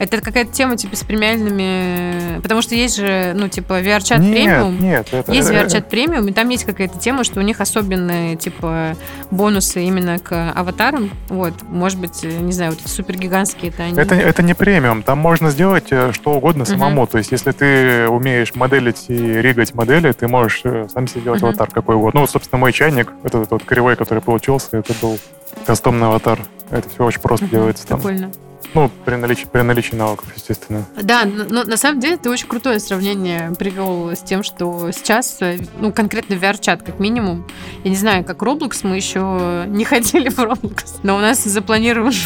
это 0.00 0.22
какая-то 0.22 0.50
тема, 0.50 0.78
типа, 0.78 0.96
с 0.96 1.04
премиальными... 1.04 2.40
Потому 2.40 2.62
что 2.62 2.74
есть 2.74 2.96
же, 2.96 3.32
ну, 3.36 3.48
типа, 3.48 3.82
VR-чат 3.82 4.18
премиум. 4.18 4.80
Нет, 4.80 5.08
это... 5.12 5.30
Есть 5.30 5.50
VR-чат 5.50 5.90
премиум, 5.90 6.26
и 6.26 6.32
там 6.32 6.48
есть 6.48 6.64
какая-то 6.64 6.98
тема, 6.98 7.22
что 7.22 7.38
у 7.38 7.42
них 7.42 7.60
особенные, 7.60 8.36
типа, 8.36 8.96
бонусы 9.30 9.84
именно 9.84 10.18
к 10.18 10.52
аватарам. 10.52 11.10
Вот, 11.28 11.52
может 11.68 11.98
быть, 11.98 12.22
не 12.22 12.52
знаю, 12.52 12.70
вот 12.70 12.80
эти 12.80 12.88
супергигантские 12.88 13.72
это 13.72 13.82
они... 13.82 14.00
Это, 14.00 14.14
это 14.14 14.42
не 14.42 14.54
премиум, 14.54 15.02
там 15.02 15.18
можно 15.18 15.50
сделать 15.50 15.88
э, 15.90 16.12
что 16.14 16.32
угодно 16.32 16.64
самому. 16.64 17.02
Uh-huh. 17.02 17.10
То 17.10 17.18
есть, 17.18 17.30
если 17.30 17.52
ты 17.52 18.08
умеешь 18.08 18.54
моделить 18.54 19.04
и 19.08 19.14
ригать 19.14 19.74
модели, 19.74 20.12
ты 20.12 20.28
можешь 20.28 20.62
э, 20.64 20.88
сам 20.90 21.08
себе 21.08 21.20
делать 21.20 21.42
uh-huh. 21.42 21.48
аватар 21.48 21.68
какой 21.70 21.96
угодно. 21.96 22.20
Ну, 22.20 22.22
вот, 22.22 22.30
собственно, 22.30 22.58
мой 22.58 22.72
чайник, 22.72 23.12
этот 23.22 23.50
вот 23.50 23.64
кривой, 23.64 23.96
который 23.96 24.22
получился, 24.22 24.78
это 24.78 24.94
был 25.02 25.18
кастомный 25.66 26.06
аватар. 26.06 26.40
Это 26.70 26.88
все 26.88 27.04
очень 27.04 27.20
просто 27.20 27.44
uh-huh. 27.44 27.50
делается 27.50 27.86
там. 27.86 28.00
Прикольно. 28.00 28.30
Ну, 28.74 28.90
при 29.04 29.16
наличии, 29.16 29.46
при 29.50 29.62
наличии 29.62 29.94
навыков, 29.94 30.28
естественно. 30.34 30.86
Да, 31.00 31.24
но 31.24 31.64
на 31.64 31.76
самом 31.76 32.00
деле 32.00 32.16
ты 32.16 32.30
очень 32.30 32.46
крутое 32.46 32.78
сравнение 32.80 33.52
привел 33.58 34.10
с 34.10 34.20
тем, 34.20 34.42
что 34.42 34.90
сейчас, 34.92 35.38
э, 35.40 35.58
ну, 35.78 35.92
конкретно 35.92 36.34
VR-чат, 36.34 36.82
как 36.82 37.00
минимум. 37.00 37.46
Я 37.84 37.90
не 37.90 37.96
знаю, 37.96 38.24
как 38.24 38.42
Roblox, 38.42 38.80
мы 38.84 38.96
еще 38.96 39.64
не 39.66 39.84
ходили 39.90 40.28
в 40.28 40.38
Roblox, 40.38 41.00
но 41.02 41.16
у 41.16 41.20
нас 41.20 41.42
запланирован... 41.44 42.12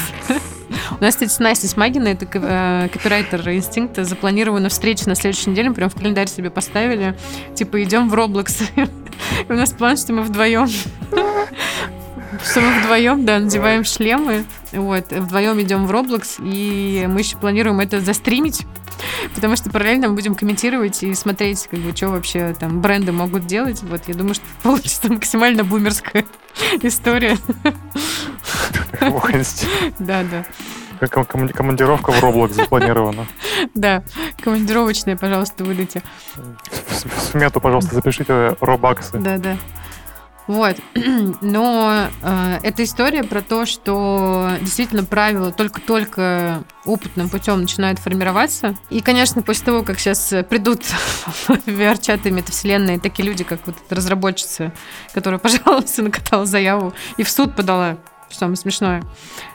У 0.99 1.03
нас, 1.03 1.15
кстати, 1.15 1.31
с 1.31 1.39
Настей 1.39 1.69
Смагиной, 1.69 2.13
это 2.13 2.27
э, 2.33 2.89
копирайтер 2.93 3.49
инстинкта, 3.51 4.05
запланирована 4.05 4.69
встреча 4.69 5.09
на 5.09 5.15
следующей 5.15 5.51
неделе, 5.51 5.69
мы 5.69 5.75
прям 5.75 5.89
в 5.89 5.95
календарь 5.95 6.29
себе 6.29 6.51
поставили, 6.51 7.17
типа, 7.55 7.83
идем 7.83 8.09
в 8.09 8.15
Roblox. 8.15 8.65
И 9.49 9.53
у 9.53 9.55
нас 9.55 9.71
план, 9.71 9.97
что 9.97 10.13
мы 10.13 10.23
вдвоем 10.23 10.69
что 12.45 12.61
мы 12.61 12.81
вдвоем, 12.81 13.25
да, 13.25 13.39
надеваем 13.39 13.85
шлемы, 13.85 14.45
вот, 14.73 15.11
вдвоем 15.11 15.61
идем 15.61 15.87
в 15.87 15.91
Roblox, 15.91 16.37
и 16.39 17.07
мы 17.09 17.21
еще 17.21 17.37
планируем 17.37 17.81
это 17.81 18.01
застримить, 18.01 18.67
потому 19.35 19.57
что 19.57 19.71
параллельно 19.71 20.09
мы 20.09 20.15
будем 20.15 20.35
комментировать 20.35 21.03
и 21.03 21.15
смотреть, 21.15 21.67
как 21.71 21.81
бы, 21.81 21.97
что 21.97 22.09
вообще 22.09 22.55
там 22.59 22.81
бренды 22.81 23.13
могут 23.13 23.47
делать. 23.47 23.83
Вот, 23.83 24.03
я 24.07 24.15
думаю, 24.15 24.35
что 24.35 24.45
получится 24.63 25.13
максимально 25.13 25.65
бумерская 25.65 26.25
история. 26.83 27.37
Да, 29.99 30.23
да. 30.25 30.45
Командировка 31.09 32.13
в 32.13 32.23
Roblox 32.23 32.53
запланирована. 32.53 33.27
Да, 33.75 34.03
командировочные, 34.43 35.17
пожалуйста, 35.17 35.65
выдайте. 35.65 36.03
В 36.35 37.21
смету, 37.31 37.61
пожалуйста, 37.61 37.95
запишите 37.95 38.57
робаксы. 38.61 39.19
Да, 39.19 39.39
да. 39.39 39.57
Вот. 40.47 40.77
Но 41.41 42.09
э, 42.23 42.59
эта 42.63 42.85
история 42.85 43.25
про 43.25 43.41
то, 43.41 43.65
что 43.67 44.51
действительно 44.61 45.05
правила 45.05 45.53
только-только 45.53 46.65
опытным 46.85 47.29
путем 47.29 47.63
начинают 47.63 47.99
формироваться. 47.99 48.77
И, 48.91 49.01
конечно, 49.01 49.43
после 49.43 49.67
того, 49.67 49.83
как 49.83 49.99
сейчас 49.99 50.35
придут 50.49 50.83
VR-чаты 51.49 52.31
метавселенной 52.31 52.99
такие 52.99 53.27
люди, 53.27 53.45
как 53.45 53.61
вот 53.67 53.77
эта 53.85 53.95
разработчица, 53.95 54.73
которая, 55.13 55.39
пожалуйста, 55.39 56.03
накатала 56.03 56.45
заяву 56.45 56.93
и 57.17 57.23
в 57.23 57.31
суд 57.31 57.57
подала 57.57 57.97
самое 58.39 58.57
смешное, 58.57 59.03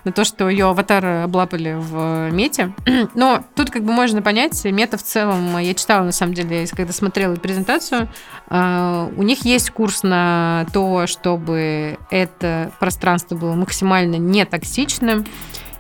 на 0.04 0.12
то, 0.12 0.24
что 0.24 0.50
ее 0.50 0.68
аватар 0.70 1.24
облапали 1.24 1.76
в 1.78 2.30
мете. 2.32 2.74
Но 3.16 3.44
тут 3.56 3.70
как 3.70 3.84
бы 3.84 3.92
можно 3.92 4.22
понять, 4.22 4.64
мета 4.66 4.98
в 4.98 5.04
целом, 5.04 5.58
я 5.58 5.74
читала 5.74 6.04
на 6.04 6.12
самом 6.12 6.34
деле, 6.34 6.66
когда 6.68 6.94
смотрела 6.94 7.36
презентацию, 7.36 8.10
а, 8.48 9.10
у 9.16 9.24
них 9.24 9.46
есть 9.46 9.70
курс 9.72 10.04
на 10.04 10.66
то, 10.74 11.08
чтобы 11.08 11.98
это 12.10 12.72
пространство 12.80 13.36
было 13.36 13.54
максимально 13.54 14.16
не 14.16 14.46
токсичным, 14.46 15.26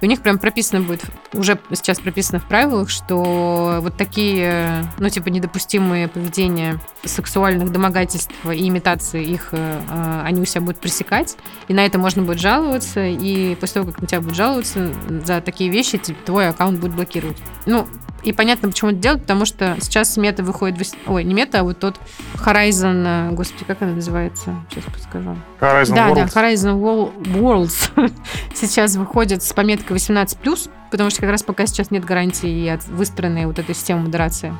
и 0.02 0.06
у 0.06 0.08
них 0.08 0.22
прям 0.22 0.39
прописано 0.39 0.82
будет, 0.82 1.04
уже 1.34 1.60
сейчас 1.74 2.00
прописано 2.00 2.39
в 2.39 2.45
правилах, 2.45 2.89
что 2.89 3.80
вот 3.82 3.97
такие, 3.97 4.86
ну, 4.97 5.10
типа, 5.10 5.30
недопустимые 5.30 6.08
поведения 6.08 6.80
сексуальных 7.04 7.72
домогательств 7.72 8.34
и 8.45 8.68
имитации 8.68 9.24
их, 9.24 9.50
э, 9.52 9.82
э, 9.89 10.22
они 10.26 10.41
у 10.41 10.45
себя 10.45 10.62
будут 10.62 10.80
пресекать, 10.80 11.38
и 11.68 11.74
на 11.74 11.86
это 11.86 11.97
можно 11.97 12.24
будет 12.24 12.39
жаловаться, 12.39 13.06
и 13.06 13.56
после 13.56 13.82
того, 13.82 13.91
как 13.91 14.02
на 14.02 14.08
тебя 14.08 14.22
будут 14.22 14.36
жаловаться 14.36 14.91
за 15.26 15.41
такие 15.41 15.70
вещи, 15.70 15.97
твой 16.26 16.50
аккаунт 16.50 16.80
будет 16.80 16.93
блокировать. 16.93 17.38
Ну, 17.66 17.88
и 18.24 18.34
понятно, 18.34 18.70
почему 18.70 18.92
это 18.92 19.00
делать, 19.00 19.22
потому 19.22 19.46
что 19.46 19.78
сейчас 19.82 20.16
мета 20.18 20.44
выходит... 20.44 20.80
В... 20.80 21.12
Ой, 21.12 21.24
не 21.24 21.34
мета, 21.34 21.62
а 21.62 21.64
вот 21.64 21.80
тот 21.80 22.00
Horizon... 22.36 23.32
Э, 23.32 23.32
господи, 23.32 23.64
как 23.66 23.82
она 23.82 23.94
называется? 23.94 24.56
Сейчас 24.70 24.84
подскажу. 24.86 25.36
Horizon 25.60 25.96
да, 25.96 26.10
Worlds. 26.10 26.32
Да, 26.34 26.42
Horizon 26.42 27.22
Worlds 27.34 28.14
сейчас 28.54 28.96
выходит 28.96 29.44
с 29.44 29.54
пометкой 29.54 29.98
18+, 29.98 30.70
потому 30.92 31.10
что 31.10 31.22
как 31.22 31.30
раз 31.30 31.44
пока 31.44 31.66
сейчас 31.66 31.92
нет 31.92 32.06
гарантии 32.06 32.68
от 32.68 32.86
выстроенной 32.88 33.46
вот 33.46 33.60
этой 33.60 33.76
системы 33.76 34.04
модерации. 34.04 34.54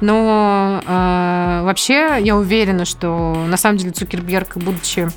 Но 0.00 0.82
э, 0.84 1.62
вообще 1.64 2.18
я 2.20 2.36
уверена, 2.36 2.84
что 2.84 3.44
на 3.46 3.56
самом 3.56 3.78
деле 3.78 3.92
Цукерберг, 3.92 4.56
будучи 4.56 5.08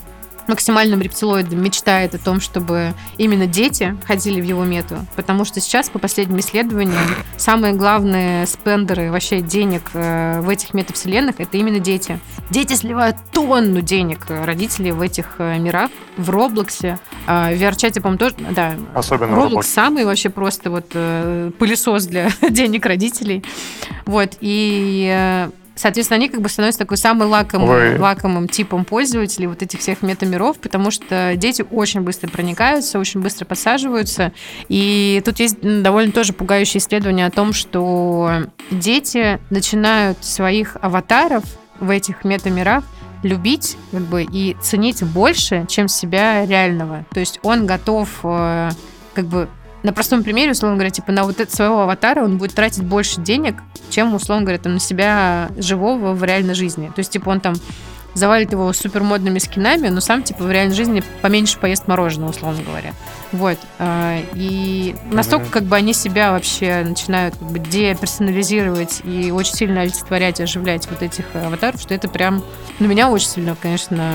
максимальным 0.48 1.02
рептилоидом 1.02 1.62
мечтает 1.62 2.16
о 2.16 2.18
том, 2.18 2.40
чтобы 2.40 2.94
именно 3.18 3.48
дети 3.48 3.96
ходили 4.06 4.42
в 4.42 4.44
его 4.44 4.64
мету, 4.64 4.98
потому 5.16 5.46
что 5.46 5.60
сейчас, 5.60 5.90
по 5.90 6.00
последним 6.00 6.40
исследованиям, 6.40 7.04
самые 7.38 7.74
главные 7.74 8.46
спендеры 8.48 9.12
вообще 9.12 9.42
денег 9.42 9.92
э, 9.94 10.42
в 10.42 10.50
этих 10.50 10.74
метавселенных 10.74 11.40
это 11.40 11.58
именно 11.58 11.80
дети. 11.80 12.20
Дети 12.50 12.74
сливают 12.74 13.18
тонну 13.32 13.82
денег 13.82 14.26
родителей 14.30 14.92
в 14.92 15.02
этих 15.02 15.36
э, 15.40 15.58
мирах, 15.58 15.90
в 16.18 16.30
Роблоксе, 16.30 17.00
в 17.26 17.30
VR-чате, 17.30 18.02
по-моему, 18.02 18.20
тоже, 18.20 18.36
да. 18.52 18.76
Особенно 18.94 19.36
Roblox 19.36 19.64
самый 19.64 20.06
вообще 20.06 20.30
просто 20.30 20.70
вот 20.70 20.86
э, 20.94 21.52
пылесос 21.58 22.06
для 22.06 22.30
денег 22.50 22.86
родителей. 22.86 23.44
Вот, 24.06 24.38
и 24.40 25.48
Соответственно, 25.76 26.16
они 26.18 26.30
как 26.30 26.42
бы 26.42 26.50
становятся 26.50 26.80
такой 26.80 26.98
самым 26.98 27.30
лакомым, 27.30 28.00
лакомым 28.00 28.48
типом 28.48 28.86
пользователей 28.86 29.48
вот 29.48 29.62
этих 29.62 29.80
всех 29.80 30.02
метамиров, 30.02 30.58
потому 30.58 30.90
что 30.90 31.34
дети 31.36 31.66
очень 31.70 32.02
быстро 32.02 32.30
проникаются, 32.30 32.98
очень 32.98 33.22
быстро 33.22 33.46
подсаживаются. 33.46 34.32
И 34.70 35.22
тут 35.26 35.40
есть 35.40 35.58
довольно 35.62 36.12
тоже 36.12 36.34
пугающее 36.34 36.80
исследование 36.80 37.26
о 37.26 37.32
том, 37.32 37.52
что 37.54 38.44
дети 38.72 39.40
начинают 39.50 40.24
своих 40.24 40.78
аватаров 40.82 41.44
в 41.80 41.90
этих 41.90 42.24
метамирах 42.24 42.84
любить 43.24 43.76
как 43.92 44.02
бы, 44.02 44.24
и 44.24 44.56
ценить 44.62 45.04
больше, 45.04 45.66
чем 45.68 45.88
себя 45.88 46.46
реального. 46.46 47.06
То 47.12 47.20
есть 47.20 47.40
он 47.44 47.66
готов 47.66 48.10
э, 48.24 48.70
как 49.14 49.26
бы 49.26 49.50
на 49.86 49.94
простом 49.94 50.24
примере, 50.24 50.52
условно 50.52 50.78
говоря, 50.78 50.90
типа 50.90 51.12
на 51.12 51.24
вот 51.24 51.40
это 51.40 51.56
своего 51.56 51.82
аватара 51.82 52.24
он 52.24 52.38
будет 52.38 52.56
тратить 52.56 52.84
больше 52.84 53.22
денег, 53.22 53.56
чем, 53.92 54.16
условно 54.16 54.44
говоря, 54.44 54.58
там, 54.58 54.74
на 54.74 54.80
себя 54.80 55.52
живого 55.58 56.14
в 56.14 56.24
реальной 56.24 56.56
жизни. 56.56 56.88
То 56.88 57.00
есть, 57.00 57.12
типа, 57.12 57.30
он 57.30 57.40
там 57.40 57.54
завалит 58.16 58.52
его 58.52 58.74
супермодными 58.74 59.38
скинами, 59.38 59.90
но 59.90 60.02
сам, 60.02 60.24
типа, 60.24 60.44
в 60.44 60.52
реальной 60.52 60.74
жизни 60.74 61.04
поменьше 61.22 61.60
поест 61.60 61.88
мороженое, 61.88 62.30
условно 62.30 62.64
говоря. 62.64 62.94
Вот. 63.32 63.60
А, 63.78 64.20
и 64.34 64.96
настолько, 65.12 65.52
как 65.52 65.64
бы, 65.64 65.76
они 65.76 65.94
себя 65.94 66.32
вообще 66.32 66.84
начинают 66.84 67.36
как 67.36 67.48
бы 67.52 67.60
деперсонализировать 67.60 69.02
и 69.04 69.30
очень 69.32 69.54
сильно 69.54 69.82
олицетворять, 69.82 70.42
оживлять 70.42 70.90
вот 70.90 71.04
этих 71.04 71.26
аватаров, 71.36 71.80
что 71.80 71.94
это 71.94 72.08
прям, 72.08 72.44
ну, 72.80 72.88
меня 72.88 73.10
очень 73.10 73.28
сильно, 73.28 73.56
конечно, 73.62 74.12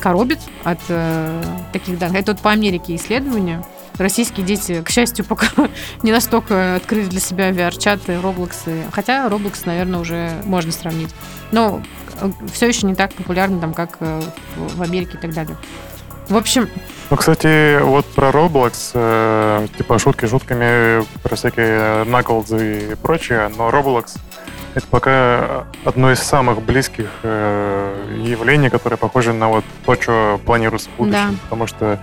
коробит 0.00 0.38
от 0.62 0.78
э, 0.88 1.42
таких 1.72 1.98
данных. 1.98 2.20
Это 2.20 2.32
вот 2.32 2.40
по 2.40 2.50
Америке 2.50 2.94
исследования 2.94 3.64
российские 4.00 4.44
дети, 4.44 4.82
к 4.82 4.90
счастью, 4.90 5.24
пока 5.24 5.46
не 6.02 6.12
настолько 6.12 6.76
открыли 6.76 7.06
для 7.06 7.20
себя 7.20 7.50
VR-чаты, 7.50 8.14
Roblox. 8.14 8.90
Хотя 8.92 9.26
Roblox, 9.26 9.62
наверное, 9.64 10.00
уже 10.00 10.32
можно 10.44 10.72
сравнить. 10.72 11.14
Но 11.52 11.82
э, 12.20 12.30
все 12.52 12.68
еще 12.68 12.86
не 12.86 12.94
так 12.94 13.12
популярно, 13.14 13.60
там, 13.60 13.74
как 13.74 13.96
э, 14.00 14.20
в 14.56 14.82
Америке 14.82 15.16
и 15.16 15.20
так 15.20 15.32
далее. 15.32 15.56
В 16.28 16.36
общем... 16.36 16.68
Ну, 17.10 17.16
кстати, 17.16 17.80
вот 17.82 18.06
про 18.06 18.30
Roblox, 18.30 18.92
э, 18.94 19.66
типа 19.76 19.98
шутки 19.98 20.26
шутками 20.26 21.04
про 21.22 21.34
всякие 21.34 22.04
Knuckles 22.04 22.92
и 22.92 22.94
прочее, 22.94 23.50
но 23.56 23.68
Roblox 23.70 24.16
это 24.74 24.86
пока 24.86 25.66
одно 25.84 26.12
из 26.12 26.20
самых 26.20 26.62
близких 26.62 27.08
э, 27.22 28.20
явлений, 28.22 28.70
которое 28.70 28.96
похоже 28.96 29.32
на 29.32 29.48
вот 29.48 29.64
то, 29.84 30.00
что 30.00 30.40
планируется 30.44 30.88
в 30.90 30.96
будущем. 30.98 31.30
Да. 31.32 31.36
Потому 31.42 31.66
что 31.66 32.00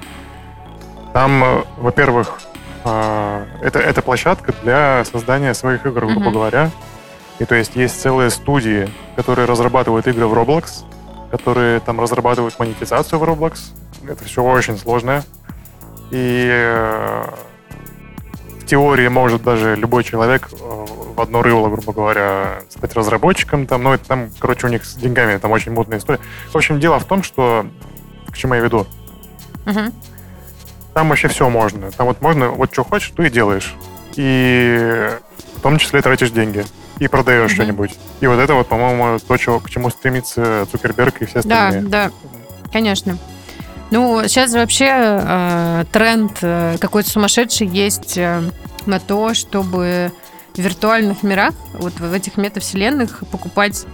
там, 1.17 1.43
э, 1.43 1.63
во-первых, 1.77 2.37
э, 2.85 3.45
это, 3.63 3.79
это 3.79 4.03
площадка 4.03 4.53
для 4.61 5.03
создания 5.03 5.55
своих 5.55 5.83
игр, 5.83 6.05
грубо 6.05 6.29
mm-hmm. 6.29 6.31
говоря. 6.31 6.69
И 7.39 7.45
то 7.45 7.55
есть 7.55 7.75
есть 7.75 7.99
целые 7.99 8.29
студии, 8.29 8.87
которые 9.15 9.47
разрабатывают 9.47 10.05
игры 10.05 10.27
в 10.27 10.33
Roblox, 10.35 10.85
которые 11.31 11.79
там 11.79 11.99
разрабатывают 11.99 12.59
монетизацию 12.59 13.17
в 13.17 13.23
Roblox. 13.23 13.71
Это 14.07 14.23
все 14.25 14.43
очень 14.43 14.77
сложное. 14.77 15.23
И 16.11 16.47
э, 16.51 17.23
в 18.61 18.65
теории 18.67 19.07
может 19.07 19.41
даже 19.41 19.75
любой 19.75 20.03
человек 20.03 20.49
в 20.51 21.19
одно 21.19 21.41
рыло, 21.41 21.67
грубо 21.69 21.93
говоря, 21.93 22.59
стать 22.69 22.93
разработчиком. 22.93 23.65
Там, 23.65 23.81
ну, 23.81 23.93
это 23.93 24.07
там, 24.07 24.29
короче, 24.37 24.67
у 24.67 24.69
них 24.69 24.85
с 24.85 24.93
деньгами 24.93 25.39
там 25.39 25.49
очень 25.49 25.71
мутная 25.71 25.97
история. 25.97 26.19
В 26.51 26.55
общем, 26.55 26.79
дело 26.79 26.99
в 26.99 27.05
том, 27.05 27.23
что... 27.23 27.65
К 28.31 28.37
чему 28.37 28.53
я 28.53 28.61
веду? 28.61 28.85
Uh-huh 29.65 29.91
там 30.97 31.09
вообще 31.09 31.27
все 31.27 31.47
можно. 31.47 31.91
Там 31.91 32.07
вот 32.07 32.21
можно, 32.21 32.49
вот 32.49 32.73
что 32.73 32.83
хочешь, 32.83 33.13
то 33.15 33.21
и 33.21 33.29
делаешь. 33.29 33.75
И 34.15 35.11
в 35.55 35.61
том 35.61 35.77
числе 35.77 36.01
тратишь 36.01 36.31
деньги. 36.31 36.65
И 36.97 37.07
продаешь 37.07 37.51
mm-hmm. 37.51 37.53
что-нибудь. 37.53 37.91
И 38.19 38.25
вот 38.25 38.39
это 38.39 38.55
вот, 38.55 38.67
по-моему, 38.67 39.19
то, 39.19 39.37
чего, 39.37 39.59
к 39.59 39.69
чему 39.69 39.91
стремится 39.91 40.65
Цукерберг 40.71 41.21
и 41.21 41.25
все 41.25 41.39
остальные. 41.39 41.81
Да, 41.83 42.05
да, 42.07 42.11
конечно. 42.73 43.19
Ну, 43.91 44.23
сейчас 44.23 44.53
вообще 44.53 44.87
э, 44.89 45.85
тренд 45.91 46.35
э, 46.41 46.77
какой-то 46.79 47.11
сумасшедший 47.11 47.67
есть 47.67 48.17
э, 48.17 48.41
на 48.87 48.99
то, 48.99 49.35
чтобы 49.35 50.11
в 50.55 50.57
виртуальных 50.57 51.21
мирах, 51.21 51.53
вот 51.73 51.93
в 51.99 52.11
этих 52.11 52.37
метавселенных 52.37 53.21
покупать 53.31 53.85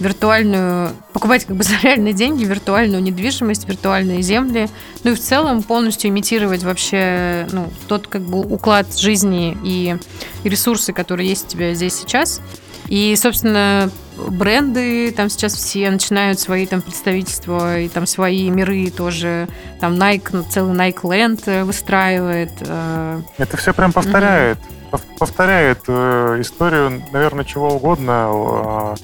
виртуальную, 0.00 0.90
покупать 1.12 1.44
как 1.44 1.56
бы 1.56 1.62
за 1.64 1.74
реальные 1.82 2.12
деньги 2.12 2.44
виртуальную 2.44 3.02
недвижимость, 3.02 3.68
виртуальные 3.68 4.22
земли, 4.22 4.68
ну 5.02 5.12
и 5.12 5.14
в 5.14 5.20
целом 5.20 5.62
полностью 5.62 6.10
имитировать 6.10 6.62
вообще 6.62 7.46
ну, 7.52 7.70
тот 7.88 8.06
как 8.06 8.22
бы 8.22 8.40
уклад 8.40 8.96
жизни 8.96 9.56
и, 9.64 9.96
и 10.42 10.48
ресурсы, 10.48 10.92
которые 10.92 11.28
есть 11.28 11.46
у 11.46 11.48
тебя 11.50 11.74
здесь 11.74 11.94
сейчас. 11.94 12.40
И, 12.88 13.16
собственно, 13.16 13.90
бренды 14.16 15.10
там 15.12 15.30
сейчас 15.30 15.54
все 15.54 15.90
начинают 15.90 16.38
свои 16.38 16.66
там 16.66 16.82
представительства 16.82 17.80
и 17.80 17.88
там 17.88 18.06
свои 18.06 18.50
миры 18.50 18.90
тоже. 18.90 19.48
Там 19.80 19.94
Nike, 19.94 20.28
ну, 20.32 20.42
целый 20.42 20.76
Nike 20.76 21.02
Land 21.02 21.64
выстраивает. 21.64 22.52
Э. 22.60 23.22
Это 23.38 23.56
все 23.56 23.72
прям 23.72 23.92
повторяет. 23.92 24.58
Mm-hmm. 24.58 25.18
Повторяет 25.18 25.80
э, 25.88 26.36
историю, 26.40 27.02
наверное, 27.10 27.44
чего 27.44 27.74
угодно 27.74 28.94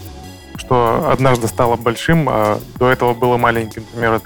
что 0.70 1.10
однажды 1.10 1.48
стало 1.48 1.74
большим, 1.74 2.28
а 2.28 2.60
до 2.78 2.90
этого 2.90 3.12
было 3.12 3.36
маленьким. 3.36 3.84
Например, 3.92 4.20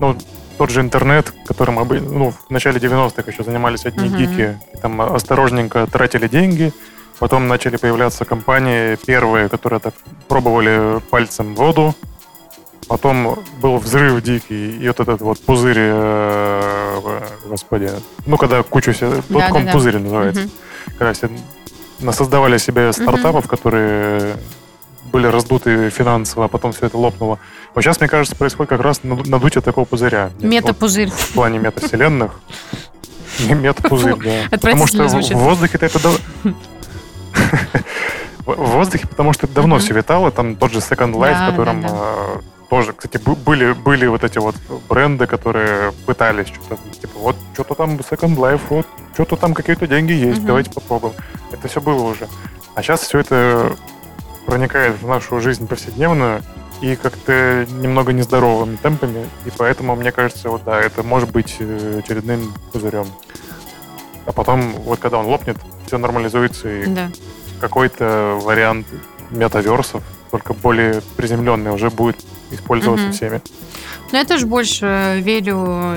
ну, 0.00 0.16
тот 0.56 0.70
же 0.70 0.80
интернет, 0.80 1.34
которым 1.44 1.74
мы 1.74 2.00
ну, 2.00 2.30
в 2.30 2.48
начале 2.48 2.80
90-х 2.80 3.30
еще 3.30 3.44
занимались 3.44 3.84
одни 3.84 4.08
uh-huh. 4.08 4.16
гики, 4.16 4.58
там 4.80 5.02
осторожненько 5.02 5.86
тратили 5.86 6.28
деньги, 6.28 6.72
потом 7.18 7.46
начали 7.46 7.76
появляться 7.76 8.24
компании 8.24 8.96
первые, 9.06 9.50
которые 9.50 9.80
так 9.80 9.92
пробовали 10.28 10.98
пальцем 11.10 11.54
воду, 11.54 11.94
потом 12.88 13.40
был 13.60 13.76
взрыв 13.76 14.22
дикий, 14.22 14.78
и 14.78 14.88
вот 14.88 14.98
этот 14.98 15.20
вот 15.20 15.40
пузырь, 15.44 15.76
э, 15.78 17.20
господи, 17.44 17.90
ну, 18.24 18.38
когда 18.38 18.62
кучу 18.62 18.94
себе, 18.94 19.22
да, 19.28 19.50
да, 19.50 19.60
да. 19.60 19.72
пузырь 19.72 19.98
называется, 19.98 20.44
uh-huh. 20.44 20.92
когда 20.96 21.12
все 21.12 21.28
насоздавали 22.00 22.56
себе 22.56 22.94
стартапов, 22.94 23.44
uh-huh. 23.44 23.50
которые 23.50 24.36
были 25.12 25.26
раздуты 25.26 25.90
финансово, 25.90 26.46
а 26.46 26.48
потом 26.48 26.72
все 26.72 26.86
это 26.86 26.96
лопнуло. 26.96 27.38
Вот 27.74 27.84
сейчас, 27.84 28.00
мне 28.00 28.08
кажется, 28.08 28.34
происходит 28.34 28.70
как 28.70 28.80
раз 28.80 29.02
надутие 29.04 29.62
такого 29.62 29.84
пузыря. 29.84 30.30
Метапузырь. 30.40 31.10
Вот, 31.10 31.18
в 31.18 31.32
плане 31.32 31.58
метавселенных. 31.58 32.40
Метапузырь, 33.48 34.16
да. 34.16 34.48
Потому 34.50 34.86
что 34.86 35.06
в 35.06 35.34
воздухе-то 35.34 35.86
это... 35.86 35.98
В 38.44 38.56
воздухе, 38.56 39.06
потому 39.06 39.32
что 39.32 39.46
это 39.46 39.54
давно 39.54 39.78
все 39.78 39.94
витало. 39.94 40.32
Там 40.32 40.56
тот 40.56 40.72
же 40.72 40.80
Second 40.80 41.12
Life, 41.12 41.46
в 41.46 41.50
котором 41.50 41.86
тоже, 42.68 42.92
кстати, 42.92 43.18
были, 43.18 43.72
были 43.72 44.06
вот 44.06 44.24
эти 44.24 44.38
вот 44.38 44.56
бренды, 44.88 45.26
которые 45.26 45.92
пытались 46.06 46.48
что-то, 46.48 46.78
типа, 46.98 47.18
вот 47.18 47.36
что-то 47.52 47.74
там 47.74 47.96
Second 47.96 48.34
Life, 48.36 48.62
вот 48.70 48.86
что-то 49.12 49.36
там 49.36 49.52
какие-то 49.54 49.86
деньги 49.86 50.12
есть, 50.12 50.38
угу. 50.38 50.46
давайте 50.46 50.70
попробуем. 50.70 51.14
Это 51.52 51.68
все 51.68 51.80
было 51.80 52.02
уже. 52.02 52.26
А 52.74 52.82
сейчас 52.82 53.02
все 53.02 53.18
это 53.18 53.76
проникает 54.52 55.00
в 55.00 55.08
нашу 55.08 55.40
жизнь 55.40 55.66
повседневную 55.66 56.42
и 56.82 56.94
как-то 56.94 57.66
немного 57.70 58.12
нездоровыми 58.12 58.76
темпами, 58.76 59.26
и 59.46 59.50
поэтому, 59.56 59.96
мне 59.96 60.12
кажется, 60.12 60.50
вот 60.50 60.62
да, 60.64 60.78
это 60.78 61.02
может 61.02 61.30
быть 61.30 61.56
э, 61.58 62.00
очередным 62.04 62.52
пузырем. 62.70 63.06
А 64.26 64.32
потом, 64.32 64.72
вот 64.72 64.98
когда 64.98 65.16
он 65.16 65.26
лопнет, 65.26 65.56
все 65.86 65.96
нормализуется, 65.96 66.68
и 66.68 66.84
да. 66.84 67.10
какой-то 67.62 68.38
вариант 68.42 68.86
метаверсов, 69.30 70.02
только 70.30 70.52
более 70.52 71.00
приземленный, 71.16 71.70
уже 71.70 71.88
будет 71.88 72.18
использоваться 72.50 73.06
угу. 73.06 73.14
всеми. 73.14 73.40
Ну, 74.12 74.18
я 74.18 74.26
тоже 74.26 74.44
больше 74.44 75.18
верю 75.22 75.96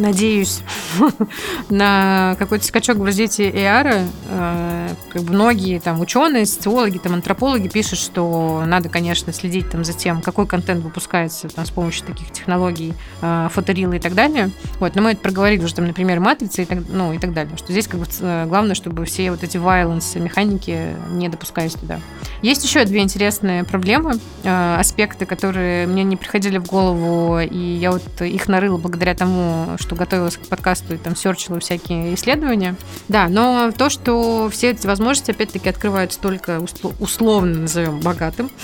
надеюсь 0.00 0.60
на 1.70 2.34
какой-то 2.38 2.64
скачок 2.64 2.98
в 2.98 3.04
развитии 3.04 3.46
AR. 3.46 4.08
Э, 4.28 4.88
как 5.12 5.22
бы 5.22 5.32
многие 5.32 5.78
там 5.78 6.00
ученые, 6.00 6.46
социологи, 6.46 6.98
там 6.98 7.14
антропологи 7.14 7.68
пишут, 7.68 7.98
что 7.98 8.64
надо, 8.66 8.88
конечно, 8.88 9.32
следить 9.32 9.70
там 9.70 9.84
за 9.84 9.92
тем, 9.92 10.22
какой 10.22 10.46
контент 10.46 10.82
выпускается 10.82 11.48
там 11.48 11.64
с 11.64 11.70
помощью 11.70 12.06
таких 12.06 12.30
технологий, 12.32 12.94
э, 13.20 13.48
фоторилы 13.52 13.96
и 13.96 14.00
так 14.00 14.14
далее. 14.14 14.50
Вот, 14.78 14.94
но 14.94 15.02
мы 15.02 15.12
это 15.12 15.20
проговорили 15.20 15.62
уже 15.64 15.74
там, 15.74 15.86
например, 15.86 16.20
матрицы 16.20 16.62
и 16.62 16.64
так, 16.64 16.78
ну, 16.88 17.12
и 17.12 17.18
так 17.18 17.32
далее. 17.32 17.56
Что 17.56 17.72
здесь 17.72 17.86
как 17.86 18.00
бы 18.00 18.06
э, 18.20 18.46
главное, 18.46 18.74
чтобы 18.74 19.04
все 19.04 19.30
вот 19.30 19.44
эти 19.44 19.56
violence 19.56 20.18
механики 20.18 20.96
не 21.10 21.28
допускались 21.28 21.74
туда. 21.74 22.00
Есть 22.42 22.64
еще 22.64 22.84
две 22.84 23.00
интересные 23.00 23.64
проблемы, 23.64 24.18
аспекты, 24.44 25.26
которые 25.26 25.86
мне 25.86 26.04
не 26.04 26.16
приходили 26.16 26.58
в 26.58 26.66
голову, 26.66 27.38
и 27.38 27.58
я 27.58 27.90
вот 27.90 28.02
их 28.22 28.48
нарыла 28.48 28.78
благодаря 28.78 29.14
тому, 29.14 29.76
что 29.78 29.89
готовилась 29.94 30.36
к 30.36 30.46
подкасту 30.46 30.94
и 30.94 30.98
там 30.98 31.16
серчила 31.16 31.60
всякие 31.60 32.14
исследования. 32.14 32.76
Да, 33.08 33.28
но 33.28 33.72
то, 33.72 33.90
что 33.90 34.48
все 34.50 34.70
эти 34.70 34.86
возможности, 34.86 35.30
опять-таки, 35.30 35.68
открываются 35.68 36.18
только 36.20 36.60
условно, 36.98 37.60
назовем, 37.60 38.00
богатым. 38.00 38.50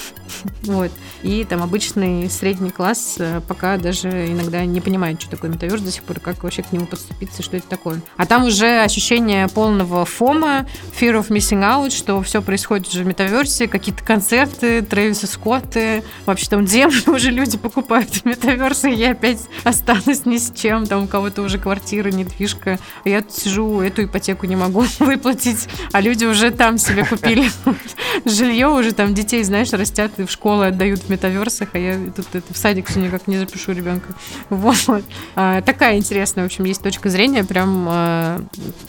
Вот. 0.62 0.90
И 1.22 1.44
там 1.44 1.62
обычный 1.62 2.28
средний 2.28 2.70
класс 2.70 3.16
э, 3.18 3.40
пока 3.46 3.76
даже 3.76 4.08
иногда 4.08 4.64
не 4.64 4.80
понимает, 4.80 5.20
что 5.20 5.30
такое 5.30 5.50
метаверс 5.50 5.80
до 5.80 5.90
сих 5.90 6.02
пор, 6.02 6.20
как 6.20 6.42
вообще 6.42 6.62
к 6.62 6.72
нему 6.72 6.86
подступиться, 6.86 7.42
что 7.42 7.56
это 7.56 7.68
такое. 7.68 8.02
А 8.16 8.26
там 8.26 8.44
уже 8.44 8.82
ощущение 8.82 9.48
полного 9.48 10.04
фома, 10.04 10.66
fear 10.98 11.20
of 11.20 11.28
missing 11.28 11.62
out, 11.62 11.90
что 11.90 12.22
все 12.22 12.42
происходит 12.42 12.88
уже 12.88 13.04
в 13.04 13.06
метаверсе, 13.06 13.68
какие-то 13.68 14.04
концерты, 14.04 14.82
Трэвиса 14.82 15.26
Скотты, 15.26 16.02
вообще 16.26 16.48
там 16.48 16.66
землю 16.66 17.02
уже 17.06 17.30
люди 17.30 17.56
покупают 17.56 18.14
в 18.14 18.24
метаверсе, 18.24 18.92
я 18.92 19.12
опять 19.12 19.40
останусь 19.64 20.26
ни 20.26 20.38
с 20.38 20.52
чем, 20.52 20.86
там 20.86 21.06
кого-то 21.16 21.40
уже 21.40 21.58
квартира, 21.58 22.10
недвижка, 22.10 22.78
я 23.06 23.22
тут 23.22 23.32
сижу, 23.32 23.80
эту 23.80 24.04
ипотеку 24.04 24.44
не 24.44 24.54
могу 24.54 24.84
выплатить, 24.98 25.66
а 25.92 26.02
люди 26.02 26.26
уже 26.26 26.50
там 26.50 26.76
себе 26.76 27.06
купили 27.06 27.50
жилье, 28.26 28.68
уже 28.68 28.92
там 28.92 29.14
детей, 29.14 29.42
знаешь, 29.42 29.72
растят 29.72 30.10
и 30.18 30.26
в 30.26 30.30
школы 30.30 30.66
отдают 30.66 31.00
в 31.00 31.08
метаверсах, 31.08 31.70
а 31.72 31.78
я 31.78 31.96
тут 32.14 32.26
это, 32.34 32.52
в 32.52 32.56
садик 32.58 32.88
все 32.88 33.00
никак 33.00 33.26
не 33.28 33.38
запишу 33.38 33.72
ребенка. 33.72 34.14
Вот. 34.50 35.04
А, 35.34 35.62
такая 35.62 35.96
интересная, 35.96 36.44
в 36.44 36.46
общем, 36.46 36.64
есть 36.64 36.82
точка 36.82 37.08
зрения, 37.08 37.44
прям, 37.44 37.86
а, 37.88 38.40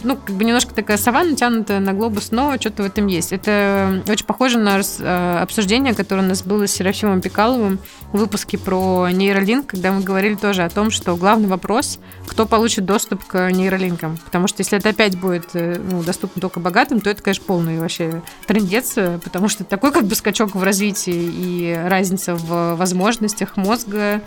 ну, 0.04 0.18
как 0.18 0.36
бы 0.36 0.44
немножко 0.44 0.74
такая 0.74 0.98
сова 0.98 1.24
натянутая 1.24 1.80
на 1.80 1.94
глобус, 1.94 2.32
но 2.32 2.58
что-то 2.60 2.84
в 2.84 2.86
этом 2.88 3.08
есть. 3.08 3.32
Это 3.32 4.04
очень 4.08 4.26
похоже 4.26 4.60
на 4.60 4.82
а, 5.00 5.42
обсуждение, 5.42 5.94
которое 5.94 6.24
у 6.24 6.26
нас 6.26 6.44
было 6.44 6.68
с 6.68 6.72
Серафимом 6.72 7.22
Пикаловым 7.22 7.80
в 8.12 8.18
выпуске 8.18 8.58
про 8.58 9.10
нейролинк, 9.10 9.68
когда 9.68 9.94
мы 9.94 10.02
говорили 10.02 10.36
тоже 10.36 10.64
о 10.64 10.70
том, 10.70 10.92
что 10.92 11.16
главный 11.16 11.48
вопрос, 11.48 12.00
кто 12.26 12.46
получит 12.46 12.86
доступ 12.86 13.24
к 13.26 13.52
нейролинкам. 13.52 14.18
Потому 14.18 14.48
что 14.48 14.62
если 14.62 14.78
это 14.78 14.90
опять 14.90 15.18
будет 15.18 15.50
э, 15.54 15.80
ну, 15.80 16.04
доступно 16.04 16.42
только 16.42 16.60
богатым, 16.60 17.02
то 17.02 17.10
это, 17.10 17.22
конечно, 17.22 17.46
полный 17.46 17.80
вообще 17.80 18.22
трендец, 18.46 18.94
потому 19.24 19.48
что 19.48 19.64
такой 19.64 19.92
как 19.92 20.06
бы 20.06 20.16
скачок 20.16 20.56
в 20.56 20.64
развитии 20.64 21.14
и 21.14 21.80
разница 21.86 22.36
в 22.36 22.76
возможностях 22.76 23.58
мозга 23.58 24.22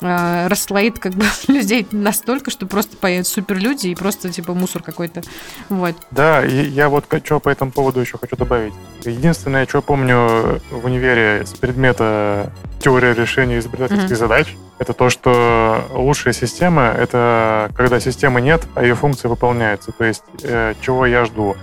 э, 0.00 0.46
расслоит 0.48 0.98
как 0.98 1.14
бы 1.14 1.24
людей 1.48 1.86
настолько, 1.90 2.50
что 2.50 2.66
просто 2.66 2.96
появятся 2.96 3.34
суперлюди 3.34 3.88
и 3.88 3.94
просто 3.94 4.30
типа 4.30 4.54
мусор 4.54 4.82
какой-то. 4.82 5.22
Вот. 5.68 5.96
Да, 6.10 6.44
и 6.44 6.66
я 6.66 6.88
вот 6.88 7.06
что 7.24 7.40
по 7.40 7.48
этому 7.48 7.70
поводу 7.70 8.00
еще 8.00 8.18
хочу 8.18 8.36
добавить. 8.36 8.74
Единственное, 9.04 9.66
что 9.66 9.82
помню 9.82 10.60
в 10.70 10.84
универе 10.84 11.46
с 11.46 11.54
предмета 11.54 12.52
теория 12.80 13.14
решения 13.14 13.58
изобретательских 13.58 14.12
mm-hmm. 14.12 14.16
задач, 14.16 14.56
это 14.78 14.92
то, 14.92 15.08
что 15.08 15.84
лучшая 15.92 16.34
система— 16.34 16.82
это 16.98 17.70
когда 17.76 18.00
системы 18.00 18.40
нет, 18.40 18.62
а 18.74 18.82
ее 18.82 18.94
функции 18.94 19.28
выполняются. 19.28 19.92
То 19.92 20.04
есть 20.04 20.24
э, 20.42 20.74
чего 20.80 21.06
я 21.06 21.24
жду? 21.24 21.56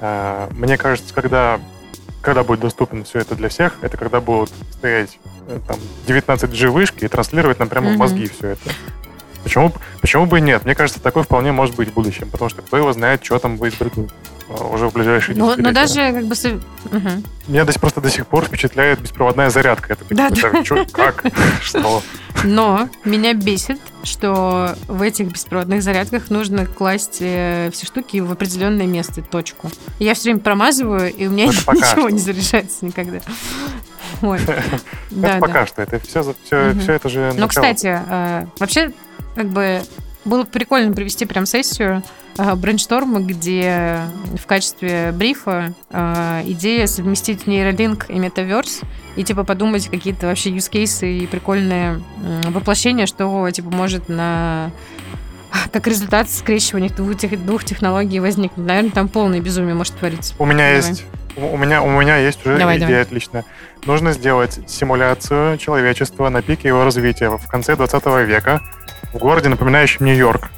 Э, 0.00 0.48
мне 0.52 0.76
кажется, 0.76 1.14
когда 1.14 1.60
когда 2.22 2.44
будет 2.44 2.60
доступно 2.60 3.04
все 3.04 3.20
это 3.20 3.34
для 3.34 3.48
всех, 3.48 3.78
это 3.82 3.96
когда 3.96 4.20
будут 4.20 4.50
стоять 4.72 5.18
э, 5.48 5.58
там 5.66 5.78
19G 6.06 6.68
вышки 6.68 7.04
и 7.04 7.08
транслировать 7.08 7.58
нам 7.58 7.68
прямо 7.68 7.90
mm-hmm. 7.90 7.94
в 7.94 7.98
мозги 7.98 8.28
все 8.28 8.48
это. 8.48 8.70
Почему, 9.42 9.72
почему 10.00 10.26
бы 10.26 10.38
и 10.38 10.42
нет? 10.42 10.64
Мне 10.64 10.74
кажется, 10.74 11.00
такое 11.00 11.22
вполне 11.22 11.50
может 11.52 11.74
быть 11.74 11.88
в 11.88 11.94
будущем, 11.94 12.28
потому 12.30 12.50
что 12.50 12.62
кто 12.62 12.76
его 12.76 12.92
знает, 12.92 13.24
что 13.24 13.38
там 13.38 13.56
будет 13.56 13.74
а, 13.80 13.90
уже 14.50 14.88
в 14.88 14.92
ближайшие 14.92 15.36
но, 15.36 15.54
но 15.56 15.72
даже 15.72 16.12
как 16.12 16.24
бы... 16.24 16.34
Угу. 16.34 17.10
Меня 17.48 17.64
до, 17.64 17.78
просто 17.78 18.00
до 18.00 18.10
сих 18.10 18.26
пор 18.26 18.44
впечатляет 18.44 19.00
беспроводная 19.00 19.50
зарядка. 19.50 19.92
Это 19.92 20.04
да, 20.10 20.30
да. 20.30 20.64
Чё, 20.64 20.84
как? 20.90 21.24
Что? 21.62 22.02
Но 22.44 22.88
меня 23.04 23.34
бесит, 23.34 23.80
что 24.02 24.76
в 24.88 25.02
этих 25.02 25.28
беспроводных 25.28 25.82
зарядках 25.82 26.30
нужно 26.30 26.66
класть 26.66 27.18
э, 27.20 27.70
все 27.72 27.86
штуки 27.86 28.18
в 28.18 28.32
определенное 28.32 28.86
место, 28.86 29.22
точку. 29.22 29.70
Я 29.98 30.14
все 30.14 30.24
время 30.24 30.40
промазываю, 30.40 31.12
и 31.12 31.26
у 31.26 31.30
меня 31.30 31.46
ничего 31.46 32.08
не 32.10 32.18
заряжается 32.18 32.84
никогда. 32.84 33.20
Ой. 34.22 34.40
Это 35.22 35.38
пока 35.38 35.66
что. 35.66 35.82
Это 35.82 35.98
все, 36.00 36.34
все, 36.44 36.74
все 36.80 36.92
это 36.92 37.08
же. 37.08 37.32
Ну, 37.36 37.48
кстати, 37.48 38.00
э, 38.06 38.46
вообще, 38.58 38.92
как 39.34 39.48
бы 39.48 39.82
было 40.24 40.44
прикольно 40.44 40.92
провести 40.92 41.24
прям 41.24 41.46
сессию 41.46 42.02
э, 42.38 42.54
где 43.20 44.00
в 44.40 44.46
качестве 44.46 45.12
брифа 45.12 45.72
э, 45.90 46.42
идея 46.46 46.86
совместить 46.86 47.46
нейролинк 47.46 48.10
и 48.10 48.18
метаверс 48.18 48.80
и 49.16 49.24
типа 49.24 49.44
подумать 49.44 49.88
какие-то 49.88 50.26
вообще 50.26 50.50
cases 50.70 51.06
и 51.06 51.26
прикольные 51.26 52.02
воплощения, 52.48 53.06
что 53.06 53.48
типа 53.50 53.70
может 53.70 54.08
на 54.08 54.70
как 55.72 55.86
результат 55.86 56.30
скрещивания 56.30 56.90
двух, 56.90 57.16
двух 57.44 57.64
технологий 57.64 58.20
возникнуть. 58.20 58.66
Наверное, 58.66 58.90
там 58.90 59.08
полное 59.08 59.40
безумие 59.40 59.74
может 59.74 59.96
твориться. 59.96 60.34
У 60.38 60.46
меня 60.46 60.74
давай. 60.74 60.90
есть 60.90 61.04
у 61.36 61.56
меня, 61.56 61.82
у 61.82 61.88
меня 61.88 62.16
есть 62.16 62.44
уже 62.44 62.58
давай, 62.58 62.76
идея 62.76 62.88
давай. 62.88 63.02
отличная. 63.02 63.44
Нужно 63.86 64.12
сделать 64.12 64.58
симуляцию 64.66 65.58
человечества 65.58 66.28
на 66.28 66.42
пике 66.42 66.68
его 66.68 66.84
развития 66.84 67.30
в 67.30 67.46
конце 67.46 67.76
20 67.76 68.04
века 68.26 68.60
в 69.12 69.18
городе, 69.18 69.48
напоминающем 69.48 70.06
Нью-Йорк. 70.06 70.50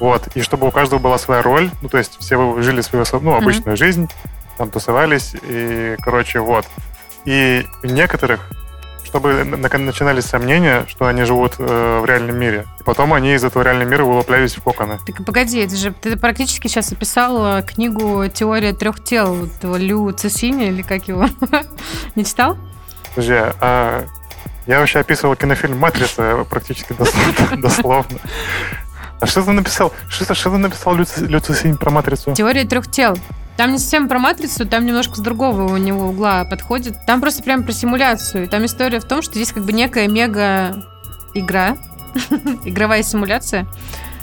Вот. 0.00 0.28
И 0.34 0.40
чтобы 0.40 0.66
у 0.66 0.70
каждого 0.70 0.98
была 0.98 1.18
своя 1.18 1.42
роль, 1.42 1.70
ну, 1.82 1.88
то 1.88 1.98
есть 1.98 2.18
все 2.18 2.60
жили 2.62 2.80
свою 2.80 3.04
ну, 3.20 3.34
обычную 3.34 3.74
mm-hmm. 3.74 3.78
жизнь, 3.78 4.10
там 4.56 4.70
тусовались, 4.70 5.34
и, 5.42 5.96
короче, 6.00 6.40
вот. 6.40 6.66
И 7.26 7.66
некоторых, 7.82 8.40
чтобы 9.04 9.44
начинались 9.44 10.24
сомнения, 10.24 10.84
что 10.88 11.06
они 11.06 11.24
живут 11.24 11.54
э, 11.58 12.00
в 12.00 12.04
реальном 12.06 12.38
мире. 12.38 12.66
И 12.78 12.82
потом 12.82 13.12
они 13.12 13.34
из 13.34 13.44
этого 13.44 13.62
реального 13.62 13.88
мира 13.88 14.04
вылуплялись 14.04 14.56
в 14.56 14.62
коконы. 14.62 14.98
Так 15.06 15.24
погоди, 15.24 15.60
это 15.60 15.76
же 15.76 15.92
ты 15.92 16.16
практически 16.16 16.68
сейчас 16.68 16.92
описал 16.92 17.58
э, 17.58 17.62
книгу 17.62 18.26
«Теория 18.28 18.72
трех 18.72 19.04
тел» 19.04 19.48
Лю 19.62 20.12
Цесини, 20.12 20.68
или 20.68 20.82
как 20.82 21.08
его? 21.08 21.26
Не 22.14 22.24
читал? 22.24 22.56
Подожди, 23.14 23.34
а 23.60 24.06
я 24.66 24.80
вообще 24.80 25.00
описывал 25.00 25.36
кинофильм 25.36 25.78
«Матрица» 25.78 26.46
практически 26.48 26.94
дословно. 27.56 28.18
А 29.20 29.26
что 29.26 29.42
ты 29.42 29.50
написал? 29.52 29.92
Что, 30.08 30.34
что 30.34 30.50
ты 30.50 30.56
написал, 30.56 30.96
Люци, 30.96 31.74
про 31.74 31.90
«Матрицу»? 31.90 32.32
Теория 32.32 32.64
трех 32.64 32.90
тел. 32.90 33.18
Там 33.56 33.72
не 33.72 33.78
совсем 33.78 34.08
про 34.08 34.18
матрицу, 34.18 34.66
там 34.66 34.86
немножко 34.86 35.16
с 35.16 35.18
другого 35.18 35.64
у 35.64 35.76
него 35.76 36.06
угла 36.06 36.44
подходит. 36.44 36.96
Там 37.06 37.20
просто 37.20 37.42
прям 37.42 37.62
про 37.62 37.72
симуляцию. 37.72 38.48
Там 38.48 38.64
история 38.64 39.00
в 39.00 39.04
том, 39.04 39.20
что 39.20 39.34
здесь 39.34 39.52
как 39.52 39.64
бы 39.64 39.72
некая 39.72 40.08
мега 40.08 40.82
игра, 41.34 41.76
игровая 42.64 43.02
симуляция, 43.02 43.66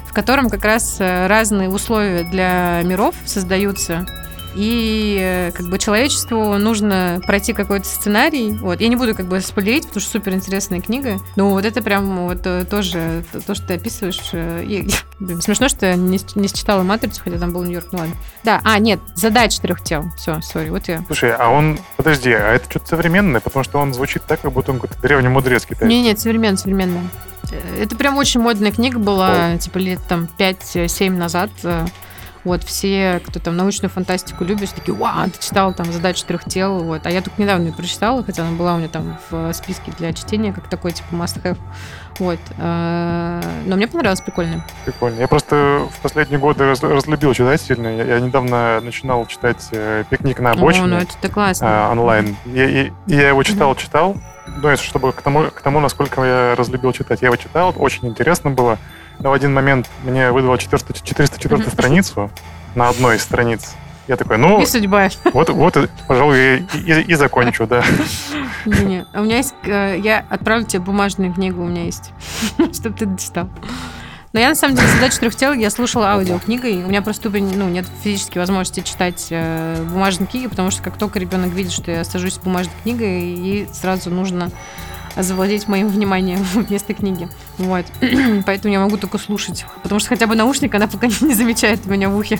в 0.07 0.13
котором 0.13 0.49
как 0.49 0.65
раз 0.65 0.97
э, 0.99 1.27
разные 1.27 1.69
условия 1.69 2.23
для 2.23 2.81
миров 2.83 3.13
создаются 3.25 4.07
и 4.55 5.17
э, 5.19 5.51
как 5.51 5.67
бы 5.67 5.77
человечеству 5.77 6.57
нужно 6.57 7.21
пройти 7.25 7.53
какой-то 7.53 7.85
сценарий. 7.85 8.51
Вот. 8.51 8.81
Я 8.81 8.87
не 8.87 8.95
буду 8.95 9.15
как 9.15 9.27
бы 9.27 9.39
спойлерить, 9.41 9.87
потому 9.87 10.01
что 10.01 10.11
супер 10.11 10.33
интересная 10.33 10.81
книга. 10.81 11.19
Но 11.35 11.49
вот 11.49 11.65
это 11.65 11.81
прям 11.81 12.27
вот 12.27 12.45
э, 12.45 12.65
тоже 12.65 13.23
то, 13.45 13.53
что 13.53 13.67
ты 13.67 13.73
описываешь. 13.75 14.29
И, 14.33 14.89
блин, 15.19 15.41
смешно, 15.41 15.69
что 15.69 15.85
я 15.85 15.95
не, 15.95 16.19
не 16.35 16.47
считала 16.47 16.83
«Матрицу», 16.83 17.21
хотя 17.23 17.37
там 17.37 17.53
был 17.53 17.63
Нью-Йорк, 17.63 17.87
ну 17.91 17.99
ладно. 17.99 18.15
Да, 18.43 18.61
а, 18.63 18.79
нет, 18.79 18.99
«Задача 19.15 19.55
четырех 19.55 19.83
тел». 19.83 20.05
Все, 20.17 20.41
сори, 20.41 20.69
вот 20.69 20.87
я. 20.87 21.03
Слушай, 21.07 21.33
а 21.33 21.49
он, 21.49 21.79
подожди, 21.95 22.31
а 22.31 22.53
это 22.53 22.69
что-то 22.69 22.87
современное? 22.87 23.41
Потому 23.41 23.63
что 23.63 23.79
он 23.79 23.93
звучит 23.93 24.23
так, 24.23 24.41
как 24.41 24.51
будто 24.51 24.71
он 24.71 24.79
какой-то 24.79 25.01
древний 25.01 25.29
мудрец 25.29 25.65
китайский. 25.65 25.87
Не, 25.87 26.01
нет, 26.01 26.19
современная, 26.19 26.57
современная. 26.57 27.03
Это 27.79 27.95
прям 27.95 28.17
очень 28.17 28.41
модная 28.41 28.71
книга 28.71 28.99
была, 28.99 29.53
О. 29.53 29.57
типа 29.57 29.77
лет 29.77 29.99
там 30.07 30.27
5-7 30.37 31.11
назад. 31.11 31.49
Вот, 32.43 32.63
все, 32.63 33.21
кто 33.25 33.39
там 33.39 33.55
научную 33.57 33.89
фантастику 33.89 34.43
любит, 34.43 34.69
такие, 34.73 34.95
вау, 34.95 35.29
ты 35.29 35.43
читал 35.43 35.73
там 35.73 35.91
«Задачу 35.91 36.25
трех 36.25 36.45
тел», 36.45 36.79
вот. 36.79 37.05
А 37.05 37.11
я 37.11 37.21
только 37.21 37.41
недавно 37.41 37.67
ее 37.67 37.73
прочитала, 37.73 38.23
хотя 38.23 38.43
она 38.43 38.55
была 38.55 38.75
у 38.75 38.77
меня 38.77 38.89
там 38.89 39.17
в 39.29 39.53
списке 39.53 39.91
для 39.97 40.13
чтения, 40.13 40.53
как 40.53 40.69
такой, 40.69 40.91
типа, 40.91 41.13
must-have. 41.13 41.57
Вот. 42.19 42.39
Э, 42.57 43.41
но 43.65 43.75
мне 43.75 43.87
понравилось, 43.87 44.21
прикольно. 44.21 44.65
Прикольно. 44.85 45.19
Я 45.19 45.27
просто 45.27 45.87
в 45.91 46.01
последние 46.01 46.39
годы 46.39 46.65
раз, 46.65 46.81
разлюбил 46.81 47.33
читать 47.33 47.61
сильно. 47.61 47.87
Я, 47.87 48.03
я 48.03 48.19
недавно 48.19 48.81
начинал 48.81 49.25
читать 49.27 49.67
э, 49.71 50.03
«Пикник 50.09 50.39
на 50.39 50.51
обочине». 50.51 50.85
О, 50.85 50.87
ну 50.87 50.97
это 50.97 51.29
классно. 51.29 51.65
Э, 51.65 51.91
онлайн. 51.91 52.35
И, 52.45 52.91
и 53.07 53.15
я 53.15 53.29
его 53.29 53.43
читал, 53.43 53.75
читал. 53.75 54.17
Ну, 54.47 54.77
чтобы 54.77 55.11
к 55.11 55.21
тому, 55.21 55.45
к 55.51 55.61
тому, 55.61 55.79
насколько 55.79 56.23
я 56.23 56.55
разлюбил 56.55 56.93
читать. 56.93 57.21
Я 57.21 57.27
его 57.27 57.35
читал, 57.35 57.73
очень 57.77 58.07
интересно 58.07 58.49
было. 58.49 58.77
Но 59.19 59.31
в 59.31 59.33
один 59.33 59.53
момент 59.53 59.89
мне 60.03 60.31
выдало 60.31 60.57
400, 60.57 60.93
404 60.93 61.69
страницу 61.69 62.29
на 62.75 62.89
одной 62.89 63.17
из 63.17 63.23
страниц. 63.23 63.75
Я 64.07 64.15
такой, 64.15 64.37
ну... 64.37 64.61
И 64.61 64.65
судьба. 64.65 65.09
Вот, 65.33 65.49
вот 65.49 65.89
пожалуй, 66.07 66.37
и, 66.37 66.65
и, 66.77 67.01
и 67.01 67.13
закончу, 67.15 67.67
да. 67.67 67.83
Не-не, 68.65 69.05
у 69.13 69.23
меня 69.23 69.37
есть... 69.37 69.53
Э, 69.65 69.99
я 70.01 70.25
отправлю 70.29 70.65
тебе 70.65 70.81
бумажную 70.81 71.33
книгу, 71.33 71.61
у 71.61 71.67
меня 71.67 71.83
есть, 71.83 72.11
чтобы 72.73 72.97
ты 72.97 73.05
дочитал. 73.05 73.49
Но 74.33 74.39
я, 74.39 74.49
на 74.49 74.55
самом 74.55 74.75
деле, 74.75 74.87
задача 74.89 75.19
трех 75.19 75.35
тел, 75.35 75.53
я 75.53 75.69
слушала 75.69 76.11
аудиокнигой. 76.11 76.83
У 76.83 76.87
меня 76.87 77.01
просто 77.01 77.29
ну, 77.29 77.69
нет 77.69 77.85
физической 78.03 78.37
возможности 78.37 78.81
читать 78.81 79.27
э, 79.29 79.83
бумажные 79.89 80.27
книги, 80.27 80.47
потому 80.47 80.69
что 80.71 80.83
как 80.83 80.97
только 80.97 81.19
ребенок 81.19 81.51
видит, 81.51 81.71
что 81.71 81.91
я 81.91 82.03
сажусь 82.03 82.35
с 82.35 82.37
бумажной 82.37 82.75
книгой, 82.83 83.23
ей 83.33 83.67
сразу 83.73 84.09
нужно 84.09 84.51
завладеть 85.23 85.67
моим 85.67 85.87
вниманием 85.87 86.39
вместо 86.53 86.93
книги. 86.93 87.27
Вот. 87.57 87.85
Поэтому 88.45 88.73
я 88.73 88.79
могу 88.79 88.97
только 88.97 89.17
слушать. 89.17 89.65
Потому 89.83 89.99
что 89.99 90.09
хотя 90.09 90.27
бы 90.27 90.35
наушник 90.35 90.73
она 90.75 90.87
пока 90.87 91.07
не 91.21 91.33
замечает 91.33 91.85
меня 91.85 92.09
в 92.09 92.17
ухе. 92.17 92.39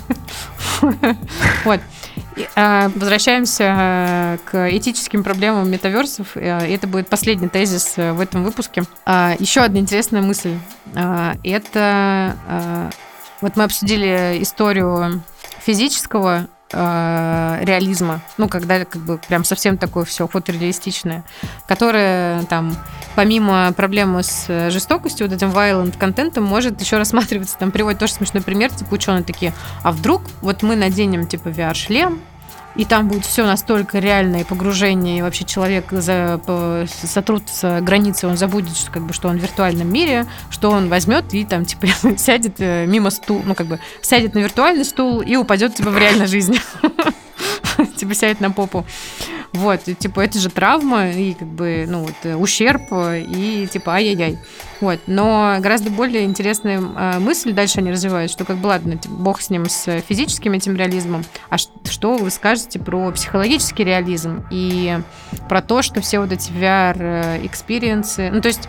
Вот. 1.65 1.81
А, 2.55 2.89
возвращаемся 2.95 3.63
э, 3.63 4.37
к 4.45 4.69
этическим 4.75 5.23
проблемам 5.23 5.69
метаверсов. 5.69 6.35
Э, 6.35 6.59
это 6.59 6.87
будет 6.87 7.07
последний 7.07 7.47
тезис 7.47 7.93
э, 7.97 8.13
в 8.13 8.19
этом 8.19 8.43
выпуске. 8.43 8.83
А, 9.05 9.35
еще 9.39 9.61
одна 9.61 9.79
интересная 9.79 10.21
мысль. 10.21 10.57
А, 10.95 11.35
это... 11.43 12.35
Вот 13.39 13.55
мы 13.55 13.63
обсудили 13.65 14.37
историю 14.41 15.21
физического 15.59 16.47
э, 16.71 17.59
реализма, 17.61 18.21
ну, 18.37 18.47
когда 18.47 18.85
как 18.85 19.01
бы 19.01 19.17
прям 19.17 19.43
совсем 19.43 19.77
такое 19.77 20.05
все 20.05 20.27
фотореалистичное, 20.27 21.23
которое 21.67 22.43
там 22.43 22.75
помимо 23.15 23.71
проблемы 23.73 24.23
с 24.23 24.69
жестокостью, 24.69 25.27
вот 25.27 25.35
этим 25.35 25.49
violent 25.49 25.97
контентом, 25.97 26.43
может 26.43 26.79
еще 26.81 26.97
рассматриваться, 26.97 27.57
там 27.57 27.71
приводит 27.71 27.99
тоже 27.99 28.13
смешной 28.13 28.43
пример, 28.43 28.71
типа 28.71 28.93
ученые 28.93 29.23
такие, 29.23 29.53
а 29.83 29.91
вдруг 29.91 30.21
вот 30.41 30.63
мы 30.63 30.75
наденем 30.75 31.27
типа 31.27 31.49
VR-шлем, 31.49 32.21
и 32.77 32.85
там 32.85 33.07
будет 33.07 33.25
все 33.25 33.45
настолько 33.45 33.99
реальное 33.99 34.45
погружение, 34.45 35.19
и 35.19 35.21
вообще 35.21 35.45
человек 35.45 35.85
за, 35.91 36.39
по, 36.45 36.85
сотрутся 36.87 37.79
границы, 37.81 38.27
он 38.27 38.37
забудет, 38.37 38.77
что, 38.77 38.91
как 38.91 39.03
бы, 39.03 39.13
что 39.13 39.27
он 39.29 39.39
в 39.39 39.41
виртуальном 39.41 39.91
мире, 39.91 40.27
что 40.49 40.69
он 40.69 40.87
возьмет 40.87 41.33
и 41.33 41.43
там, 41.43 41.65
типа, 41.65 41.87
сядет 42.17 42.55
э, 42.59 42.85
мимо 42.85 43.09
стул, 43.09 43.41
ну, 43.43 43.55
как 43.55 43.67
бы, 43.67 43.79
сядет 44.01 44.35
на 44.35 44.39
виртуальный 44.39 44.85
стул 44.85 45.21
и 45.21 45.35
упадет, 45.35 45.75
типа, 45.75 45.89
в 45.89 45.97
реальной 45.97 46.27
жизни. 46.27 46.59
Типа, 47.95 48.13
сядет 48.13 48.39
на 48.39 48.51
попу. 48.51 48.85
Вот, 49.53 49.87
и, 49.87 49.95
типа, 49.95 50.21
это 50.21 50.39
же 50.39 50.49
травма 50.49 51.09
и, 51.09 51.33
как 51.33 51.47
бы, 51.47 51.85
ну, 51.87 52.03
вот, 52.03 52.15
э, 52.23 52.35
ущерб, 52.35 52.81
и, 52.91 53.67
типа, 53.71 53.93
ай-яй-яй. 53.93 54.37
Вот, 54.81 54.99
но 55.07 55.57
гораздо 55.59 55.89
более 55.89 56.25
интересная 56.25 56.79
э, 56.79 57.19
мысль 57.19 57.53
дальше 57.53 57.79
они 57.79 57.91
развивают, 57.91 58.29
что, 58.29 58.45
как 58.45 58.57
бы, 58.57 58.67
ладно, 58.67 58.97
типа, 58.97 59.15
бог 59.15 59.41
с 59.41 59.49
ним, 59.49 59.67
с 59.67 60.01
физическим 60.01 60.53
этим 60.53 60.75
реализмом, 60.75 61.23
а 61.49 61.57
что 61.57 62.17
вы 62.17 62.29
скажете 62.29 62.77
про 62.77 63.11
психологический 63.11 63.83
реализм 63.83 64.45
и 64.51 64.99
про 65.49 65.61
то, 65.61 65.81
что 65.81 66.01
все 66.01 66.19
вот 66.19 66.31
эти 66.31 66.51
VR-experience 66.51 68.00
ы, 68.00 68.23
э, 68.23 68.31
ну, 68.31 68.41
то 68.41 68.49
есть 68.49 68.67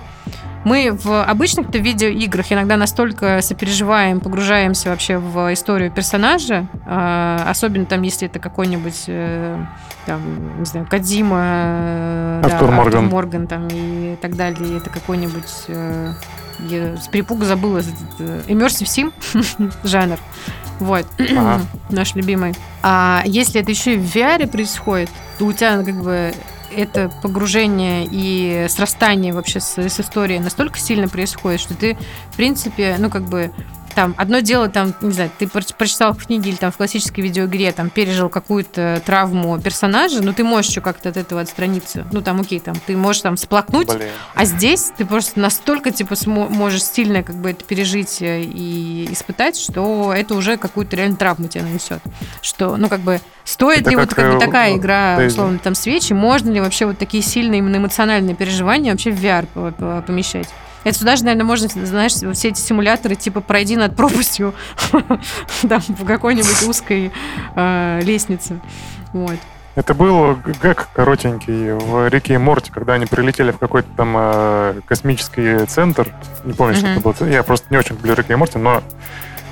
мы 0.65 0.93
в 0.93 1.23
обычных-то 1.23 1.79
видеоиграх 1.79 2.53
иногда 2.53 2.77
настолько 2.77 3.41
сопереживаем, 3.43 4.21
погружаемся 4.21 4.91
вообще 4.91 5.19
в 5.19 5.53
историю 5.53 5.91
персонажа, 5.91 6.67
э, 6.87 7.39
особенно 7.47 7.87
там, 7.87 8.03
если 8.03 8.29
это 8.29 8.39
какой-нибудь, 8.39 9.05
э, 9.07 9.65
там, 10.07 10.59
не 10.59 10.65
знаю, 10.65 10.87
Кадима, 10.89 11.41
э, 11.41 12.41
Артур, 12.45 12.69
да, 12.69 12.75
Морган. 12.75 13.05
Артур 13.05 13.13
Морган 13.13 13.47
там 13.47 13.69
и 13.71 14.17
так 14.21 14.37
далее, 14.37 14.79
это 14.79 14.91
какой-нибудь 14.91 15.69
я 16.61 16.97
с 16.97 17.07
перепуга 17.07 17.45
забыла 17.45 17.79
Immersive 18.49 19.13
Sim 19.13 19.73
жанр. 19.85 20.19
Вот. 20.81 21.07
Ага. 21.19 21.61
Наш 21.91 22.15
любимый. 22.15 22.55
А 22.83 23.23
если 23.27 23.61
это 23.61 23.71
еще 23.71 23.95
и 23.95 23.97
в 23.97 24.15
VR 24.15 24.47
происходит, 24.47 25.11
то 25.39 25.47
у 25.47 25.53
тебя 25.53 25.83
как 25.83 26.03
бы 26.03 26.33
это 26.75 27.11
погружение 27.23 28.07
и 28.11 28.67
срастание 28.69 29.33
вообще 29.33 29.61
с, 29.61 29.79
с 29.79 30.01
историей 30.01 30.39
настолько 30.39 30.79
сильно 30.79 31.09
происходит, 31.09 31.61
что 31.61 31.75
ты, 31.75 31.97
в 32.31 32.37
принципе, 32.37 32.97
ну, 32.99 33.11
как 33.11 33.25
бы 33.25 33.53
там 33.99 34.15
одно 34.17 34.39
дело, 34.39 34.69
там, 34.69 34.95
не 35.01 35.11
знаю, 35.11 35.29
ты 35.41 35.49
прочитал 35.49 36.13
в 36.13 36.25
книге 36.25 36.51
или 36.51 36.57
там 36.57 36.71
в 36.71 36.77
классической 36.77 37.21
видеоигре, 37.21 37.73
там, 37.73 37.91
пережил 37.91 38.29
какую-то 38.29 39.03
травму 39.05 39.61
персонажа, 39.61 40.23
но 40.23 40.33
ты 40.33 40.45
можешь 40.45 40.71
еще 40.71 40.81
как-то 40.81 41.09
от 41.09 41.17
этого 41.17 41.41
отстраниться. 41.41 42.07
Ну, 42.13 42.23
там, 42.23 42.41
окей, 42.41 42.61
там, 42.61 42.77
ты 42.87 42.97
можешь 42.97 43.23
там 43.23 43.37
сплакнуть, 43.37 43.89
Блин. 43.89 44.07
а 44.37 44.45
здесь 44.45 44.93
ты 44.97 45.05
просто 45.05 45.41
настолько, 45.41 45.91
типа, 45.91 46.15
можешь 46.27 46.85
сильно 46.85 47.25
как 47.25 47.35
бы 47.35 47.51
это 47.51 47.65
пережить 47.65 48.23
э, 48.23 48.43
и 48.43 49.09
испытать, 49.11 49.59
что 49.59 50.15
это 50.15 50.37
уже 50.37 50.59
какую-то 50.59 50.95
реально 50.95 51.17
травму 51.17 51.49
тебе 51.49 51.65
нанесет. 51.65 52.01
Что, 52.41 52.77
ну, 52.77 52.89
как 52.89 53.01
бы, 53.01 53.21
стоит 53.43 53.81
это 53.81 53.91
ли 53.91 53.97
вот 53.97 54.15
как 54.15 54.31
бы 54.31 54.37
э, 54.37 54.39
такая 54.39 54.77
игра, 54.77 55.19
условно, 55.27 55.59
там, 55.59 55.75
свечи, 55.75 56.13
можно 56.13 56.53
ли 56.53 56.61
вообще 56.61 56.87
вот 56.87 56.99
такие 56.99 57.25
сильные 57.25 57.59
именно 57.59 57.79
эмоциональные 57.79 58.37
переживания 58.37 58.93
вообще 58.93 59.11
в 59.11 59.21
VR 59.21 60.03
помещать? 60.03 60.47
Это 60.89 60.99
сюда 60.99 61.17
же, 61.17 61.25
наверное, 61.25 61.45
можно, 61.45 61.69
знаешь, 61.69 62.13
все 62.13 62.49
эти 62.49 62.59
симуляторы, 62.59 63.15
типа, 63.15 63.43
пройди 63.43 63.77
над 63.77 63.95
пропастью 63.95 64.55
там, 65.69 65.83
в 65.87 66.07
какой-нибудь 66.07 66.63
узкой 66.67 67.13
э, 67.55 68.01
лестнице. 68.03 68.59
Вот. 69.13 69.37
Это 69.75 69.93
был 69.93 70.39
гэг 70.63 70.89
коротенький 70.95 71.73
в 71.75 72.09
реке 72.09 72.35
и 72.35 72.39
Морти, 72.39 72.71
когда 72.71 72.95
они 72.95 73.05
прилетели 73.05 73.51
в 73.51 73.59
какой-то 73.59 73.89
там 73.99 74.15
э, 74.17 74.81
космический 74.87 75.67
центр. 75.67 76.11
Не 76.45 76.55
помню, 76.55 76.75
mm-hmm. 76.75 76.79
что 76.79 77.11
это 77.11 77.25
было. 77.25 77.29
Я 77.29 77.43
просто 77.43 77.67
не 77.69 77.77
очень 77.77 77.95
люблю 77.97 78.15
Рика 78.15 78.33
и 78.33 78.37
Морти, 78.37 78.57
но 78.57 78.83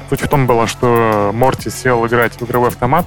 суть 0.09 0.23
в 0.23 0.29
том 0.29 0.47
была, 0.47 0.67
что 0.67 1.33
Морти 1.35 1.69
сел 1.69 2.07
играть 2.07 2.41
в 2.41 2.45
игровой 2.47 2.69
автомат, 2.69 3.07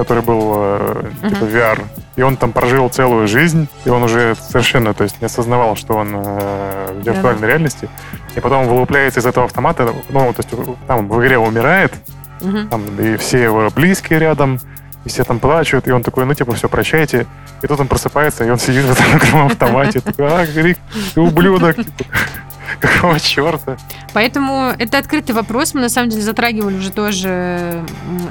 который 0.00 0.22
был 0.22 0.40
uh-huh. 0.54 1.28
типа 1.28 1.44
VR. 1.44 1.84
И 2.16 2.22
он 2.22 2.38
там 2.38 2.52
прожил 2.52 2.88
целую 2.88 3.28
жизнь, 3.28 3.68
и 3.84 3.90
он 3.90 4.02
уже 4.02 4.34
совершенно, 4.34 4.94
то 4.94 5.04
есть 5.04 5.20
не 5.20 5.26
осознавал, 5.26 5.76
что 5.76 5.92
он 5.92 6.14
э, 6.14 6.94
в 6.94 7.06
виртуальной 7.06 7.42
yeah. 7.42 7.48
реальности. 7.48 7.88
И 8.34 8.40
потом 8.40 8.66
вылупляется 8.66 9.20
из 9.20 9.26
этого 9.26 9.44
автомата, 9.44 9.92
ну, 10.08 10.32
то 10.32 10.38
есть 10.38 10.48
там 10.86 11.06
в 11.06 11.20
игре 11.20 11.36
умирает, 11.36 11.92
uh-huh. 12.40 12.68
там, 12.68 12.82
и 12.98 13.18
все 13.18 13.42
его 13.42 13.68
близкие 13.76 14.18
рядом, 14.18 14.58
и 15.04 15.10
все 15.10 15.22
там 15.22 15.38
плачут, 15.38 15.86
и 15.86 15.92
он 15.92 16.02
такой, 16.02 16.24
ну, 16.24 16.32
типа, 16.32 16.54
все, 16.54 16.66
прощайте. 16.70 17.26
И 17.60 17.66
тут 17.66 17.78
он 17.78 17.86
просыпается, 17.86 18.42
и 18.44 18.48
он 18.48 18.58
сидит 18.58 18.86
в 18.86 18.92
этом 18.92 19.04
игровом 19.18 19.48
автомате, 19.48 20.00
такой, 20.00 20.28
а, 20.28 20.46
ты 20.46 21.20
ублюдок, 21.20 21.76
типа. 21.76 22.04
Какого 22.80 23.18
черта? 23.18 23.76
Поэтому 24.12 24.72
это 24.78 24.98
открытый 24.98 25.34
вопрос. 25.34 25.74
Мы 25.74 25.80
на 25.80 25.88
самом 25.88 26.10
деле 26.10 26.22
затрагивали 26.22 26.76
уже 26.76 26.90
тоже 26.90 27.84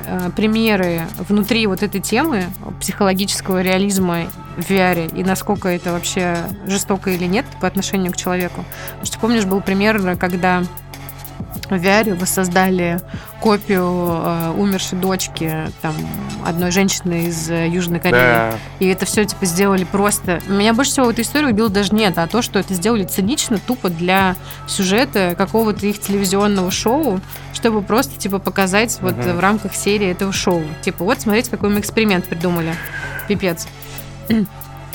э, 0.05 0.29
примеры 0.35 1.01
внутри 1.27 1.67
вот 1.67 1.83
этой 1.83 2.01
темы 2.01 2.45
психологического 2.79 3.61
реализма 3.61 4.25
в 4.57 4.69
VR 4.69 5.15
и 5.15 5.23
насколько 5.23 5.69
это 5.69 5.91
вообще 5.91 6.37
жестоко 6.65 7.11
или 7.11 7.25
нет 7.25 7.45
по 7.59 7.67
отношению 7.67 8.11
к 8.11 8.17
человеку. 8.17 8.65
Потому 8.89 9.05
что 9.05 9.19
помнишь, 9.19 9.45
был 9.45 9.61
пример, 9.61 10.17
когда 10.17 10.63
в 11.69 11.73
VR 11.73 12.15
воссоздали 12.15 12.99
копию 13.39 13.83
э, 13.83 14.53
умершей 14.57 14.97
дочки 14.97 15.53
там 15.81 15.93
одной 16.45 16.71
женщины 16.71 17.25
из 17.27 17.49
э, 17.49 17.67
Южной 17.67 17.99
Кореи. 17.99 18.19
Да. 18.19 18.53
И 18.79 18.87
это 18.87 19.05
все 19.05 19.23
типа 19.25 19.45
сделали 19.45 19.83
просто. 19.83 20.41
Меня 20.47 20.73
больше 20.73 20.91
всего 20.91 21.07
в 21.07 21.09
этой 21.09 21.23
истории 21.23 21.47
убило 21.47 21.69
даже 21.69 21.93
нет, 21.93 22.17
а 22.17 22.27
то, 22.27 22.41
что 22.41 22.59
это 22.59 22.73
сделали 22.73 23.03
цинично, 23.03 23.59
тупо 23.59 23.89
для 23.89 24.35
сюжета 24.67 25.35
какого-то 25.37 25.85
их 25.85 25.99
телевизионного 25.99 26.71
шоу, 26.71 27.21
чтобы 27.53 27.81
просто 27.81 28.19
типа 28.19 28.39
показать 28.39 28.97
угу. 28.97 29.07
вот 29.07 29.25
в 29.25 29.39
рамках 29.39 29.75
серии 29.75 30.09
этого 30.09 30.33
шоу. 30.33 30.63
Типа 30.81 31.03
вот 31.03 31.21
смотрите, 31.21 31.51
какой 31.51 31.69
мы 31.69 31.79
эксперимент 31.79 32.25
придумали. 32.25 32.73
Пипец. 33.27 33.67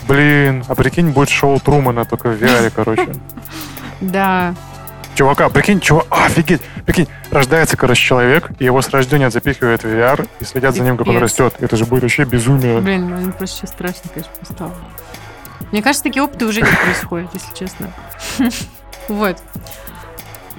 Блин, 0.06 0.64
а 0.68 0.74
прикинь, 0.74 1.10
будет 1.10 1.30
шоу 1.30 1.58
Трумана 1.60 2.04
только 2.04 2.30
в 2.30 2.42
VR, 2.42 2.70
короче. 2.74 3.08
Да, 4.00 4.54
чувака, 5.14 5.48
прикинь, 5.48 5.80
чувак, 5.80 6.06
офигеть, 6.10 6.62
прикинь, 6.86 7.08
рождается, 7.30 7.76
короче, 7.76 8.02
человек, 8.02 8.50
и 8.58 8.64
его 8.64 8.82
с 8.82 8.88
рождения 8.90 9.30
запихивают 9.30 9.82
в 9.82 9.86
VR 9.86 10.28
и 10.40 10.44
следят 10.44 10.74
за 10.74 10.82
ним, 10.82 10.96
как 10.96 11.06
он 11.06 11.18
растет. 11.18 11.54
Это 11.60 11.76
же 11.76 11.84
будет 11.84 12.02
вообще 12.02 12.24
безумие. 12.24 12.80
Блин, 12.80 13.08
ну 13.08 13.32
просто 13.32 13.58
сейчас 13.58 13.70
страшно, 13.70 14.10
конечно, 14.12 14.32
стало. 14.42 14.74
Мне 15.72 15.82
кажется, 15.82 16.04
такие 16.04 16.22
опыты 16.22 16.46
уже 16.46 16.60
не 16.60 16.68
происходят, 16.68 17.30
если 17.34 17.54
честно. 17.54 17.92
Вот. 19.06 19.36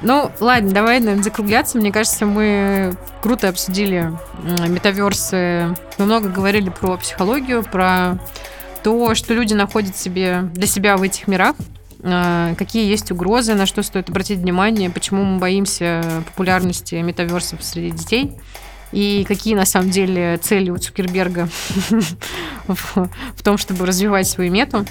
Ну, 0.03 0.31
ладно, 0.39 0.69
давай, 0.71 0.99
наверное, 0.99 1.23
закругляться. 1.23 1.79
Мне 1.79 1.91
кажется, 1.91 2.27
мы 2.27 2.95
круто 3.21 3.49
обсудили 3.49 4.11
метаверсы. 4.67 5.73
Мы 5.97 6.05
много 6.05 6.29
говорили 6.29 6.69
про 6.69 6.97
психологию, 6.97 7.63
про 7.63 8.19
то, 8.83 9.15
что 9.15 9.33
люди 9.33 9.55
находят 9.55 9.95
себе 9.97 10.41
для 10.53 10.67
себя 10.67 10.97
в 10.97 11.01
этих 11.01 11.27
мирах. 11.27 11.55
А, 12.07 12.53
какие 12.55 12.87
есть 12.87 13.11
угрозы, 13.11 13.55
на 13.55 13.65
что 13.65 13.81
стоит 13.81 14.09
обратить 14.09 14.39
внимание, 14.39 14.91
почему 14.91 15.23
мы 15.23 15.39
боимся 15.39 16.23
популярности 16.27 16.95
метаверсов 16.95 17.63
среди 17.63 17.97
детей 17.97 18.33
и 18.91 19.25
какие 19.27 19.55
на 19.55 19.65
самом 19.65 19.89
деле 19.89 20.37
цели 20.37 20.69
у 20.69 20.77
Цукерберга 20.77 21.49
в 22.67 23.43
том, 23.43 23.57
чтобы 23.57 23.87
развивать 23.87 24.27
свою 24.27 24.51
мету. 24.51 24.85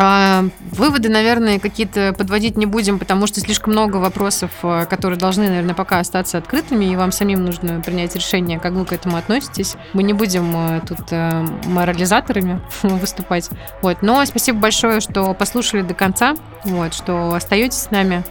А, 0.00 0.44
выводы, 0.60 1.08
наверное, 1.08 1.58
какие-то 1.58 2.14
подводить 2.16 2.56
не 2.56 2.66
будем, 2.66 3.00
потому 3.00 3.26
что 3.26 3.40
слишком 3.40 3.72
много 3.72 3.96
вопросов, 3.96 4.52
э, 4.62 4.86
которые 4.88 5.18
должны, 5.18 5.48
наверное, 5.48 5.74
пока 5.74 5.98
остаться 5.98 6.38
открытыми, 6.38 6.84
и 6.84 6.94
вам 6.94 7.10
самим 7.10 7.44
нужно 7.44 7.80
принять 7.80 8.14
решение, 8.14 8.60
как 8.60 8.74
вы 8.74 8.84
к 8.84 8.92
этому 8.92 9.16
относитесь. 9.16 9.74
Мы 9.94 10.04
не 10.04 10.12
будем 10.12 10.54
э, 10.54 10.82
тут 10.86 11.00
э, 11.10 11.44
морализаторами 11.66 12.60
выступать. 12.84 13.50
Вот. 13.82 14.02
Но 14.02 14.24
спасибо 14.24 14.60
большое, 14.60 15.00
что 15.00 15.34
послушали 15.34 15.82
до 15.82 15.94
конца, 15.94 16.36
вот, 16.62 16.94
что 16.94 17.34
остаетесь 17.34 17.78
с 17.78 17.90
нами. 17.90 18.22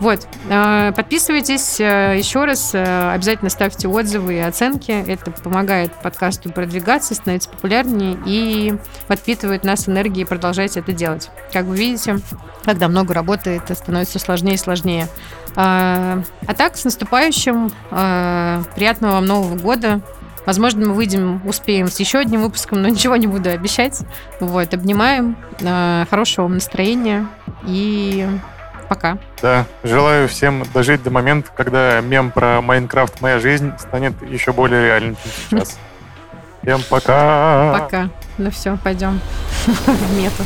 Вот, 0.00 0.26
э, 0.48 0.92
подписывайтесь 0.96 1.78
э, 1.78 2.14
еще 2.16 2.46
раз, 2.46 2.70
э, 2.74 3.12
обязательно 3.12 3.50
ставьте 3.50 3.86
отзывы 3.86 4.34
и 4.34 4.38
оценки. 4.38 4.90
Это 4.90 5.30
помогает 5.30 5.92
подкасту 5.92 6.50
продвигаться, 6.50 7.14
становиться 7.14 7.50
популярнее 7.50 8.16
и 8.24 8.74
подпитывает 9.08 9.62
нас 9.62 9.90
энергией. 9.90 10.24
Продолжайте 10.24 10.80
это 10.80 10.92
делать. 10.92 11.30
Как 11.52 11.66
вы 11.66 11.76
видите, 11.76 12.18
когда 12.64 12.88
много 12.88 13.12
работы, 13.12 13.50
это 13.50 13.74
становится 13.74 14.18
сложнее 14.18 14.54
и 14.54 14.58
сложнее. 14.58 15.06
А 15.56 16.22
так, 16.56 16.76
с 16.76 16.84
наступающим. 16.84 17.70
Приятного 17.90 19.14
вам 19.14 19.26
Нового 19.26 19.56
года. 19.56 20.00
Возможно, 20.46 20.86
мы 20.86 20.94
выйдем, 20.94 21.42
успеем 21.44 21.88
с 21.88 21.98
еще 22.00 22.18
одним 22.18 22.42
выпуском, 22.42 22.80
но 22.80 22.88
ничего 22.90 23.16
не 23.16 23.26
буду 23.26 23.50
обещать. 23.50 24.00
Вот, 24.38 24.72
обнимаем. 24.72 25.36
Хорошего 26.08 26.44
вам 26.44 26.54
настроения 26.54 27.26
и 27.66 28.26
Пока. 28.90 29.18
Да, 29.40 29.66
желаю 29.84 30.26
всем 30.26 30.64
дожить 30.74 31.04
до 31.04 31.12
момента, 31.12 31.48
когда 31.56 32.00
мем 32.00 32.32
про 32.32 32.60
Майнкрафт 32.60 33.20
«Моя 33.20 33.38
жизнь» 33.38 33.72
станет 33.78 34.20
еще 34.20 34.52
более 34.52 34.84
реальным, 34.84 35.16
чем 35.22 35.60
сейчас. 35.60 35.78
Всем 36.62 36.80
пока! 36.90 37.78
Пока. 37.78 38.08
Ну 38.36 38.50
все, 38.50 38.76
пойдем 38.82 39.20
в 39.66 40.18
мету. 40.18 40.44